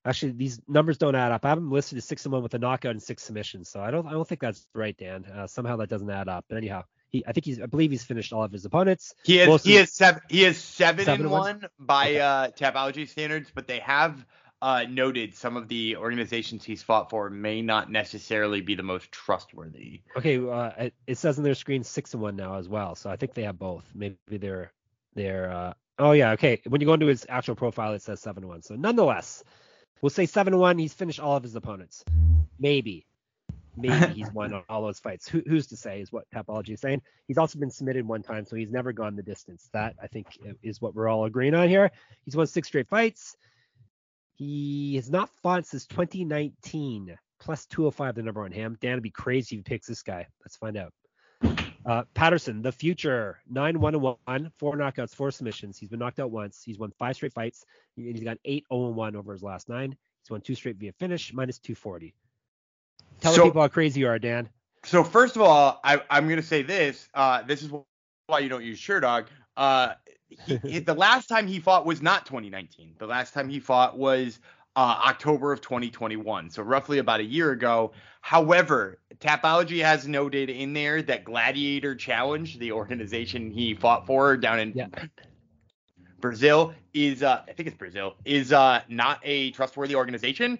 Actually, 0.05 0.33
these 0.33 0.61
numbers 0.67 0.97
don't 0.97 1.15
add 1.15 1.31
up. 1.31 1.43
I 1.43 1.49
have 1.49 1.57
him 1.57 1.71
listed 1.71 1.97
as 1.97 2.05
six 2.05 2.25
and 2.25 2.33
one 2.33 2.43
with 2.43 2.53
a 2.53 2.59
knockout 2.59 2.91
and 2.91 3.01
six 3.01 3.23
submissions. 3.23 3.69
So 3.69 3.81
I 3.81 3.89
don't 3.91 4.05
I 4.05 4.11
don't 4.11 4.27
think 4.27 4.41
that's 4.41 4.67
right, 4.75 4.95
Dan. 4.95 5.25
Uh, 5.25 5.47
somehow 5.47 5.75
that 5.77 5.89
doesn't 5.89 6.09
add 6.09 6.27
up. 6.29 6.45
But 6.49 6.57
anyhow, 6.57 6.83
he 7.09 7.23
I 7.27 7.31
think 7.31 7.45
he's 7.45 7.61
I 7.61 7.65
believe 7.65 7.91
he's 7.91 8.03
finished 8.03 8.33
all 8.33 8.43
of 8.43 8.51
his 8.51 8.65
opponents. 8.65 9.13
He 9.23 9.39
is, 9.39 9.47
Most 9.47 9.65
he 9.65 9.75
has 9.75 9.91
seven 9.91 10.21
he 10.29 10.45
is 10.45 10.57
seven, 10.57 11.05
Seven 11.05 11.25
and 11.25 11.31
one? 11.31 11.67
by 11.79 12.09
Okay. 12.09 12.19
uh 12.19 12.47
Tapology 12.51 13.07
standards, 13.07 13.51
but 13.53 13.67
they 13.67 13.79
have 13.79 14.25
uh 14.61 14.83
noted 14.89 15.35
some 15.35 15.55
of 15.57 15.67
the 15.67 15.95
organizations 15.95 16.63
he's 16.65 16.83
fought 16.83 17.09
for 17.09 17.29
may 17.29 17.61
not 17.61 17.89
necessarily 17.91 18.61
be 18.61 18.75
the 18.75 18.83
most 18.83 19.11
trustworthy. 19.11 20.01
Okay, 20.17 20.37
uh, 20.37 20.71
it, 20.77 20.93
it 21.07 21.17
says 21.17 21.37
on 21.37 21.43
their 21.43 21.55
screen 21.55 21.83
six 21.83 22.13
and 22.13 22.21
one 22.21 22.35
now 22.35 22.55
as 22.55 22.67
well. 22.67 22.95
So 22.95 23.09
I 23.09 23.15
think 23.15 23.33
they 23.33 23.43
have 23.43 23.57
both. 23.57 23.85
Maybe 23.95 24.17
they're 24.27 24.71
they're. 25.15 25.51
Uh, 25.51 25.73
oh 25.97 26.11
yeah, 26.11 26.31
okay. 26.31 26.61
When 26.67 26.81
you 26.81 26.87
go 26.87 26.93
into 26.93 27.07
his 27.07 27.25
actual 27.29 27.55
profile, 27.55 27.93
it 27.93 28.01
says 28.01 28.19
seven 28.19 28.43
and 28.43 28.49
one. 28.49 28.61
So 28.61 28.75
nonetheless, 28.75 29.43
we'll 30.01 30.09
say 30.09 30.25
seven 30.25 30.53
and 30.53 30.61
one. 30.61 30.77
He's 30.77 30.93
finished 30.93 31.19
all 31.19 31.37
of 31.37 31.43
his 31.43 31.55
opponents. 31.55 32.03
Maybe, 32.59 33.05
maybe 33.79 34.13
he's 34.13 34.31
won 34.31 34.53
all 34.69 34.81
those 34.81 34.99
fights. 34.99 35.27
Who, 35.27 35.41
who's 35.47 35.67
to 35.67 35.77
say? 35.77 36.01
Is 36.01 36.11
what 36.11 36.25
Tapology 36.33 36.71
is 36.71 36.81
saying. 36.81 37.01
He's 37.27 37.37
also 37.37 37.59
been 37.59 37.71
submitted 37.71 38.07
one 38.07 38.21
time, 38.21 38.45
so 38.45 38.55
he's 38.55 38.71
never 38.71 38.91
gone 38.91 39.15
the 39.15 39.23
distance. 39.23 39.69
That 39.73 39.95
I 40.01 40.07
think 40.07 40.27
is 40.63 40.81
what 40.81 40.95
we're 40.95 41.07
all 41.07 41.25
agreeing 41.25 41.55
on 41.55 41.67
here. 41.67 41.91
He's 42.25 42.35
won 42.35 42.47
six 42.47 42.67
straight 42.67 42.87
fights. 42.87 43.35
He 44.35 44.95
has 44.95 45.09
not 45.09 45.29
fought 45.41 45.65
since 45.65 45.85
2019. 45.87 47.17
Plus 47.41 47.65
205 47.67 48.15
the 48.15 48.23
number 48.23 48.43
on 48.43 48.51
him. 48.51 48.77
Dan 48.81 48.95
would 48.95 49.03
be 49.03 49.09
crazy 49.09 49.55
if 49.55 49.59
he 49.59 49.63
picks 49.63 49.87
this 49.87 50.03
guy. 50.03 50.27
Let's 50.43 50.57
find 50.57 50.75
out. 50.77 50.93
Uh, 51.85 52.03
Patterson, 52.13 52.61
the 52.61 52.71
future, 52.71 53.39
9 53.49 53.79
1 53.79 54.01
1, 54.01 54.51
four 54.57 54.75
knockouts, 54.75 55.15
four 55.15 55.31
submissions. 55.31 55.77
He's 55.77 55.89
been 55.89 55.99
knocked 55.99 56.19
out 56.19 56.31
once. 56.31 56.61
He's 56.63 56.77
won 56.77 56.91
five 56.99 57.15
straight 57.15 57.33
fights. 57.33 57.65
He's 57.95 58.23
got 58.23 58.37
8 58.43 58.65
0 58.71 58.89
1 58.89 59.15
over 59.15 59.31
his 59.31 59.43
last 59.43 59.69
nine. 59.69 59.95
He's 60.21 60.29
won 60.29 60.41
two 60.41 60.55
straight 60.55 60.75
via 60.75 60.91
finish, 60.91 61.33
minus 61.33 61.59
240. 61.59 62.13
Tell 63.21 63.33
So- 63.33 63.43
people 63.45 63.61
how 63.61 63.67
crazy 63.67 64.01
you 64.01 64.07
are, 64.07 64.19
Dan. 64.19 64.49
So 64.85 65.03
first 65.03 65.35
of 65.35 65.41
all, 65.41 65.79
I, 65.83 66.01
I'm 66.09 66.29
gonna 66.29 66.41
say 66.41 66.61
this. 66.61 67.09
Uh, 67.13 67.41
this 67.43 67.61
is 67.61 67.69
why 68.27 68.39
you 68.39 68.47
don't 68.49 68.63
use 68.63 68.79
Sherdog. 68.79 69.25
Uh, 69.57 69.93
he- 70.45 70.79
the 70.79 70.93
last 70.93 71.27
time 71.27 71.47
he 71.47 71.59
fought 71.59 71.85
was 71.85 72.01
not 72.01 72.25
2019. 72.25 72.95
The 72.97 73.05
last 73.07 73.33
time 73.33 73.49
he 73.49 73.59
fought 73.59 73.97
was 73.97 74.39
uh, 74.77 75.01
October 75.05 75.51
of 75.51 75.59
2021. 75.59 76.49
So 76.49 76.63
roughly 76.63 76.99
about 76.99 77.19
a 77.19 77.23
year 77.25 77.51
ago. 77.51 77.91
However, 78.21 78.99
Tapology 79.19 79.81
has 79.81 80.07
noted 80.07 80.49
in 80.49 80.71
there 80.73 81.01
that 81.01 81.23
Gladiator 81.25 81.95
Challenge, 81.95 82.57
the 82.59 82.71
organization 82.71 83.51
he 83.51 83.73
fought 83.73 84.05
for 84.05 84.37
down 84.37 84.59
in 84.59 84.71
Yeah. 84.73 84.87
Brazil, 86.21 86.73
is 86.93 87.23
uh, 87.23 87.41
I 87.47 87.53
think 87.53 87.67
it's 87.67 87.77
Brazil, 87.77 88.15
is 88.25 88.51
uh, 88.53 88.81
not 88.89 89.19
a 89.23 89.51
trustworthy 89.51 89.95
organization. 89.95 90.59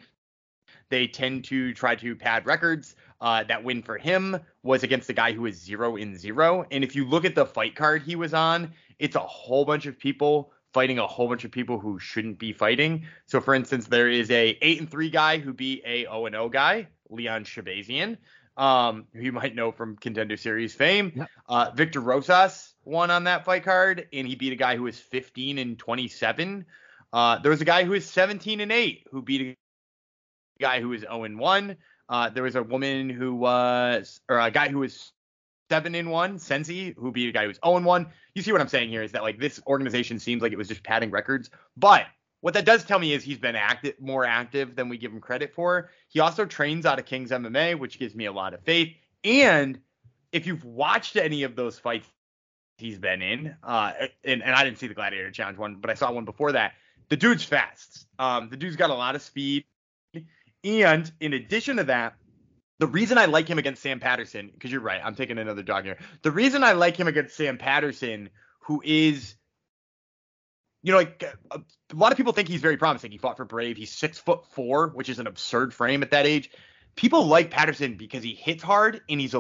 They 0.90 1.08
tend 1.08 1.46
to 1.46 1.74
try 1.74 1.96
to 1.96 2.16
pad 2.16 2.46
records. 2.46 2.96
Uh, 3.22 3.44
that 3.44 3.64
win 3.64 3.82
for 3.84 3.98
him 3.98 4.40
was 4.64 4.84
against 4.84 5.10
a 5.10 5.14
guy 5.14 5.34
who 5.34 5.46
is 5.46 5.62
zero 5.62 5.98
in 5.98 6.18
zero. 6.18 6.66
And 6.72 6.84
if 6.84 6.96
you 6.96 7.06
look 7.06 7.26
at 7.26 7.36
the 7.36 7.46
fight 7.46 7.76
card 7.76 8.02
he 8.02 8.16
was 8.16 8.34
on, 8.34 8.72
it's 8.98 9.16
a 9.16 9.20
whole 9.20 9.66
bunch 9.66 9.86
of 9.88 10.00
people 10.00 10.54
fighting 10.74 11.00
a 11.00 11.08
whole 11.08 11.28
bunch 11.28 11.44
of 11.44 11.52
people 11.52 11.80
who 11.80 12.00
shouldn't 12.00 12.40
be 12.40 12.54
fighting. 12.54 13.06
So, 13.26 13.42
for 13.42 13.54
instance, 13.56 13.88
there 13.88 14.08
is 14.08 14.30
a 14.32 14.58
eight 14.62 14.80
and 14.80 14.90
three 14.90 15.10
guy 15.10 15.40
who 15.40 15.54
beat 15.54 15.84
a 15.86 16.04
zero 16.04 16.26
and 16.26 16.34
zero 16.34 16.50
guy, 16.50 16.88
Leon 17.10 17.44
Shabazian, 17.44 18.18
um, 18.58 19.06
who 19.14 19.22
you 19.22 19.32
might 19.32 19.56
know 19.56 19.72
from 19.72 19.98
Contender 19.98 20.38
Series 20.38 20.74
fame. 20.74 21.26
Uh, 21.48 21.72
Victor 21.76 22.00
Rosas 22.00 22.74
won 22.86 23.10
on 23.12 23.24
that 23.26 23.46
fight 23.46 23.64
card, 23.64 24.08
and 24.14 24.28
he 24.28 24.36
beat 24.36 24.54
a 24.54 24.58
guy 24.58 24.76
who 24.76 24.84
was 24.84 25.00
15 25.00 25.58
and 25.58 25.80
27. 25.80 26.66
Uh, 27.12 27.40
there 27.40 27.52
was 27.52 27.62
a 27.62 27.66
guy 27.66 27.84
who 27.84 27.92
was 27.92 28.06
17 28.06 28.60
and 28.60 28.72
8 28.72 29.08
who 29.12 29.22
beat 29.22 29.42
a 29.42 29.58
guy 30.60 30.82
who 30.82 30.90
was 30.90 31.02
0 31.02 31.24
and 31.24 31.40
1. 31.40 31.78
Uh, 32.10 32.30
there 32.30 32.44
was 32.44 32.56
a 32.56 32.64
woman 32.64 33.10
who 33.10 33.36
was, 33.36 34.20
or 34.30 34.40
a 34.40 34.52
guy 34.52 34.70
who 34.70 34.80
was 34.80 35.12
7 35.70 35.94
and 35.94 36.10
1, 36.10 36.38
Cenci, 36.38 36.96
who 36.98 37.12
beat 37.12 37.30
a 37.30 37.32
guy 37.32 37.44
who 37.44 37.50
was 37.50 37.60
0 37.64 37.78
and 37.78 37.86
1. 37.86 38.08
You 38.36 38.42
see 38.42 38.52
what 38.52 38.62
I'm 38.62 38.68
saying 38.68 38.90
here 38.90 39.04
is 39.04 39.12
that 39.12 39.24
like 39.24 39.40
this 39.40 39.62
organization 39.68 40.20
seems 40.20 40.42
like 40.42 40.52
it 40.52 40.58
was 40.58 40.68
just 40.68 40.84
padding 40.84 41.12
records, 41.12 41.50
but 41.78 42.06
what 42.42 42.54
that 42.54 42.66
does 42.66 42.86
tell 42.86 43.00
me 43.00 43.14
is 43.14 43.24
he's 43.24 43.38
been 43.38 43.56
active, 43.56 43.96
more 44.00 44.26
active 44.26 44.76
than 44.76 44.88
we 44.88 44.98
give 44.98 45.12
him 45.12 45.20
credit 45.20 45.54
for. 45.54 45.90
He 46.08 46.20
also 46.20 46.46
trains 46.46 46.86
out 46.86 46.98
of 46.98 47.06
King's 47.06 47.32
MMA, 47.32 47.78
which 47.78 48.00
gives 48.00 48.16
me 48.16 48.26
a 48.26 48.32
lot 48.32 48.54
of 48.54 48.62
faith. 48.62 48.96
And 49.24 49.80
if 50.32 50.48
you've 50.48 50.64
watched 50.64 51.18
any 51.18 51.44
of 51.44 51.56
those 51.56 51.78
fights 51.78 52.08
he's 52.78 52.98
been 52.98 53.22
in, 53.22 53.56
uh, 53.62 53.92
and, 54.24 54.42
and 54.42 54.56
I 54.56 54.64
didn't 54.64 54.80
see 54.80 54.88
the 54.88 54.94
Gladiator 54.94 55.32
Challenge 55.32 55.58
one, 55.58 55.76
but 55.76 55.90
I 55.90 55.96
saw 55.96 56.12
one 56.14 56.26
before 56.26 56.54
that. 56.54 56.74
The 57.10 57.18
dude's 57.18 57.44
fast. 57.44 58.06
Um, 58.20 58.50
the 58.50 58.58
dude's 58.58 58.78
got 58.78 58.90
a 58.90 58.94
lot 58.94 59.16
of 59.16 59.22
speed. 59.22 59.66
And 60.64 61.12
in 61.20 61.34
addition 61.34 61.78
to 61.78 61.86
that, 61.86 62.16
the 62.80 62.88
reason 62.88 63.18
I 63.18 63.26
like 63.26 63.48
him 63.48 63.60
against 63.60 63.82
Sam 63.82 64.00
Patterson, 64.00 64.50
because 64.54 64.72
you're 64.72 64.82
right, 64.82 65.02
I'm 65.04 65.16
taking 65.16 65.38
another 65.38 65.64
dog 65.64 65.84
here. 65.84 65.98
The 66.22 66.32
reason 66.32 66.64
I 66.64 66.74
like 66.74 66.98
him 66.98 67.08
against 67.08 67.36
Sam 67.36 67.58
Patterson, 67.58 68.30
who 68.62 68.82
is, 68.84 69.36
you 70.82 70.94
know, 70.94 70.98
like 70.98 71.24
a, 71.52 71.58
a 71.58 71.96
lot 71.96 72.12
of 72.12 72.18
people 72.18 72.34
think 72.34 72.48
he's 72.48 72.62
very 72.62 72.78
promising. 72.78 73.12
He 73.12 73.18
fought 73.18 73.38
for 73.38 73.46
Brave. 73.46 73.76
He's 73.76 73.92
six 73.92 74.18
foot 74.18 74.46
four, 74.48 74.90
which 74.90 75.10
is 75.10 75.20
an 75.20 75.28
absurd 75.28 75.74
frame 75.74 76.04
at 76.04 76.12
that 76.12 76.26
age. 76.26 76.50
People 76.96 77.26
like 77.26 77.52
Patterson 77.52 77.96
because 77.96 78.24
he 78.24 78.34
hits 78.34 78.64
hard 78.64 79.02
and 79.10 79.20
he's 79.20 79.36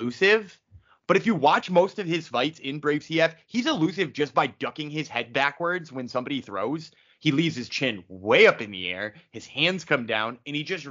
elusive. 0.00 0.60
But 1.06 1.16
if 1.16 1.26
you 1.26 1.34
watch 1.34 1.70
most 1.70 1.98
of 1.98 2.06
his 2.06 2.28
fights 2.28 2.58
in 2.60 2.78
Brave 2.78 3.02
CF, 3.02 3.34
he's 3.46 3.66
elusive 3.66 4.12
just 4.12 4.34
by 4.34 4.46
ducking 4.48 4.90
his 4.90 5.08
head 5.08 5.32
backwards 5.32 5.92
when 5.92 6.06
somebody 6.08 6.40
throws. 6.40 6.92
He 7.20 7.32
leaves 7.32 7.54
his 7.54 7.68
chin 7.68 8.02
way 8.08 8.46
up 8.46 8.60
in 8.60 8.70
the 8.70 8.88
air, 8.88 9.14
his 9.30 9.46
hands 9.46 9.84
come 9.84 10.06
down, 10.06 10.38
and 10.46 10.56
he 10.56 10.64
just 10.64 10.88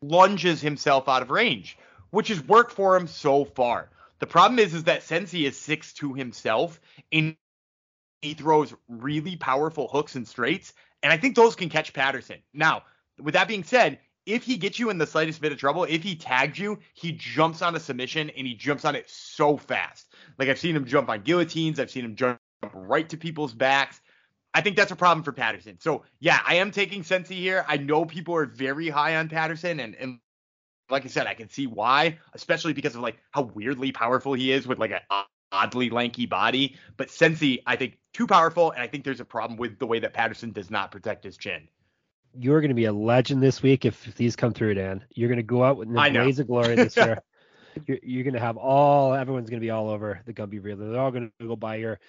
lunges 0.00 0.60
himself 0.60 1.08
out 1.08 1.22
of 1.22 1.30
range, 1.30 1.76
which 2.10 2.28
has 2.28 2.42
worked 2.42 2.72
for 2.72 2.96
him 2.96 3.06
so 3.06 3.44
far. 3.44 3.90
The 4.20 4.26
problem 4.26 4.58
is, 4.58 4.72
is 4.72 4.84
that 4.84 5.02
Cenci 5.02 5.46
is 5.46 5.56
6'2 5.56 6.16
himself, 6.16 6.80
and 7.12 7.36
he 8.22 8.34
throws 8.34 8.74
really 8.88 9.36
powerful 9.36 9.88
hooks 9.88 10.14
and 10.14 10.26
straights, 10.26 10.72
and 11.02 11.12
I 11.12 11.16
think 11.16 11.36
those 11.36 11.56
can 11.56 11.68
catch 11.68 11.92
Patterson. 11.92 12.38
Now, 12.54 12.82
with 13.18 13.34
that 13.34 13.48
being 13.48 13.64
said, 13.64 13.98
if 14.26 14.44
he 14.44 14.56
gets 14.58 14.78
you 14.78 14.90
in 14.90 14.98
the 14.98 15.06
slightest 15.06 15.40
bit 15.40 15.52
of 15.52 15.58
trouble, 15.58 15.84
if 15.84 16.02
he 16.02 16.14
tags 16.14 16.58
you, 16.58 16.78
he 16.94 17.12
jumps 17.12 17.62
on 17.62 17.74
a 17.74 17.80
submission 17.80 18.30
and 18.36 18.46
he 18.46 18.54
jumps 18.54 18.84
on 18.84 18.94
it 18.94 19.08
so 19.08 19.56
fast. 19.56 20.12
Like 20.38 20.48
I've 20.48 20.58
seen 20.58 20.76
him 20.76 20.84
jump 20.84 21.08
on 21.08 21.22
guillotines, 21.22 21.80
I've 21.80 21.90
seen 21.90 22.04
him 22.04 22.14
jump 22.14 22.38
right 22.74 23.08
to 23.08 23.16
people's 23.16 23.54
backs. 23.54 24.00
I 24.58 24.60
think 24.60 24.74
that's 24.74 24.90
a 24.90 24.96
problem 24.96 25.22
for 25.22 25.30
Patterson. 25.30 25.78
So 25.78 26.02
yeah, 26.18 26.40
I 26.44 26.56
am 26.56 26.72
taking 26.72 27.04
Cenci 27.04 27.36
here. 27.36 27.64
I 27.68 27.76
know 27.76 28.04
people 28.04 28.34
are 28.34 28.44
very 28.44 28.88
high 28.88 29.14
on 29.14 29.28
Patterson, 29.28 29.78
and 29.78 29.94
and 29.94 30.18
like 30.90 31.04
I 31.04 31.06
said, 31.06 31.28
I 31.28 31.34
can 31.34 31.48
see 31.48 31.68
why, 31.68 32.18
especially 32.34 32.72
because 32.72 32.96
of 32.96 33.00
like 33.00 33.18
how 33.30 33.42
weirdly 33.42 33.92
powerful 33.92 34.32
he 34.32 34.50
is 34.50 34.66
with 34.66 34.80
like 34.80 34.90
an 34.90 35.22
oddly 35.52 35.90
lanky 35.90 36.26
body. 36.26 36.74
But 36.96 37.06
Cenci, 37.06 37.62
I 37.68 37.76
think 37.76 37.98
too 38.12 38.26
powerful, 38.26 38.72
and 38.72 38.82
I 38.82 38.88
think 38.88 39.04
there's 39.04 39.20
a 39.20 39.24
problem 39.24 39.60
with 39.60 39.78
the 39.78 39.86
way 39.86 40.00
that 40.00 40.12
Patterson 40.12 40.50
does 40.50 40.72
not 40.72 40.90
protect 40.90 41.22
his 41.22 41.36
chin. 41.36 41.68
You're 42.34 42.60
going 42.60 42.70
to 42.70 42.74
be 42.74 42.86
a 42.86 42.92
legend 42.92 43.40
this 43.40 43.62
week 43.62 43.84
if, 43.84 44.08
if 44.08 44.16
these 44.16 44.34
come 44.34 44.52
through, 44.52 44.74
Dan. 44.74 45.04
You're 45.14 45.28
going 45.28 45.36
to 45.36 45.44
go 45.44 45.62
out 45.62 45.76
with 45.76 45.86
know. 45.86 46.10
blaze 46.10 46.40
of 46.40 46.48
glory 46.48 46.74
this 46.74 46.96
year. 46.96 47.22
you're, 47.86 47.98
you're 48.02 48.24
going 48.24 48.34
to 48.34 48.40
have 48.40 48.56
all, 48.56 49.14
everyone's 49.14 49.50
going 49.50 49.60
to 49.60 49.64
be 49.64 49.70
all 49.70 49.88
over 49.88 50.20
the 50.26 50.34
Gumby 50.34 50.60
Reeler. 50.60 50.90
They're 50.90 51.00
all 51.00 51.12
going 51.12 51.30
to 51.38 51.46
go 51.46 51.54
buy 51.54 51.76
your 51.76 52.00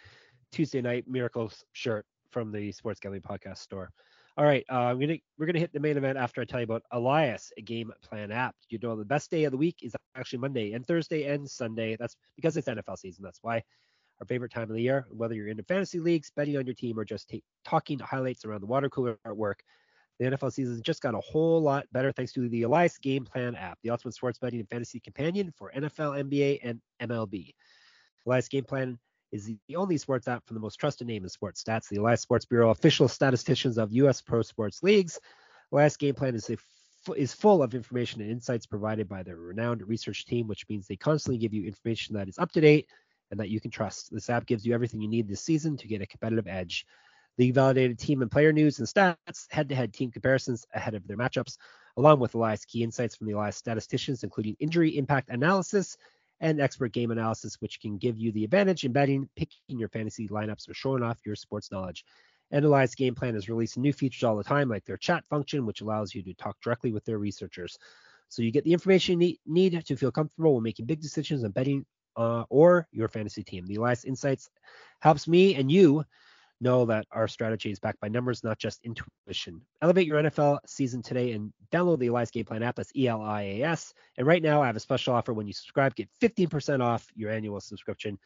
Tuesday 0.51 0.81
night 0.81 1.05
Miracles 1.07 1.63
shirt 1.73 2.07
from 2.31 2.51
the 2.51 2.71
Sports 2.71 2.99
Gambling 2.99 3.21
Podcast 3.21 3.57
store. 3.57 3.91
All 4.37 4.45
right, 4.45 4.63
uh, 4.69 4.93
gonna 4.93 5.17
we're 5.37 5.47
gonna 5.47 5.59
hit 5.59 5.73
the 5.73 5.79
main 5.79 5.97
event 5.97 6.17
after 6.17 6.41
I 6.41 6.45
tell 6.45 6.61
you 6.61 6.63
about 6.63 6.83
Elias, 6.91 7.51
a 7.57 7.61
game 7.61 7.91
plan 8.01 8.31
app. 8.31 8.55
You 8.69 8.79
know 8.81 8.95
the 8.95 9.03
best 9.03 9.29
day 9.29 9.43
of 9.43 9.51
the 9.51 9.57
week 9.57 9.79
is 9.81 9.95
actually 10.15 10.39
Monday 10.39 10.73
and 10.73 10.85
Thursday 10.85 11.25
and 11.25 11.49
Sunday. 11.49 11.97
That's 11.99 12.15
because 12.35 12.55
it's 12.55 12.67
NFL 12.67 12.97
season. 12.97 13.23
That's 13.23 13.39
why 13.41 13.63
our 14.19 14.25
favorite 14.25 14.51
time 14.51 14.69
of 14.69 14.75
the 14.75 14.81
year. 14.81 15.07
Whether 15.11 15.35
you're 15.35 15.47
into 15.47 15.63
fantasy 15.63 15.99
leagues, 15.99 16.31
betting 16.35 16.57
on 16.57 16.65
your 16.65 16.75
team, 16.75 16.97
or 16.99 17.05
just 17.05 17.29
t- 17.29 17.43
talking 17.65 17.99
highlights 17.99 18.45
around 18.45 18.61
the 18.61 18.67
water 18.67 18.89
cooler 18.89 19.17
at 19.25 19.35
work, 19.35 19.61
the 20.19 20.25
NFL 20.25 20.51
season 20.51 20.81
just 20.83 21.01
got 21.01 21.15
a 21.15 21.19
whole 21.21 21.61
lot 21.61 21.85
better 21.91 22.11
thanks 22.11 22.33
to 22.33 22.49
the 22.49 22.63
Elias 22.63 22.97
Game 22.97 23.25
Plan 23.25 23.55
app, 23.55 23.79
the 23.83 23.89
ultimate 23.89 24.13
sports 24.13 24.37
betting 24.37 24.59
and 24.59 24.69
fantasy 24.69 24.99
companion 24.99 25.51
for 25.57 25.71
NFL, 25.75 26.29
NBA, 26.29 26.59
and 26.63 26.81
MLB. 27.01 27.53
Elias 28.25 28.47
Game 28.49 28.65
Plan 28.65 28.99
is 29.31 29.51
the 29.67 29.75
only 29.75 29.97
sports 29.97 30.27
app 30.27 30.45
from 30.45 30.55
the 30.55 30.61
most 30.61 30.77
trusted 30.77 31.07
name 31.07 31.23
in 31.23 31.29
sports 31.29 31.63
stats, 31.63 31.87
the 31.87 31.97
Elias 31.97 32.21
Sports 32.21 32.45
Bureau, 32.45 32.71
official 32.71 33.07
statisticians 33.07 33.77
of 33.77 33.91
U.S. 33.93 34.21
pro 34.21 34.41
sports 34.41 34.81
leagues. 34.83 35.19
Elias 35.71 35.97
Game 35.97 36.15
Plan 36.15 36.35
is 36.35 36.49
is 37.15 37.33
full 37.33 37.63
of 37.63 37.73
information 37.73 38.21
and 38.21 38.29
insights 38.29 38.65
provided 38.65 39.07
by 39.07 39.23
their 39.23 39.37
renowned 39.37 39.87
research 39.87 40.25
team, 40.25 40.47
which 40.47 40.67
means 40.67 40.85
they 40.85 40.97
constantly 40.97 41.37
give 41.37 41.53
you 41.53 41.65
information 41.65 42.15
that 42.15 42.27
is 42.27 42.37
up 42.37 42.51
to 42.51 42.61
date 42.61 42.87
and 43.31 43.39
that 43.39 43.49
you 43.49 43.61
can 43.61 43.71
trust. 43.71 44.11
This 44.11 44.29
app 44.29 44.45
gives 44.45 44.65
you 44.65 44.73
everything 44.73 45.01
you 45.01 45.07
need 45.07 45.27
this 45.27 45.41
season 45.41 45.77
to 45.77 45.87
get 45.87 46.01
a 46.01 46.07
competitive 46.07 46.47
edge. 46.47 46.85
League 47.37 47.53
validated 47.53 47.97
team 47.97 48.21
and 48.21 48.29
player 48.29 48.51
news 48.51 48.79
and 48.79 48.87
stats, 48.87 49.47
head 49.49 49.69
to 49.69 49.75
head 49.75 49.93
team 49.93 50.11
comparisons 50.11 50.65
ahead 50.73 50.93
of 50.93 51.07
their 51.07 51.15
matchups, 51.15 51.57
along 51.95 52.19
with 52.19 52.35
Elias 52.35 52.65
key 52.65 52.83
insights 52.83 53.15
from 53.15 53.27
the 53.27 53.33
Elias 53.33 53.55
statisticians, 53.55 54.23
including 54.23 54.57
injury 54.59 54.97
impact 54.97 55.29
analysis 55.29 55.95
and 56.41 56.61
expert 56.61 56.93
game 56.93 57.11
analysis, 57.11 57.57
which 57.59 57.79
can 57.79 57.97
give 57.97 58.17
you 58.17 58.31
the 58.31 58.43
advantage 58.43 58.83
in 58.83 58.91
betting, 58.91 59.29
picking 59.35 59.79
your 59.79 59.89
fantasy 59.89 60.27
lineups, 60.27 60.69
or 60.69 60.73
showing 60.73 61.03
off 61.03 61.25
your 61.25 61.35
sports 61.35 61.71
knowledge. 61.71 62.05
Elias 62.51 62.95
Game 62.95 63.13
Plan 63.13 63.35
is 63.35 63.49
releasing 63.49 63.83
new 63.83 63.93
features 63.93 64.23
all 64.23 64.35
the 64.35 64.43
time, 64.43 64.69
like 64.69 64.85
their 64.85 64.97
chat 64.97 65.23
function, 65.29 65.65
which 65.65 65.81
allows 65.81 66.15
you 66.15 66.23
to 66.23 66.33
talk 66.33 66.57
directly 66.61 66.91
with 66.91 67.05
their 67.05 67.19
researchers. 67.19 67.77
So 68.27 68.41
you 68.41 68.51
get 68.51 68.63
the 68.63 68.73
information 68.73 69.21
you 69.21 69.35
need 69.45 69.85
to 69.85 69.95
feel 69.95 70.11
comfortable 70.11 70.55
when 70.55 70.63
making 70.63 70.85
big 70.85 71.01
decisions 71.01 71.43
on 71.43 71.51
betting 71.51 71.85
uh, 72.15 72.43
or 72.49 72.87
your 72.91 73.07
fantasy 73.07 73.43
team. 73.43 73.65
The 73.65 73.75
Elias 73.75 74.05
Insights 74.05 74.49
helps 74.99 75.27
me 75.27 75.55
and 75.55 75.71
you 75.71 76.03
know 76.61 76.85
that 76.85 77.05
our 77.11 77.27
strategy 77.27 77.71
is 77.71 77.79
backed 77.79 77.99
by 77.99 78.09
numbers, 78.09 78.43
not 78.43 78.57
just 78.57 78.79
intuition. 78.83 79.61
Elevate 79.81 80.07
your 80.07 80.21
NFL 80.21 80.59
season 80.65 81.01
today 81.01 81.31
and 81.31 81.53
download 81.71 81.99
the 81.99 82.07
Elias 82.07 82.31
Game 82.31 82.45
Plan 82.45 82.63
app. 82.63 82.75
That's 82.75 82.91
E 82.95 83.07
L 83.07 83.21
I 83.21 83.41
A 83.43 83.63
S. 83.63 83.93
And 84.17 84.27
right 84.27 84.43
now, 84.43 84.61
I 84.61 84.67
have 84.67 84.75
a 84.75 84.81
special 84.81 85.13
offer 85.13 85.33
when 85.33 85.47
you 85.47 85.53
subscribe, 85.53 85.95
get 85.95 86.09
15% 86.21 86.81
off 86.81 87.07
your 87.15 87.31
annual 87.31 87.59
subscription, 87.59 88.17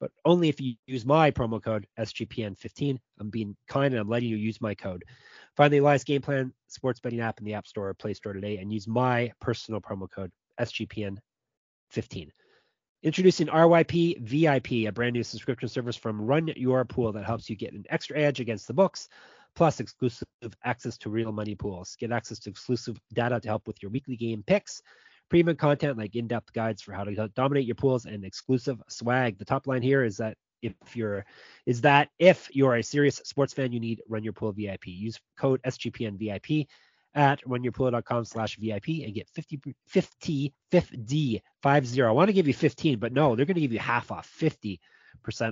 but 0.00 0.10
only 0.24 0.48
if 0.48 0.60
you 0.60 0.74
use 0.86 1.04
my 1.04 1.30
promo 1.30 1.62
code 1.62 1.86
SGPN15. 1.98 2.98
I'm 3.20 3.30
being 3.30 3.56
kind 3.68 3.94
and 3.94 4.00
I'm 4.00 4.08
letting 4.08 4.28
you 4.28 4.36
use 4.36 4.60
my 4.60 4.74
code. 4.74 5.04
Find 5.56 5.72
the 5.72 5.78
Elias 5.78 6.04
Game 6.04 6.22
Plan 6.22 6.52
sports 6.68 7.00
betting 7.00 7.20
app 7.20 7.38
in 7.38 7.44
the 7.44 7.54
App 7.54 7.66
Store 7.66 7.88
or 7.88 7.94
Play 7.94 8.14
Store 8.14 8.32
today 8.32 8.58
and 8.58 8.72
use 8.72 8.86
my 8.86 9.32
personal 9.40 9.80
promo 9.80 10.10
code 10.10 10.30
SGPN15. 10.60 11.18
Introducing 13.04 13.48
RYP 13.48 14.22
VIP, 14.22 14.88
a 14.88 14.90
brand 14.90 15.12
new 15.12 15.22
subscription 15.22 15.68
service 15.68 15.94
from 15.94 16.22
Run 16.22 16.48
Your 16.56 16.86
Pool 16.86 17.12
that 17.12 17.26
helps 17.26 17.50
you 17.50 17.54
get 17.54 17.74
an 17.74 17.84
extra 17.90 18.18
edge 18.18 18.40
against 18.40 18.66
the 18.66 18.72
books, 18.72 19.10
plus 19.54 19.78
exclusive 19.78 20.26
access 20.64 20.96
to 20.96 21.10
real 21.10 21.30
money 21.30 21.54
pools. 21.54 21.96
Get 22.00 22.12
access 22.12 22.38
to 22.38 22.50
exclusive 22.50 22.98
data 23.12 23.40
to 23.40 23.46
help 23.46 23.66
with 23.66 23.82
your 23.82 23.90
weekly 23.90 24.16
game 24.16 24.42
picks, 24.46 24.80
premium 25.28 25.54
content 25.58 25.98
like 25.98 26.16
in-depth 26.16 26.54
guides 26.54 26.80
for 26.80 26.94
how 26.94 27.04
to 27.04 27.28
dominate 27.36 27.66
your 27.66 27.74
pools, 27.74 28.06
and 28.06 28.24
exclusive 28.24 28.80
swag. 28.88 29.38
The 29.38 29.44
top 29.44 29.66
line 29.66 29.82
here 29.82 30.02
is 30.02 30.16
that 30.16 30.38
if 30.62 30.72
you're 30.94 31.26
is 31.66 31.82
that 31.82 32.08
if 32.18 32.48
you're 32.56 32.76
a 32.76 32.82
serious 32.82 33.16
sports 33.16 33.52
fan, 33.52 33.70
you 33.70 33.80
need 33.80 34.00
Run 34.08 34.24
Your 34.24 34.32
Pool 34.32 34.52
VIP. 34.52 34.86
Use 34.86 35.20
code 35.36 35.60
SGPN 35.62 36.18
VIP 36.18 36.68
at 37.14 37.42
runyourpool.com 37.44 38.24
slash 38.24 38.56
VIP 38.56 38.88
and 39.04 39.14
get 39.14 39.28
50, 39.30 39.60
50, 39.86 40.52
50, 40.70 41.42
50. 41.62 42.02
I 42.02 42.10
want 42.10 42.28
to 42.28 42.32
give 42.32 42.48
you 42.48 42.54
15, 42.54 42.98
but 42.98 43.12
no, 43.12 43.36
they're 43.36 43.46
going 43.46 43.54
to 43.54 43.60
give 43.60 43.72
you 43.72 43.78
half 43.78 44.10
off, 44.10 44.30
50% 44.38 44.78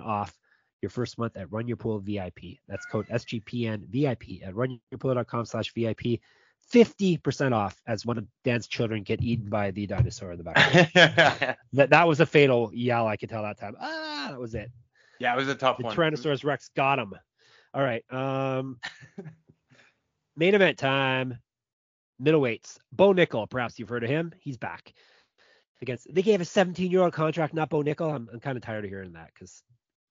off 0.05 0.37
your 0.81 0.91
first 0.91 1.19
month 1.19 1.37
at 1.37 1.51
Run 1.53 1.69
Your 1.69 1.77
Pool 1.77 2.01
VIP. 2.01 2.59
That's 2.69 2.85
code 2.87 3.07
SGPN 3.09 3.87
VIP 3.89 4.43
at 4.45 4.55
runyourpool.com 4.55 5.47
slash 5.47 5.73
VIP. 5.73 6.21
50% 6.73 7.53
off 7.53 7.81
as 7.87 8.07
one 8.07 8.19
of 8.19 8.27
Dan's 8.45 8.67
children 8.67 9.03
get 9.03 9.21
eaten 9.21 9.49
by 9.49 9.71
the 9.73 9.87
dinosaur 9.87 10.33
in 10.33 10.39
the 10.39 10.45
back. 10.45 10.93
that, 11.73 11.91
that 11.91 12.09
was 12.09 12.21
a 12.21 12.27
fatal 12.27 12.71
yell, 12.73 13.07
I 13.07 13.17
could 13.17 13.29
tell 13.29 13.43
that 13.43 13.59
time. 13.59 13.75
Ah, 13.81 14.29
that 14.31 14.41
was 14.41 14.55
it. 14.55 14.71
Yeah, 15.19 15.35
it 15.35 15.37
was 15.37 15.49
a 15.49 15.55
tough 15.55 15.79
one. 15.79 15.95
the 15.95 16.01
one. 16.01 16.13
Tyrannosaurus 16.13 16.45
Rex 16.45 16.71
got 16.75 16.99
him. 16.99 17.15
All 17.75 17.83
right. 17.83 18.05
Um, 18.13 18.79
main 20.37 20.55
event 20.55 20.79
time 20.79 21.39
middleweights. 22.21 22.79
Bo 22.93 23.13
Nickal, 23.13 23.49
perhaps 23.49 23.79
you've 23.79 23.89
heard 23.89 24.05
of 24.05 24.11
him. 24.11 24.33
He's 24.41 24.57
back 24.57 24.93
against. 25.81 26.13
They 26.13 26.23
gave 26.23 26.41
a 26.41 26.45
17 26.45 26.91
year 26.91 27.03
old 27.03 27.13
contract, 27.13 27.55
not 27.55 27.71
Bo 27.71 27.83
Nickal. 27.83 28.15
I'm, 28.15 28.29
I'm 28.33 28.41
kind 28.41 28.57
of 28.57 28.63
tired 28.63 28.85
of 28.85 28.91
hearing 28.91 29.13
that 29.13 29.31
because, 29.35 29.63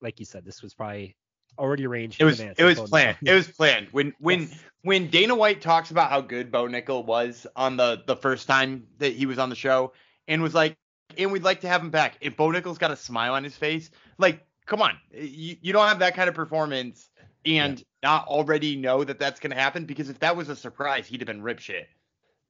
like 0.01 0.19
you 0.19 0.25
said, 0.25 0.45
this 0.45 0.61
was 0.61 0.73
probably 0.73 1.15
already 1.57 1.85
arranged. 1.85 2.21
It 2.21 2.25
was 2.25 2.39
it 2.39 2.63
was 2.63 2.79
planned. 2.79 3.17
It 3.21 3.33
was 3.33 3.47
planned. 3.47 3.87
When 3.91 4.13
when 4.19 4.41
yes. 4.41 4.59
when 4.83 5.09
Dana 5.09 5.35
White 5.35 5.61
talks 5.61 5.91
about 5.91 6.09
how 6.09 6.21
good 6.21 6.51
Bo 6.51 6.67
Nickal 6.67 7.05
was 7.05 7.47
on 7.55 7.77
the 7.77 8.03
the 8.05 8.15
first 8.15 8.47
time 8.47 8.87
that 8.99 9.13
he 9.13 9.25
was 9.25 9.39
on 9.39 9.49
the 9.49 9.55
show 9.55 9.93
and 10.27 10.41
was 10.41 10.53
like, 10.53 10.75
and 11.17 11.31
we'd 11.31 11.43
like 11.43 11.61
to 11.61 11.67
have 11.67 11.81
him 11.81 11.89
back. 11.91 12.17
If 12.21 12.37
Bo 12.37 12.47
Nickal's 12.47 12.77
got 12.77 12.91
a 12.91 12.95
smile 12.95 13.33
on 13.33 13.43
his 13.43 13.55
face, 13.55 13.89
like, 14.17 14.45
come 14.65 14.81
on, 14.81 14.97
you, 15.13 15.57
you 15.61 15.73
don't 15.73 15.87
have 15.87 15.99
that 15.99 16.15
kind 16.15 16.29
of 16.29 16.35
performance 16.35 17.09
and 17.45 17.79
yeah. 17.79 17.85
not 18.03 18.27
already 18.27 18.75
know 18.75 19.03
that 19.03 19.19
that's 19.19 19.39
going 19.39 19.51
to 19.51 19.57
happen 19.57 19.85
because 19.85 20.09
if 20.09 20.19
that 20.19 20.35
was 20.35 20.49
a 20.49 20.55
surprise, 20.55 21.07
he'd 21.07 21.21
have 21.21 21.27
been 21.27 21.41
rip 21.41 21.59
shit. 21.59 21.87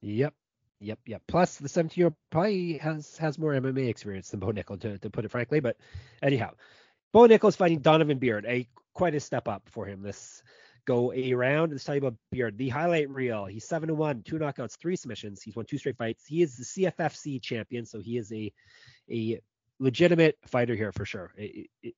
Yep. 0.00 0.34
Yep, 0.80 0.98
yep. 1.06 1.22
Plus, 1.28 1.58
the 1.58 1.68
17 1.68 2.00
year 2.00 2.06
old 2.06 2.14
probably 2.30 2.78
has 2.78 3.16
has 3.18 3.38
more 3.38 3.52
MMA 3.52 3.88
experience 3.88 4.30
than 4.30 4.40
Bo 4.40 4.48
Nickal, 4.48 4.80
to, 4.80 4.98
to 4.98 5.10
put 5.10 5.24
it 5.24 5.30
frankly. 5.30 5.60
But 5.60 5.76
anyhow, 6.20 6.50
Bo 7.12 7.28
Nickal 7.28 7.50
is 7.50 7.56
fighting 7.56 7.78
Donovan 7.78 8.18
Beard, 8.18 8.44
a 8.46 8.68
quite 8.92 9.14
a 9.14 9.20
step 9.20 9.46
up 9.46 9.62
for 9.70 9.86
him 9.86 10.02
this 10.02 10.42
go 10.84 11.12
a 11.12 11.34
round. 11.34 11.72
Let's 11.72 11.84
tell 11.84 11.94
you 11.94 12.00
about 12.00 12.16
Beard. 12.30 12.58
The 12.58 12.68
highlight 12.68 13.10
reel. 13.10 13.44
He's 13.46 13.64
seven 13.64 13.88
to 13.88 13.94
one, 13.94 14.22
two 14.22 14.38
knockouts, 14.38 14.76
three 14.76 14.96
submissions. 14.96 15.42
He's 15.42 15.54
won 15.54 15.66
two 15.66 15.78
straight 15.78 15.96
fights. 15.96 16.26
He 16.26 16.42
is 16.42 16.56
the 16.56 16.64
CFFC 16.64 17.40
champion, 17.40 17.86
so 17.86 18.00
he 18.00 18.18
is 18.18 18.32
a 18.32 18.52
a 19.10 19.40
legitimate 19.82 20.38
fighter 20.46 20.74
here 20.74 20.92
for 20.92 21.04
sure. 21.04 21.32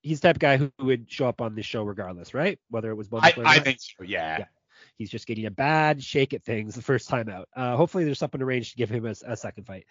He's 0.01 0.19
the 0.19 0.27
type 0.27 0.37
of 0.37 0.39
guy 0.39 0.57
who 0.57 0.71
would 0.79 1.09
show 1.09 1.27
up 1.27 1.39
on 1.39 1.55
this 1.55 1.65
show 1.65 1.83
regardless, 1.83 2.33
right? 2.33 2.59
Whether 2.69 2.89
it 2.89 2.95
was 2.95 3.07
Bo 3.07 3.19
Nickal 3.19 3.45
I, 3.45 3.55
I 3.55 3.59
think 3.59 3.79
so. 3.79 4.03
Yeah. 4.03 4.39
yeah. 4.39 4.45
He's 4.97 5.09
just 5.09 5.27
getting 5.27 5.45
a 5.45 5.51
bad 5.51 6.03
shake 6.03 6.33
at 6.33 6.43
things 6.43 6.73
the 6.73 6.81
first 6.81 7.07
time 7.07 7.29
out. 7.29 7.47
Uh, 7.55 7.75
hopefully, 7.75 8.03
there's 8.03 8.19
something 8.19 8.41
arranged 8.41 8.71
to 8.71 8.77
give 8.77 8.89
him 8.89 9.05
a, 9.05 9.13
a 9.25 9.37
second 9.37 9.65
fight. 9.65 9.85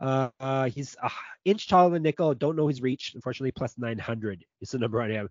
Uh, 0.00 0.28
uh, 0.40 0.68
he's 0.68 0.96
an 1.02 1.10
inch 1.44 1.68
taller 1.68 1.90
than 1.90 2.02
Nickal. 2.02 2.38
Don't 2.38 2.56
know 2.56 2.66
his 2.66 2.82
reach. 2.82 3.12
Unfortunately, 3.14 3.52
plus 3.52 3.78
900 3.78 4.44
is 4.60 4.70
the 4.70 4.78
number 4.78 5.00
I 5.00 5.12
have. 5.12 5.28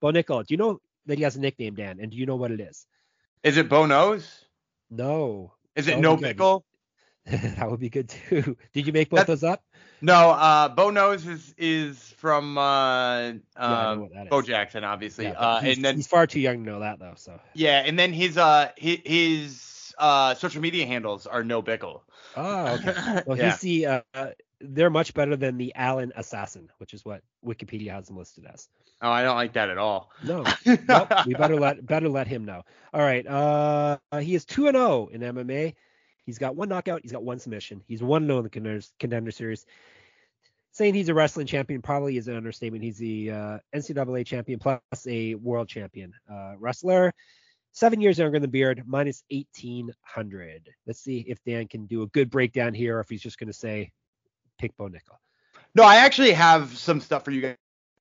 Bo 0.00 0.12
Nickal, 0.12 0.46
do 0.46 0.54
you 0.54 0.58
know 0.58 0.80
that 1.06 1.18
he 1.18 1.24
has 1.24 1.36
a 1.36 1.40
nickname, 1.40 1.74
Dan? 1.74 1.98
And 2.00 2.10
do 2.10 2.16
you 2.16 2.26
know 2.26 2.36
what 2.36 2.50
it 2.50 2.60
is? 2.60 2.86
Is 3.42 3.56
it 3.56 3.68
Bo 3.68 3.86
Nose? 3.86 4.44
No. 4.90 5.52
Is 5.76 5.88
it 5.88 5.98
No 5.98 6.16
Pickle? 6.16 6.64
that 7.56 7.70
would 7.70 7.80
be 7.80 7.88
good 7.88 8.08
too. 8.08 8.56
Did 8.74 8.86
you 8.86 8.92
make 8.92 9.08
both 9.08 9.26
That's, 9.26 9.40
those 9.40 9.44
up? 9.44 9.64
No, 10.02 10.30
uh, 10.30 10.68
Bo 10.68 10.90
Nose 10.90 11.26
is 11.26 11.54
is 11.56 11.98
from 12.18 12.58
uh, 12.58 13.32
uh, 13.56 13.98
yeah, 14.12 14.24
Bo 14.28 14.42
Jackson, 14.42 14.84
obviously. 14.84 15.24
Yeah, 15.24 15.32
uh, 15.32 15.60
and 15.64 15.82
then 15.82 15.96
he's 15.96 16.06
far 16.06 16.26
too 16.26 16.40
young 16.40 16.58
to 16.64 16.70
know 16.70 16.80
that 16.80 16.98
though. 16.98 17.14
So 17.16 17.40
yeah, 17.54 17.82
and 17.86 17.98
then 17.98 18.12
his 18.12 18.36
uh 18.36 18.70
his, 18.76 18.98
his 19.04 19.94
uh 19.96 20.34
social 20.34 20.60
media 20.60 20.84
handles 20.84 21.26
are 21.26 21.42
No 21.42 21.62
Bickle. 21.62 22.02
Oh, 22.36 22.74
okay. 22.74 23.22
Well, 23.26 23.38
yeah. 23.38 23.52
he's 23.52 23.60
the 23.60 23.86
uh, 23.86 24.30
they're 24.60 24.90
much 24.90 25.14
better 25.14 25.36
than 25.36 25.56
the 25.56 25.74
Allen 25.74 26.12
Assassin, 26.16 26.68
which 26.76 26.92
is 26.92 27.04
what 27.06 27.22
Wikipedia 27.44 27.92
has 27.92 28.10
him 28.10 28.18
listed 28.18 28.44
as. 28.52 28.68
Oh, 29.00 29.10
I 29.10 29.22
don't 29.22 29.36
like 29.36 29.54
that 29.54 29.70
at 29.70 29.78
all. 29.78 30.10
No, 30.22 30.44
nope, 30.66 31.12
we 31.26 31.34
better 31.34 31.56
let 31.56 31.86
better 31.86 32.10
let 32.10 32.26
him 32.26 32.44
know. 32.44 32.64
All 32.92 33.00
right, 33.00 33.26
uh, 33.26 33.98
he 34.20 34.34
is 34.34 34.44
two 34.44 34.66
and 34.66 34.76
zero 34.76 34.86
oh 34.86 35.10
in 35.10 35.22
MMA. 35.22 35.74
He's 36.24 36.38
got 36.38 36.56
one 36.56 36.68
knockout. 36.68 37.02
He's 37.02 37.12
got 37.12 37.22
one 37.22 37.38
submission. 37.38 37.82
He's 37.86 38.02
one 38.02 38.26
no 38.26 38.38
in 38.38 38.44
the 38.44 38.50
contender, 38.50 38.84
contender 38.98 39.30
series. 39.30 39.66
Saying 40.72 40.94
he's 40.94 41.08
a 41.08 41.14
wrestling 41.14 41.46
champion 41.46 41.82
probably 41.82 42.16
is 42.16 42.26
an 42.26 42.36
understatement. 42.36 42.82
He's 42.82 42.98
the 42.98 43.30
uh, 43.30 43.58
NCAA 43.74 44.26
champion 44.26 44.58
plus 44.58 44.80
a 45.06 45.34
world 45.36 45.68
champion 45.68 46.12
uh, 46.30 46.54
wrestler. 46.58 47.12
Seven 47.72 48.00
years 48.00 48.18
younger 48.18 48.38
than 48.38 48.50
Beard, 48.50 48.82
minus 48.86 49.24
1800. 49.30 50.70
Let's 50.86 51.00
see 51.00 51.24
if 51.28 51.42
Dan 51.44 51.66
can 51.68 51.86
do 51.86 52.02
a 52.02 52.06
good 52.08 52.30
breakdown 52.30 52.72
here, 52.72 52.98
or 52.98 53.00
if 53.00 53.08
he's 53.08 53.22
just 53.22 53.38
going 53.38 53.48
to 53.48 53.52
say 53.52 53.92
pick 54.58 54.76
Bo 54.76 54.88
Nickal. 54.88 55.18
No, 55.74 55.82
I 55.82 55.96
actually 55.96 56.32
have 56.32 56.76
some 56.76 57.00
stuff 57.00 57.24
for 57.24 57.32
you 57.32 57.54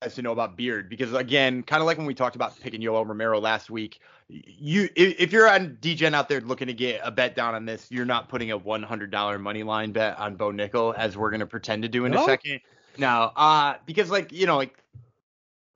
guys 0.04 0.16
to 0.16 0.22
know 0.22 0.32
about 0.32 0.58
Beard 0.58 0.89
because 0.89 1.14
again, 1.14 1.64
kind 1.64 1.82
of 1.82 1.86
like 1.86 1.97
when 1.97 2.06
we 2.06 2.14
talked 2.14 2.36
about 2.36 2.60
picking 2.60 2.82
Yoel 2.82 3.08
Romero 3.08 3.39
last 3.39 3.70
week, 3.70 3.99
you 4.28 4.89
if 4.95 5.32
you're 5.32 5.49
on 5.49 5.78
DGen 5.82 6.14
out 6.14 6.30
there 6.30 6.41
looking 6.41 6.68
to 6.68 6.74
get 6.74 7.01
a 7.04 7.12
bet 7.12 7.36
down 7.36 7.56
on 7.56 7.66
this, 7.66 7.88
you're 7.89 8.06
not 8.06 8.30
putting 8.30 8.51
a 8.51 8.60
$100 8.60 9.41
money 9.41 9.64
line 9.64 9.91
bet 9.91 10.18
on 10.20 10.36
Bo 10.36 10.51
Nickal 10.51 10.95
as 10.95 11.18
we're 11.18 11.32
gonna 11.32 11.45
pretend 11.45 11.84
to 11.84 11.89
do 11.89 12.06
in 12.06 12.12
no? 12.12 12.24
a 12.24 12.26
second. 12.26 12.60
No, 12.97 13.32
uh, 13.36 13.76
because 13.86 14.10
like 14.10 14.32
you 14.32 14.45
know 14.45 14.58
like 14.58 14.78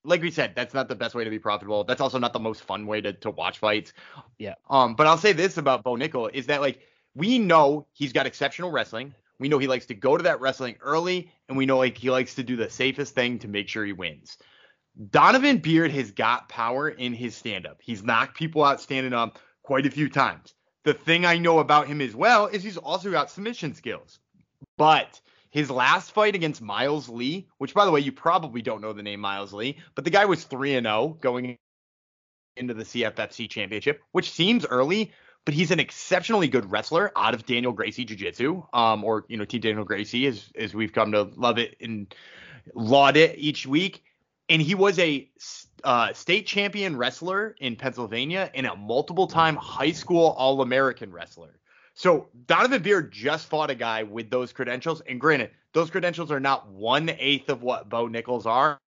like 0.04 0.22
we 0.22 0.32
said, 0.32 0.54
that's 0.56 0.74
not 0.74 0.88
the 0.88 0.96
best 0.96 1.16
way 1.16 1.24
to 1.24 1.30
be 1.30 1.40
profitable. 1.40 1.84
That's 1.84 2.00
also 2.00 2.18
not 2.18 2.32
the 2.32 2.40
most 2.40 2.62
fun 2.62 2.88
way 2.88 3.02
to, 3.02 3.12
to 3.14 3.30
watch 3.30 3.58
fights. 3.58 3.92
Yeah. 4.40 4.54
Um, 4.70 4.96
but 4.96 5.06
I'll 5.06 5.18
say 5.18 5.34
this 5.34 5.58
about 5.58 5.84
Bo 5.84 5.96
Nickal 5.96 6.34
is 6.34 6.46
that 6.46 6.62
like 6.62 6.80
we 7.14 7.40
know 7.40 7.86
he's 7.94 8.14
got 8.14 8.26
exceptional 8.26 8.72
wrestling. 8.72 9.14
We 9.40 9.50
know 9.50 9.60
he 9.60 9.68
likes 9.68 9.86
to 9.88 9.94
go 9.94 10.18
to 10.18 10.24
that 10.24 10.42
wrestling 10.42 10.78
early, 10.82 11.32
and 11.48 11.58
we 11.58 11.66
know 11.66 11.78
like 11.78 11.98
he 11.98 12.10
likes 12.10 12.36
to 12.36 12.44
do 12.44 12.56
the 12.56 12.70
safest 12.70 13.14
thing 13.14 13.40
to 13.40 13.48
make 13.48 13.68
sure 13.68 13.86
he 13.86 13.94
wins. 13.94 14.38
Donovan 15.12 15.58
Beard 15.58 15.92
has 15.92 16.12
got 16.12 16.50
power 16.50 16.90
in 16.90 17.14
his 17.14 17.36
stand 17.36 17.68
up. 17.68 17.78
He's 17.82 18.04
knocked 18.04 18.36
people 18.36 18.64
out 18.64 18.82
standing 18.82 19.14
up 19.14 19.38
quite 19.62 19.86
a 19.86 19.92
few 19.92 20.10
times. 20.10 20.54
The 20.86 20.94
thing 20.94 21.26
I 21.26 21.38
know 21.38 21.60
about 21.60 21.88
him 21.88 22.02
as 22.02 22.16
well 22.16 22.48
is 22.48 22.64
he's 22.64 22.78
also 22.78 23.12
got 23.12 23.30
submission 23.30 23.76
skills. 23.76 24.20
But 24.78 25.22
his 25.52 25.70
last 25.70 26.12
fight 26.12 26.36
against 26.36 26.62
Miles 26.62 27.10
Lee, 27.10 27.48
which 27.58 27.74
by 27.74 27.86
the 27.86 27.92
way, 27.92 28.00
you 28.00 28.12
probably 28.12 28.62
don't 28.62 28.82
know 28.82 28.94
the 28.94 29.04
name 29.04 29.20
Miles 29.20 29.54
Lee, 29.54 29.78
but 29.96 30.04
the 30.04 30.10
guy 30.10 30.26
was 30.26 30.44
3 30.44 30.76
and 30.76 30.88
0 30.88 31.18
going 31.22 31.58
into 32.56 32.74
the 32.74 32.84
CFFC 32.84 33.50
championship, 33.50 34.02
which 34.14 34.32
seems 34.32 34.66
early, 34.66 35.12
but 35.48 35.54
he's 35.54 35.72
an 35.72 35.80
exceptionally 35.80 36.50
good 36.50 36.70
wrestler 36.70 37.10
out 37.16 37.34
of 37.34 37.46
Daniel 37.46 37.72
Gracie 37.72 38.04
Jiu-Jitsu, 38.04 38.64
um, 38.74 39.06
or 39.06 39.24
you 39.30 39.38
know, 39.38 39.46
Team 39.46 39.62
Daniel 39.62 39.86
Gracie, 39.86 40.26
as 40.26 40.52
as 40.56 40.74
we've 40.74 40.92
come 40.92 41.14
to 41.14 41.22
love 41.38 41.58
it 41.58 41.78
and 41.80 42.14
laud 42.76 43.16
it 43.16 43.34
each 43.40 43.66
week. 43.66 44.04
And 44.50 44.62
he 44.62 44.76
was 44.76 45.00
a 45.00 45.32
uh, 45.86 46.12
state 46.12 46.48
champion 46.48 46.98
wrestler 46.98 47.56
in 47.62 47.78
Pennsylvania 47.78 48.52
and 48.56 48.68
a 48.68 48.76
multiple-time 48.76 49.56
high 49.56 49.94
school 49.94 50.36
All-American 50.38 51.14
wrestler. 51.14 51.62
So 51.94 52.28
Donovan 52.46 52.82
Beard 52.82 53.14
just 53.14 53.48
fought 53.48 53.70
a 53.70 53.76
guy 53.76 54.04
with 54.04 54.30
those 54.30 54.52
credentials, 54.52 55.00
and 55.08 55.18
granted, 55.18 55.52
those 55.72 55.90
credentials 55.90 56.30
are 56.30 56.42
not 56.42 56.68
one 56.68 57.10
eighth 57.20 57.48
of 57.48 57.62
what 57.62 57.88
Bo 57.88 58.10
Nickals 58.10 58.46
are, 58.46 58.82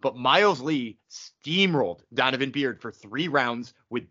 but 0.00 0.16
Miles 0.16 0.62
Lee 0.62 0.96
steamrolled 1.10 2.00
Donovan 2.14 2.52
Beard 2.52 2.80
for 2.80 2.90
three 2.90 3.28
rounds 3.28 3.74
with 3.90 4.04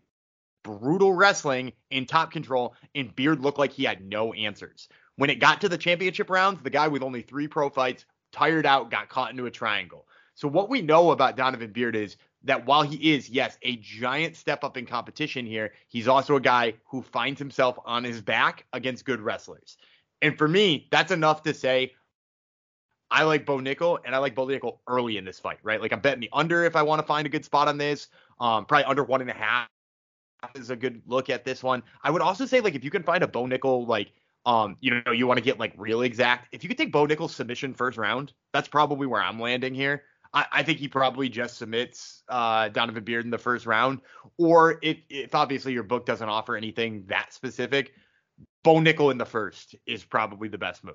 brutal 0.66 1.12
wrestling 1.12 1.72
in 1.90 2.06
top 2.06 2.32
control, 2.32 2.74
and 2.94 3.14
Beard 3.14 3.40
looked 3.40 3.58
like 3.58 3.72
he 3.72 3.84
had 3.84 4.04
no 4.04 4.32
answers. 4.32 4.88
When 5.16 5.30
it 5.30 5.36
got 5.40 5.60
to 5.62 5.68
the 5.68 5.78
championship 5.78 6.28
rounds, 6.28 6.62
the 6.62 6.70
guy 6.70 6.88
with 6.88 7.02
only 7.02 7.22
three 7.22 7.48
pro 7.48 7.70
fights, 7.70 8.04
tired 8.32 8.66
out, 8.66 8.90
got 8.90 9.08
caught 9.08 9.30
into 9.30 9.46
a 9.46 9.50
triangle. 9.50 10.06
So 10.34 10.48
what 10.48 10.68
we 10.68 10.82
know 10.82 11.12
about 11.12 11.36
Donovan 11.36 11.72
Beard 11.72 11.96
is 11.96 12.16
that 12.44 12.66
while 12.66 12.82
he 12.82 13.14
is, 13.14 13.30
yes, 13.30 13.56
a 13.62 13.76
giant 13.76 14.36
step 14.36 14.64
up 14.64 14.76
in 14.76 14.84
competition 14.84 15.46
here, 15.46 15.72
he's 15.88 16.08
also 16.08 16.36
a 16.36 16.40
guy 16.40 16.74
who 16.84 17.00
finds 17.00 17.38
himself 17.38 17.78
on 17.86 18.04
his 18.04 18.20
back 18.20 18.66
against 18.72 19.04
good 19.04 19.20
wrestlers. 19.20 19.78
And 20.20 20.36
for 20.36 20.46
me, 20.46 20.88
that's 20.90 21.12
enough 21.12 21.42
to 21.44 21.54
say 21.54 21.94
I 23.10 23.22
like 23.22 23.46
Bo 23.46 23.58
Nickal 23.58 23.98
and 24.04 24.14
I 24.14 24.18
like 24.18 24.34
Bo 24.34 24.46
Nickal 24.46 24.78
early 24.88 25.16
in 25.16 25.24
this 25.24 25.38
fight, 25.38 25.58
right? 25.62 25.80
Like 25.80 25.92
I'm 25.92 26.00
betting 26.00 26.20
the 26.20 26.30
under 26.32 26.64
if 26.64 26.76
I 26.76 26.82
want 26.82 27.00
to 27.00 27.06
find 27.06 27.26
a 27.26 27.30
good 27.30 27.44
spot 27.44 27.68
on 27.68 27.78
this. 27.78 28.08
Um, 28.40 28.66
probably 28.66 28.84
under 28.84 29.04
one 29.04 29.20
and 29.20 29.30
a 29.30 29.34
half 29.34 29.68
is 30.54 30.70
a 30.70 30.76
good 30.76 31.02
look 31.06 31.30
at 31.30 31.44
this 31.44 31.62
one. 31.62 31.82
I 32.02 32.10
would 32.10 32.22
also 32.22 32.46
say 32.46 32.60
like 32.60 32.74
if 32.74 32.84
you 32.84 32.90
can 32.90 33.02
find 33.02 33.22
a 33.22 33.28
Bo 33.28 33.44
Nickal 33.44 33.86
like 33.86 34.12
um, 34.46 34.76
you 34.80 35.02
know, 35.04 35.12
you 35.12 35.26
want 35.26 35.38
to 35.38 35.44
get 35.44 35.58
like 35.58 35.74
real 35.76 36.02
exact. 36.02 36.48
If 36.52 36.62
you 36.62 36.68
could 36.68 36.78
take 36.78 36.92
Bo 36.92 37.06
Nickal's 37.06 37.34
submission 37.34 37.74
first 37.74 37.98
round, 37.98 38.32
that's 38.52 38.68
probably 38.68 39.08
where 39.08 39.20
I'm 39.20 39.40
landing 39.40 39.74
here. 39.74 40.04
I, 40.32 40.46
I 40.52 40.62
think 40.62 40.78
he 40.78 40.86
probably 40.86 41.28
just 41.28 41.58
submits 41.58 42.22
uh, 42.28 42.68
Donovan 42.68 43.02
Beard 43.02 43.24
in 43.24 43.30
the 43.32 43.38
first 43.38 43.66
round. 43.66 44.00
Or 44.38 44.78
if, 44.82 44.98
if 45.10 45.34
obviously 45.34 45.72
your 45.72 45.82
book 45.82 46.06
doesn't 46.06 46.28
offer 46.28 46.56
anything 46.56 47.04
that 47.08 47.32
specific, 47.32 47.92
Bo 48.62 48.76
Nickal 48.76 49.10
in 49.10 49.18
the 49.18 49.26
first 49.26 49.74
is 49.84 50.04
probably 50.04 50.46
the 50.46 50.58
best 50.58 50.84
move. 50.84 50.94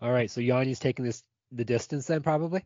All 0.00 0.12
right, 0.12 0.30
so 0.30 0.40
Yanni's 0.40 0.78
taking 0.78 1.04
this 1.04 1.24
the 1.50 1.64
distance 1.64 2.06
then 2.06 2.22
probably. 2.22 2.64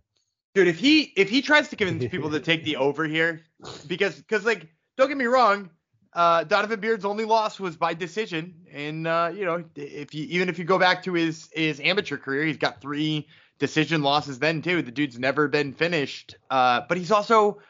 Dude, 0.54 0.68
if 0.68 0.78
he 0.78 1.12
if 1.16 1.30
he 1.30 1.40
tries 1.40 1.68
to 1.68 1.76
convince 1.76 2.10
people 2.10 2.30
to 2.30 2.40
take 2.40 2.64
the 2.64 2.76
over 2.76 3.04
here, 3.06 3.42
because 3.86 4.16
because 4.16 4.44
like 4.44 4.68
don't 4.98 5.08
get 5.08 5.16
me 5.16 5.24
wrong, 5.24 5.70
uh, 6.14 6.44
Donovan 6.44 6.80
Beard's 6.80 7.04
only 7.04 7.24
loss 7.24 7.58
was 7.58 7.76
by 7.76 7.94
decision, 7.94 8.54
and 8.70 9.06
uh, 9.06 9.32
you 9.34 9.44
know 9.44 9.64
if 9.76 10.14
you 10.14 10.26
even 10.30 10.48
if 10.48 10.58
you 10.58 10.64
go 10.64 10.78
back 10.78 11.02
to 11.04 11.14
his 11.14 11.48
his 11.52 11.80
amateur 11.80 12.18
career, 12.18 12.44
he's 12.44 12.58
got 12.58 12.80
three 12.80 13.28
decision 13.58 14.02
losses 14.02 14.38
then 14.38 14.60
too. 14.60 14.82
The 14.82 14.90
dude's 14.90 15.18
never 15.18 15.48
been 15.48 15.72
finished, 15.72 16.36
uh, 16.50 16.82
but 16.88 16.98
he's 16.98 17.10
also 17.10 17.60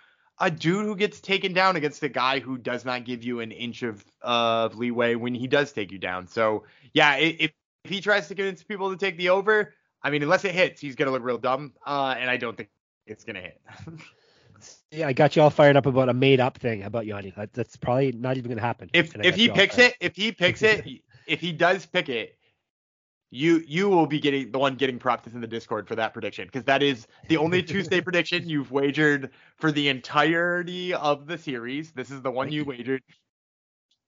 a 0.40 0.50
dude 0.50 0.84
who 0.86 0.96
gets 0.96 1.20
taken 1.20 1.52
down 1.52 1.76
against 1.76 2.02
a 2.02 2.08
guy 2.08 2.40
who 2.40 2.58
does 2.58 2.84
not 2.84 3.04
give 3.04 3.22
you 3.22 3.40
an 3.40 3.52
inch 3.52 3.82
of 3.82 4.04
of 4.22 4.76
leeway 4.76 5.14
when 5.14 5.34
he 5.34 5.46
does 5.46 5.72
take 5.72 5.92
you 5.92 5.98
down. 5.98 6.26
So 6.26 6.64
yeah, 6.92 7.16
if 7.16 7.52
if 7.84 7.90
he 7.90 8.00
tries 8.00 8.28
to 8.28 8.34
convince 8.34 8.62
people 8.64 8.90
to 8.90 8.96
take 8.96 9.16
the 9.18 9.28
over, 9.28 9.74
I 10.02 10.10
mean, 10.10 10.22
unless 10.22 10.44
it 10.44 10.52
hits, 10.54 10.80
he's 10.80 10.96
gonna 10.96 11.12
look 11.12 11.22
real 11.22 11.38
dumb, 11.38 11.74
uh, 11.86 12.16
and 12.18 12.28
I 12.28 12.38
don't 12.38 12.56
think 12.56 12.70
it's 13.06 13.24
gonna 13.24 13.40
hit. 13.40 13.60
yeah, 14.92 15.08
I 15.08 15.12
got 15.12 15.34
you 15.34 15.42
all 15.42 15.50
fired 15.50 15.76
up 15.76 15.86
about 15.86 16.08
a 16.08 16.14
made 16.14 16.38
up 16.38 16.58
thing 16.58 16.82
about 16.82 17.06
Yanni. 17.06 17.32
That, 17.36 17.52
that's 17.54 17.76
probably 17.76 18.12
not 18.12 18.36
even 18.36 18.50
gonna 18.50 18.60
happen. 18.60 18.90
If 18.92 19.14
if 19.16 19.34
he 19.34 19.48
picks 19.48 19.78
it, 19.78 19.96
if 20.00 20.14
he 20.14 20.32
picks 20.32 20.62
it, 20.62 20.86
if 21.26 21.40
he 21.40 21.52
does 21.52 21.86
pick 21.86 22.10
it, 22.10 22.36
you 23.30 23.64
you 23.66 23.88
will 23.88 24.06
be 24.06 24.20
getting 24.20 24.52
the 24.52 24.58
one 24.58 24.74
getting 24.74 24.98
props 24.98 25.32
in 25.32 25.40
the 25.40 25.46
Discord 25.46 25.88
for 25.88 25.96
that 25.96 26.12
prediction 26.12 26.46
because 26.46 26.64
that 26.64 26.82
is 26.82 27.06
the 27.28 27.38
only 27.38 27.62
Tuesday 27.62 28.00
prediction 28.02 28.46
you've 28.46 28.70
wagered 28.70 29.30
for 29.56 29.72
the 29.72 29.88
entirety 29.88 30.92
of 30.92 31.26
the 31.26 31.38
series. 31.38 31.92
This 31.92 32.10
is 32.10 32.20
the 32.20 32.30
one 32.30 32.52
you 32.52 32.64
wagered, 32.66 33.02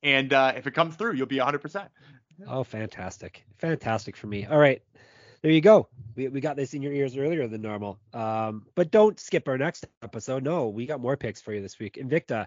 and 0.02 0.32
uh, 0.34 0.52
if 0.54 0.66
it 0.66 0.72
comes 0.72 0.96
through, 0.96 1.14
you'll 1.14 1.26
be 1.26 1.38
100%. 1.38 1.88
Oh, 2.46 2.62
fantastic. 2.62 3.44
Fantastic 3.58 4.16
for 4.16 4.26
me. 4.26 4.44
All 4.44 4.58
right. 4.58 4.82
There 5.44 5.52
you 5.52 5.60
go. 5.60 5.88
We, 6.16 6.28
we 6.28 6.40
got 6.40 6.56
this 6.56 6.72
in 6.72 6.80
your 6.80 6.94
ears 6.94 7.18
earlier 7.18 7.46
than 7.46 7.60
normal. 7.60 8.00
Um, 8.14 8.64
but 8.74 8.90
don't 8.90 9.20
skip 9.20 9.46
our 9.46 9.58
next 9.58 9.84
episode. 10.02 10.42
No, 10.42 10.68
we 10.68 10.86
got 10.86 11.02
more 11.02 11.18
picks 11.18 11.42
for 11.42 11.52
you 11.52 11.60
this 11.60 11.78
week. 11.78 11.98
Invicta 12.00 12.46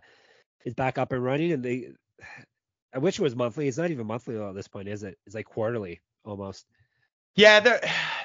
is 0.65 0.73
back 0.73 0.97
up 0.97 1.11
and 1.11 1.23
running, 1.23 1.51
and 1.51 1.63
they. 1.63 1.89
I 2.91 2.97
wish 2.97 3.19
it 3.19 3.21
was 3.21 3.35
monthly. 3.35 3.67
It's 3.67 3.77
not 3.77 3.91
even 3.91 4.07
monthly 4.07 4.35
at 4.35 4.55
this 4.55 4.67
point, 4.67 4.87
is 4.87 5.03
it? 5.03 5.15
It's 5.27 5.35
like 5.35 5.45
quarterly 5.45 6.01
almost. 6.25 6.65
Yeah, 7.35 7.59
they're 7.59 7.81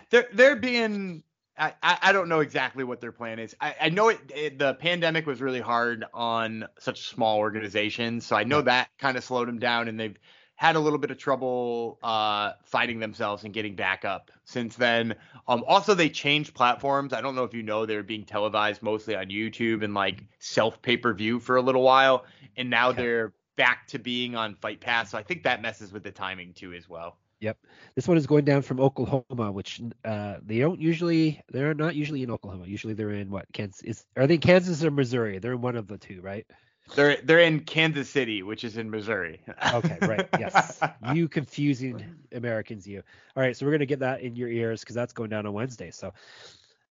they're 0.08 0.28
they're 0.32 0.56
being. 0.56 1.22
I, 1.58 1.74
I 1.82 2.12
don't 2.12 2.30
know 2.30 2.40
exactly 2.40 2.82
what 2.82 3.02
their 3.02 3.12
plan 3.12 3.38
is. 3.38 3.54
I, 3.60 3.74
I 3.78 3.88
know 3.90 4.08
it, 4.08 4.20
it, 4.34 4.58
the 4.58 4.72
pandemic 4.72 5.26
was 5.26 5.42
really 5.42 5.60
hard 5.60 6.06
on 6.14 6.66
such 6.78 7.10
small 7.10 7.36
organizations, 7.40 8.24
so 8.24 8.36
I 8.36 8.44
know 8.44 8.62
that 8.62 8.88
kind 8.98 9.18
of 9.18 9.22
slowed 9.22 9.48
them 9.48 9.58
down, 9.58 9.88
and 9.88 10.00
they've 10.00 10.16
had 10.56 10.76
a 10.76 10.80
little 10.80 10.98
bit 10.98 11.10
of 11.10 11.18
trouble 11.18 11.98
uh, 12.02 12.52
fighting 12.62 13.00
themselves 13.00 13.44
and 13.44 13.52
getting 13.52 13.74
back 13.74 14.04
up 14.04 14.30
since 14.44 14.76
then. 14.76 15.14
Um, 15.48 15.64
also, 15.66 15.94
they 15.94 16.08
changed 16.08 16.54
platforms. 16.54 17.12
I 17.12 17.20
don't 17.20 17.34
know 17.34 17.44
if 17.44 17.54
you 17.54 17.62
know 17.62 17.86
they're 17.86 18.02
being 18.02 18.24
televised 18.24 18.82
mostly 18.82 19.16
on 19.16 19.26
YouTube 19.26 19.82
and 19.82 19.94
like 19.94 20.24
self 20.38 20.80
pay 20.80 20.96
per 20.96 21.12
view 21.14 21.40
for 21.40 21.56
a 21.56 21.62
little 21.62 21.82
while, 21.82 22.24
and 22.56 22.70
now 22.70 22.90
okay. 22.90 23.02
they're 23.02 23.32
back 23.56 23.86
to 23.88 23.98
being 23.98 24.36
on 24.36 24.54
Fight 24.54 24.80
Pass. 24.80 25.10
So 25.10 25.18
I 25.18 25.22
think 25.22 25.42
that 25.44 25.62
messes 25.62 25.92
with 25.92 26.04
the 26.04 26.12
timing 26.12 26.52
too 26.52 26.72
as 26.72 26.88
well. 26.88 27.18
Yep. 27.40 27.58
This 27.96 28.06
one 28.06 28.16
is 28.16 28.28
going 28.28 28.44
down 28.44 28.62
from 28.62 28.78
Oklahoma, 28.78 29.50
which 29.50 29.82
uh, 30.04 30.36
they 30.46 30.60
don't 30.60 30.80
usually. 30.80 31.42
They're 31.50 31.74
not 31.74 31.96
usually 31.96 32.22
in 32.22 32.30
Oklahoma. 32.30 32.66
Usually 32.66 32.94
they're 32.94 33.10
in 33.10 33.30
what 33.30 33.46
Kansas? 33.52 33.82
Is, 33.82 34.06
are 34.16 34.28
they 34.28 34.34
in 34.34 34.40
Kansas 34.40 34.84
or 34.84 34.92
Missouri? 34.92 35.40
They're 35.40 35.54
in 35.54 35.60
one 35.60 35.74
of 35.74 35.88
the 35.88 35.98
two, 35.98 36.20
right? 36.20 36.46
They're 36.94 37.16
they're 37.22 37.40
in 37.40 37.60
Kansas 37.60 38.08
City, 38.08 38.42
which 38.42 38.64
is 38.64 38.76
in 38.76 38.90
Missouri. 38.90 39.40
okay, 39.74 39.98
right. 40.02 40.28
Yes. 40.38 40.80
You 41.14 41.28
confusing 41.28 42.04
Americans, 42.32 42.86
you. 42.86 43.02
All 43.36 43.42
right, 43.42 43.56
so 43.56 43.66
we're 43.66 43.72
gonna 43.72 43.86
get 43.86 44.00
that 44.00 44.20
in 44.20 44.36
your 44.36 44.48
ears 44.48 44.80
because 44.80 44.94
that's 44.94 45.12
going 45.12 45.30
down 45.30 45.46
on 45.46 45.52
Wednesday. 45.52 45.90
So, 45.90 46.12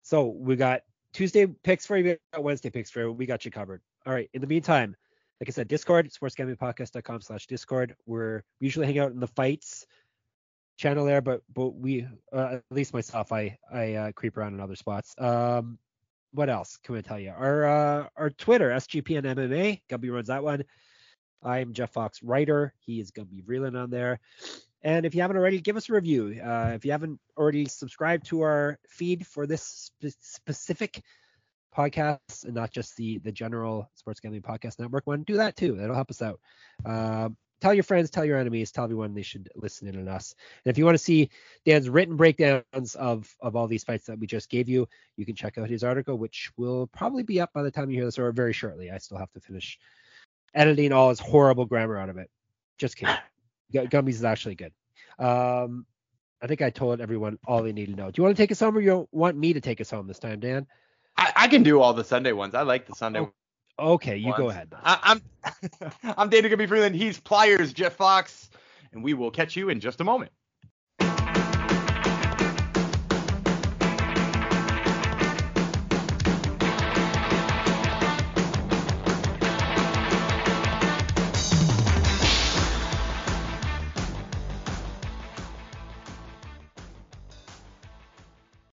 so 0.02 0.28
we 0.28 0.56
got 0.56 0.82
Tuesday 1.14 1.46
picks 1.46 1.86
for 1.86 1.98
you, 1.98 2.04
we 2.04 2.18
got 2.34 2.44
Wednesday 2.44 2.70
picks 2.70 2.90
for 2.90 3.02
you. 3.02 3.12
We 3.12 3.26
got 3.26 3.46
you 3.46 3.52
covered. 3.52 3.82
All 4.06 4.14
right. 4.14 4.30
In 4.34 4.42
the 4.42 4.48
meantime, 4.48 4.96
like 5.40 5.50
I 5.50 5.52
said, 5.52 5.68
Discord, 5.68 6.10
sportsgamblingpodcast.com 6.10 7.22
slash 7.22 7.48
Discord. 7.48 7.96
We're 8.06 8.44
we 8.60 8.66
usually 8.66 8.88
hang 8.88 9.00
out 9.00 9.12
in 9.12 9.20
the 9.20 9.28
fights 9.28 9.86
channel 10.78 11.06
there, 11.06 11.22
but 11.22 11.42
but 11.54 11.76
we 11.76 12.08
uh, 12.32 12.56
at 12.56 12.64
least 12.72 12.94
myself, 12.94 13.32
I 13.32 13.58
I 13.72 13.94
uh, 13.94 14.12
creep 14.14 14.38
around 14.38 14.54
in 14.54 14.60
other 14.60 14.76
spots. 14.76 15.16
Um, 15.18 15.78
what 16.34 16.50
else 16.50 16.78
can 16.84 16.96
I 16.96 17.02
tell 17.02 17.20
you? 17.20 17.30
Our 17.30 17.66
uh, 17.66 18.08
our 18.18 18.30
Twitter, 18.32 18.70
SGPN 18.70 19.24
MMA, 19.24 19.82
Gumby 19.90 20.12
runs 20.12 20.28
that 20.28 20.44
one. 20.44 20.64
I'm 21.44 21.74
Jeff 21.74 21.92
Fox, 21.92 22.24
writer. 22.24 22.74
He 22.80 23.00
is 23.00 23.12
be 23.12 23.44
reeling 23.46 23.76
on 23.76 23.90
there. 23.90 24.20
And 24.82 25.06
if 25.06 25.16
you 25.16 25.22
haven't 25.22 25.38
already, 25.38 25.62
give 25.62 25.78
us 25.78 25.90
a 25.90 25.94
review. 25.94 26.42
Uh, 26.44 26.72
if 26.74 26.84
you 26.86 26.92
haven't 26.92 27.20
already 27.38 27.66
subscribed 27.66 28.26
to 28.28 28.42
our 28.42 28.80
feed 28.88 29.26
for 29.28 29.46
this 29.46 29.92
spe- 30.02 30.18
specific 30.20 31.02
podcast 31.76 32.44
and 32.44 32.54
not 32.54 32.72
just 32.72 32.96
the 32.98 33.18
the 33.20 33.32
general 33.32 33.90
sports 33.96 34.20
gambling 34.20 34.42
podcast 34.42 34.80
network 34.80 35.06
one, 35.06 35.24
do 35.24 35.38
that 35.38 35.56
too. 35.56 35.76
That'll 35.76 35.96
help 35.96 36.12
us 36.12 36.22
out. 36.22 36.40
Um, 36.86 37.38
tell 37.64 37.74
your 37.74 37.84
friends, 37.84 38.10
tell 38.10 38.26
your 38.26 38.38
enemies, 38.38 38.74
tell 38.74 38.84
everyone 38.84 39.14
they 39.14 39.22
should 39.22 39.50
listen 39.56 39.88
in 39.88 39.98
on 39.98 40.10
us. 40.10 40.36
And 40.66 40.70
if 40.70 40.78
you 40.78 40.84
want 40.84 40.96
to 40.96 41.04
see 41.04 41.30
Dan's 41.66 41.90
written 41.90 42.18
breakdowns 42.18 42.96
of 42.96 43.34
of 43.40 43.56
all 43.56 43.68
these 43.68 43.86
fights 43.86 44.06
that 44.08 44.20
we 44.20 44.28
just 44.28 44.50
gave 44.50 44.68
you, 44.68 44.86
you 45.16 45.26
can 45.26 45.34
check 45.34 45.58
out 45.58 45.70
his 45.70 45.82
article, 45.82 46.18
which 46.18 46.52
will 46.58 46.88
probably 46.88 47.24
be 47.24 47.40
up 47.40 47.54
by 47.54 47.64
the 47.64 47.72
time 47.72 47.90
you 47.90 47.96
hear 47.96 48.06
this, 48.06 48.20
or 48.20 48.34
very 48.34 48.52
shortly. 48.52 48.92
I 48.92 48.98
still 48.98 49.18
have 49.18 49.32
to 49.32 49.40
finish 49.40 49.80
editing 50.54 50.92
all 50.92 51.08
his 51.08 51.22
horrible 51.22 51.66
grammar 51.66 51.98
out 51.98 52.10
of 52.10 52.18
it. 52.18 52.30
Just 52.78 52.98
kidding. 52.98 53.16
Gumby's 53.90 54.18
is 54.18 54.26
actually 54.26 54.56
good. 54.56 54.74
Um, 55.18 55.86
I 56.42 56.48
think 56.48 56.62
I 56.62 56.70
told 56.70 57.00
everyone 57.00 57.40
all 57.48 57.64
they 57.64 57.72
need 57.72 57.86
to 57.86 57.96
know. 57.96 58.12
Do 58.12 58.20
you 58.20 58.24
want 58.24 58.36
to 58.36 58.44
take 58.44 58.52
us 58.52 58.60
home, 58.60 58.78
or 58.78 58.82
you 58.82 59.08
want 59.14 59.38
me 59.38 59.54
to 59.54 59.62
take 59.62 59.80
us 59.80 59.90
home 59.90 60.06
this 60.06 60.20
time, 60.20 60.42
Dan? 60.42 60.68
I, 61.16 61.32
I 61.36 61.48
can 61.48 61.64
do 61.64 61.80
all 61.80 61.94
the 61.94 62.04
Sunday 62.04 62.34
ones. 62.34 62.56
I 62.56 62.64
like 62.64 62.86
the 62.88 62.94
Sunday. 62.94 63.22
Oh, 63.22 63.32
Okay, 63.80 64.18
you 64.18 64.34
go 64.36 64.50
ahead. 64.50 64.72
I, 64.84 65.00
I'm 65.04 65.22
I'm 66.18 66.30
Dana 66.30 66.50
Gumby 66.50 66.68
Vreeland. 66.68 66.96
He's 66.96 67.20
Pliers, 67.20 67.74
Jeff 67.74 67.94
Fox, 67.94 68.50
and 68.92 69.04
we 69.04 69.14
will 69.14 69.32
catch 69.32 69.56
you 69.56 69.70
in 69.70 69.80
just 69.80 70.00
a 70.00 70.04
moment. 70.04 70.32